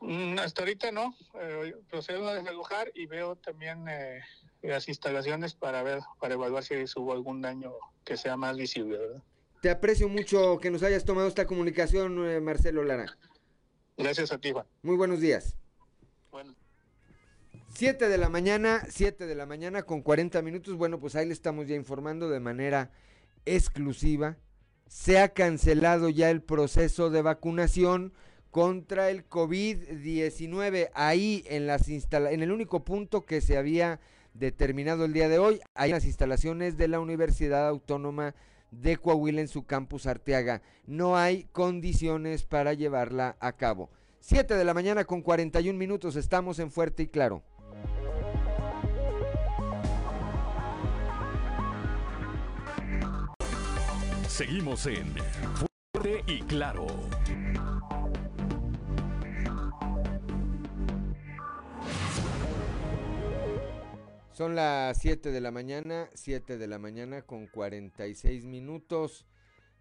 [0.02, 1.16] Mm, hasta ahorita no.
[1.40, 4.20] Eh, procedo a desalojar y veo también eh,
[4.62, 7.74] las instalaciones para ver, para evaluar si hubo algún daño
[8.04, 9.24] que sea más visible, ¿verdad?
[9.62, 13.18] Te aprecio mucho que nos hayas tomado esta comunicación, Marcelo Lara.
[13.98, 14.66] Gracias a ti, Juan.
[14.84, 15.56] Muy buenos días.
[17.76, 17.92] Bueno.
[17.92, 20.76] 7 de la mañana, 7 de la mañana con 40 minutos.
[20.76, 22.90] Bueno, pues ahí le estamos ya informando de manera
[23.46, 24.38] exclusiva.
[24.88, 28.14] Se ha cancelado ya el proceso de vacunación
[28.50, 30.90] contra el COVID-19.
[30.94, 34.00] Ahí en, las en el único punto que se había
[34.34, 38.36] determinado el día de hoy, hay las instalaciones de la Universidad Autónoma
[38.72, 40.62] de Coahuila en su campus Arteaga.
[40.86, 43.90] No hay condiciones para llevarla a cabo.
[44.22, 47.44] 7 de la mañana con 41 minutos, estamos en Fuerte y Claro.
[54.28, 55.14] Seguimos en
[55.94, 56.88] Fuerte y Claro.
[64.34, 69.26] Son las 7 de la mañana, 7 de la mañana con 46 minutos.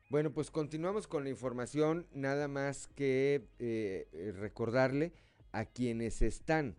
[0.09, 4.07] Bueno, pues continuamos con la información, nada más que eh,
[4.39, 5.13] recordarle
[5.51, 6.77] a quienes están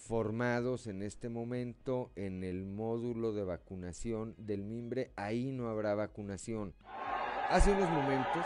[0.00, 6.74] formados en este momento en el módulo de vacunación del mimbre, ahí no habrá vacunación.
[7.50, 8.44] Hace unos momentos,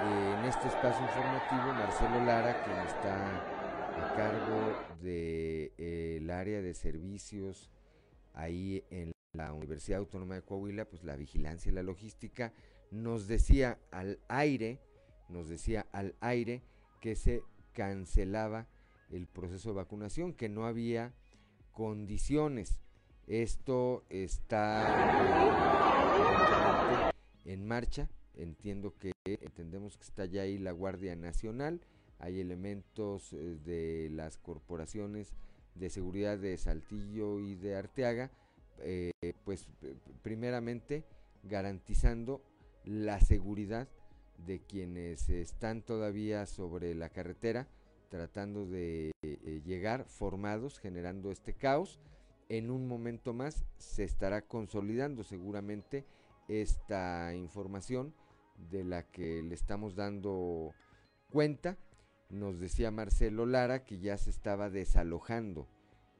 [0.00, 3.38] eh, en este espacio informativo, Marcelo Lara, quien está
[3.96, 7.70] a cargo del de, eh, área de servicios
[8.32, 12.52] ahí en la Universidad Autónoma de Coahuila, pues la vigilancia y la logística,
[12.90, 14.80] nos decía al aire,
[15.28, 16.62] nos decía al aire
[17.00, 18.68] que se cancelaba
[19.10, 21.12] el proceso de vacunación, que no había
[21.72, 22.78] condiciones.
[23.26, 24.82] Esto está
[27.44, 28.08] en marcha.
[28.36, 31.80] Entiendo que entendemos que está ya ahí la Guardia Nacional.
[32.18, 35.34] Hay elementos eh, de las corporaciones
[35.74, 38.30] de seguridad de Saltillo y de Arteaga,
[38.78, 39.10] eh,
[39.44, 39.68] pues
[40.22, 41.04] primeramente
[41.42, 42.42] garantizando
[42.84, 43.88] la seguridad
[44.46, 47.66] de quienes están todavía sobre la carretera
[48.14, 51.98] tratando de eh, llegar formados, generando este caos.
[52.48, 56.06] En un momento más se estará consolidando seguramente
[56.46, 58.14] esta información
[58.70, 60.70] de la que le estamos dando
[61.28, 61.76] cuenta.
[62.30, 65.66] Nos decía Marcelo Lara que ya se estaba desalojando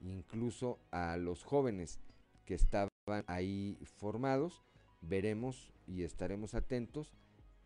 [0.01, 2.01] incluso a los jóvenes
[2.45, 2.91] que estaban
[3.29, 4.65] ahí formados.
[5.01, 7.15] Veremos y estaremos atentos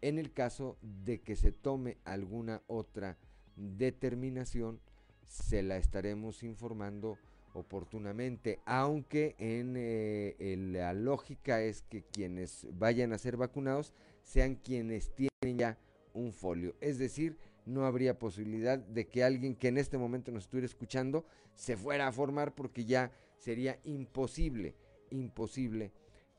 [0.03, 3.17] en el caso de que se tome alguna otra
[3.59, 4.81] determinación,
[5.25, 7.19] se la estaremos informando
[7.55, 15.13] oportunamente, aunque en eh, la lógica es que quienes vayan a ser vacunados sean quienes
[15.15, 15.79] tienen ya
[16.15, 16.75] un folio.
[16.81, 17.37] Es decir,
[17.67, 21.25] no habría posibilidad de que alguien que en este momento nos estuviera escuchando
[21.55, 24.75] se fuera a formar porque ya sería imposible,
[25.11, 25.93] imposible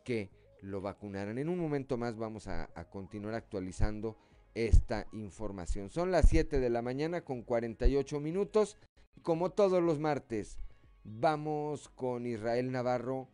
[0.03, 0.29] que
[0.61, 1.37] lo vacunaran.
[1.37, 4.17] En un momento más vamos a continuar actualizando
[4.55, 5.89] esta información.
[5.89, 8.77] Son las 7 de la mañana con 48 minutos.
[9.21, 10.59] Como todos los martes,
[11.03, 13.27] vamos con Israel Navarro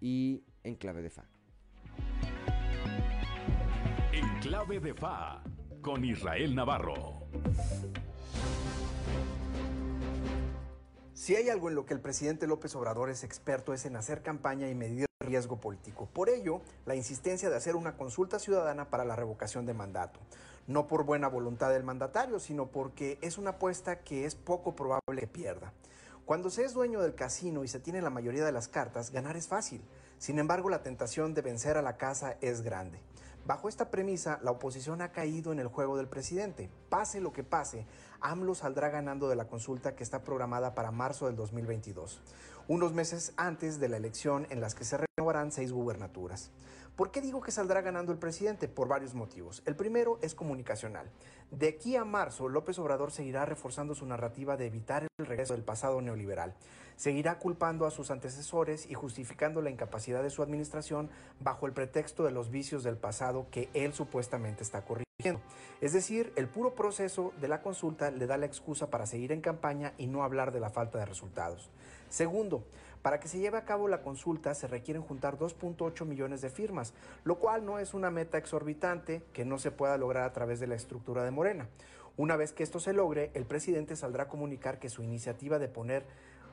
[0.00, 1.24] y en clave de fa.
[4.12, 5.42] En clave de fa
[5.80, 7.24] con Israel Navarro.
[11.12, 14.22] Si hay algo en lo que el presidente López Obrador es experto es en hacer
[14.22, 16.06] campaña y medir riesgo político.
[16.12, 20.20] Por ello, la insistencia de hacer una consulta ciudadana para la revocación de mandato.
[20.66, 25.20] No por buena voluntad del mandatario, sino porque es una apuesta que es poco probable
[25.20, 25.72] que pierda.
[26.24, 29.36] Cuando se es dueño del casino y se tiene la mayoría de las cartas, ganar
[29.36, 29.82] es fácil.
[30.16, 32.98] Sin embargo, la tentación de vencer a la casa es grande.
[33.46, 36.70] Bajo esta premisa, la oposición ha caído en el juego del presidente.
[36.88, 37.84] Pase lo que pase,
[38.22, 42.22] AMLO saldrá ganando de la consulta que está programada para marzo del 2022,
[42.68, 46.52] unos meses antes de la elección en las que se renovarán seis gubernaturas.
[46.96, 48.68] ¿Por qué digo que saldrá ganando el presidente?
[48.68, 49.64] Por varios motivos.
[49.66, 51.10] El primero es comunicacional.
[51.50, 55.64] De aquí a marzo, López Obrador seguirá reforzando su narrativa de evitar el regreso del
[55.64, 56.54] pasado neoliberal.
[56.94, 61.10] Seguirá culpando a sus antecesores y justificando la incapacidad de su administración
[61.40, 65.04] bajo el pretexto de los vicios del pasado que él supuestamente está corrigiendo.
[65.80, 69.40] Es decir, el puro proceso de la consulta le da la excusa para seguir en
[69.40, 71.70] campaña y no hablar de la falta de resultados.
[72.08, 72.64] Segundo,
[73.04, 76.94] para que se lleve a cabo la consulta se requieren juntar 2.8 millones de firmas,
[77.24, 80.68] lo cual no es una meta exorbitante que no se pueda lograr a través de
[80.68, 81.68] la estructura de Morena.
[82.16, 85.68] Una vez que esto se logre, el presidente saldrá a comunicar que su iniciativa de
[85.68, 86.06] poner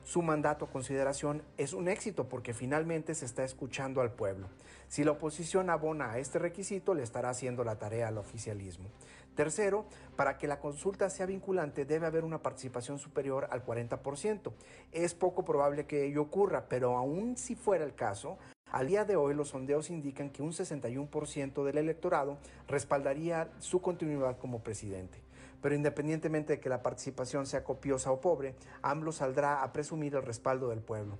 [0.04, 4.48] su mandato a consideración es un éxito porque finalmente se está escuchando al pueblo.
[4.88, 8.90] Si la oposición abona a este requisito, le estará haciendo la tarea al oficialismo.
[9.34, 14.52] Tercero, para que la consulta sea vinculante debe haber una participación superior al 40%.
[14.92, 18.38] Es poco probable que ello ocurra, pero aún si fuera el caso,
[18.70, 22.38] al día de hoy los sondeos indican que un 61% del electorado
[22.68, 25.22] respaldaría su continuidad como presidente.
[25.62, 30.22] Pero independientemente de que la participación sea copiosa o pobre, AMLO saldrá a presumir el
[30.22, 31.18] respaldo del pueblo,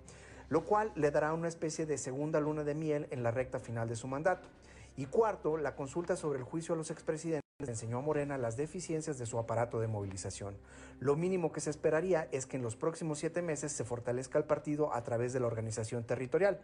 [0.49, 3.89] lo cual le dará una especie de segunda luna de miel en la recta final
[3.89, 4.49] de su mandato.
[4.97, 9.19] Y cuarto, la consulta sobre el juicio a los expresidentes enseñó a Morena las deficiencias
[9.19, 10.57] de su aparato de movilización.
[11.01, 14.45] Lo mínimo que se esperaría es que en los próximos siete meses se fortalezca el
[14.45, 16.61] partido a través de la organización territorial.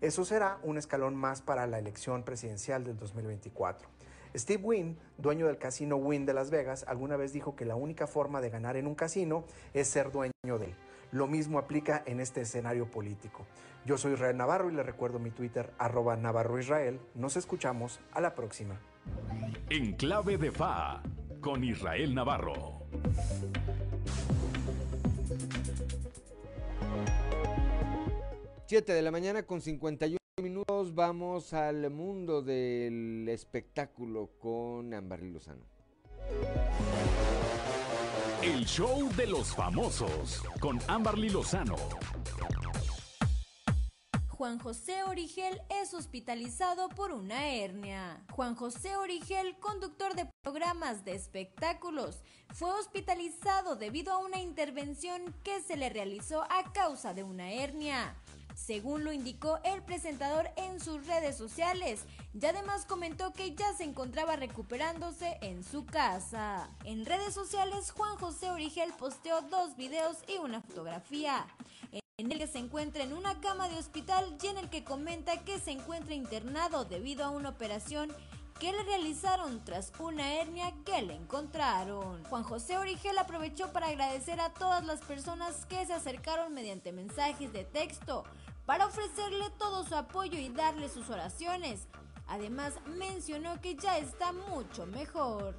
[0.00, 3.88] Eso será un escalón más para la elección presidencial del 2024.
[4.36, 8.06] Steve Wynn, dueño del casino Wynn de Las Vegas, alguna vez dijo que la única
[8.06, 9.44] forma de ganar en un casino
[9.74, 10.74] es ser dueño de él.
[11.12, 13.46] Lo mismo aplica en este escenario político.
[13.84, 17.00] Yo soy Israel Navarro y le recuerdo mi Twitter, arroba Navarro Israel.
[17.14, 18.80] Nos escuchamos a la próxima.
[19.70, 21.02] En clave de FA,
[21.40, 22.80] con Israel Navarro.
[28.66, 35.64] Siete de la mañana con 51 minutos vamos al mundo del espectáculo con Amberly Lozano.
[38.42, 41.76] El show de los famosos con Amberly Lozano.
[44.28, 48.24] Juan José Origel es hospitalizado por una hernia.
[48.30, 52.22] Juan José Origel, conductor de programas de espectáculos,
[52.54, 58.16] fue hospitalizado debido a una intervención que se le realizó a causa de una hernia
[58.54, 63.84] según lo indicó el presentador en sus redes sociales, y además comentó que ya se
[63.84, 66.70] encontraba recuperándose en su casa.
[66.84, 71.46] En redes sociales, Juan José Origel posteó dos videos y una fotografía.
[72.16, 75.42] En el que se encuentra en una cama de hospital y en el que comenta
[75.42, 78.14] que se encuentra internado debido a una operación
[78.60, 82.22] que le realizaron tras una hernia que le encontraron.
[82.24, 87.54] Juan José Origel aprovechó para agradecer a todas las personas que se acercaron mediante mensajes
[87.54, 88.24] de texto
[88.66, 91.88] para ofrecerle todo su apoyo y darle sus oraciones.
[92.28, 95.58] Además mencionó que ya está mucho mejor.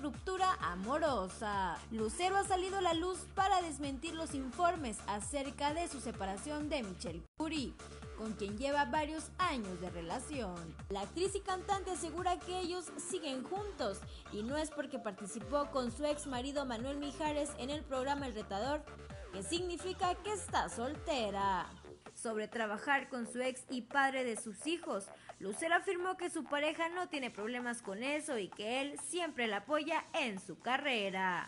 [0.00, 1.78] Ruptura amorosa.
[1.90, 6.82] Lucero ha salido a la luz para desmentir los informes acerca de su separación de
[6.82, 7.74] Michelle Curie
[8.20, 10.54] con quien lleva varios años de relación.
[10.90, 13.98] La actriz y cantante asegura que ellos siguen juntos
[14.30, 18.34] y no es porque participó con su ex marido Manuel Mijares en el programa El
[18.34, 18.84] Retador,
[19.32, 21.66] que significa que está soltera.
[22.14, 25.06] Sobre trabajar con su ex y padre de sus hijos,
[25.40, 29.58] Lucero afirmó que su pareja no tiene problemas con eso y que él siempre la
[29.58, 31.46] apoya en su carrera.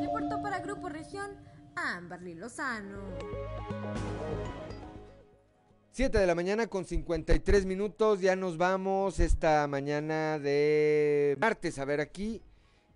[0.00, 1.32] Reportó para Grupo Región
[1.74, 3.02] Amberly Lozano.
[5.90, 11.84] 7 de la mañana con 53 minutos, ya nos vamos esta mañana de martes a
[11.84, 12.40] ver aquí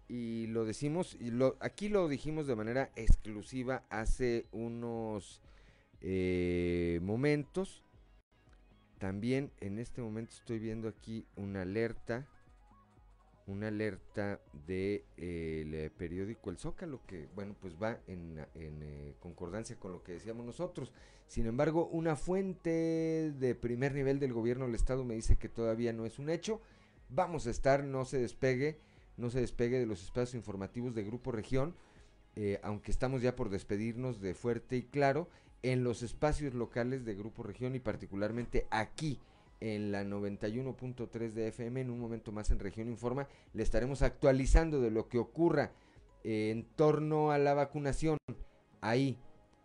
[0.06, 5.42] y lo decimos, y lo, aquí lo dijimos de manera exclusiva hace unos
[6.00, 7.82] eh, momentos.
[8.98, 12.26] También en este momento estoy viendo aquí una alerta,
[13.46, 15.04] una alerta del de,
[15.84, 20.44] eh, periódico El Zócalo, que bueno, pues va en, eh, concordancia con lo que decíamos
[20.44, 20.92] nosotros.
[21.28, 25.92] Sin embargo, una fuente de primer nivel del gobierno del estado me dice que todavía
[25.92, 26.60] no es un hecho.
[27.08, 28.80] Vamos a estar, no se despegue,
[29.16, 31.74] no se despegue de los espacios informativos de Grupo Región,
[32.62, 35.28] aunque estamos ya por despedirnos de fuerte y claro
[35.62, 39.20] en los espacios locales de Grupo Región y particularmente aquí
[39.60, 44.80] en la 91.3 de FM, en un momento más en Región Informa, le estaremos actualizando
[44.80, 45.72] de lo que ocurra
[46.22, 48.18] en torno a la vacunación
[48.80, 49.18] ahí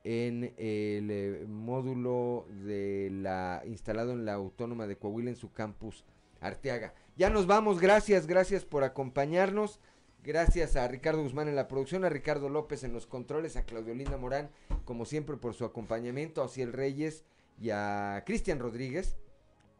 [0.03, 6.03] en el eh, módulo de la instalado en la Autónoma de Coahuila en su campus
[6.41, 6.93] Arteaga.
[7.15, 9.79] Ya nos vamos, gracias, gracias por acompañarnos.
[10.23, 13.93] Gracias a Ricardo Guzmán en la producción, a Ricardo López en los controles, a Claudio
[13.93, 14.49] Linda Morán,
[14.85, 17.25] como siempre, por su acompañamiento, a Ociel Reyes
[17.59, 19.17] y a Cristian Rodríguez,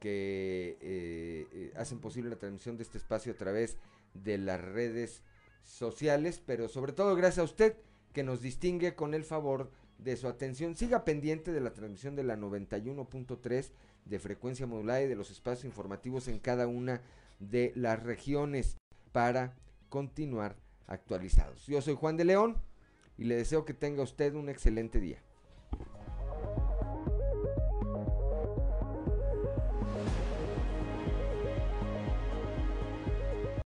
[0.02, 3.78] que eh, eh, hacen posible la transmisión de este espacio a través
[4.14, 5.22] de las redes
[5.64, 7.78] sociales, pero sobre todo gracias a usted
[8.12, 10.76] que nos distingue con el favor de su atención.
[10.76, 13.72] Siga pendiente de la transmisión de la 91.3
[14.04, 17.00] de frecuencia modulada y de los espacios informativos en cada una
[17.40, 18.76] de las regiones
[19.14, 19.56] para
[19.94, 20.56] continuar
[20.88, 21.68] actualizados.
[21.68, 22.58] Yo soy Juan de León
[23.16, 25.22] y le deseo que tenga usted un excelente día.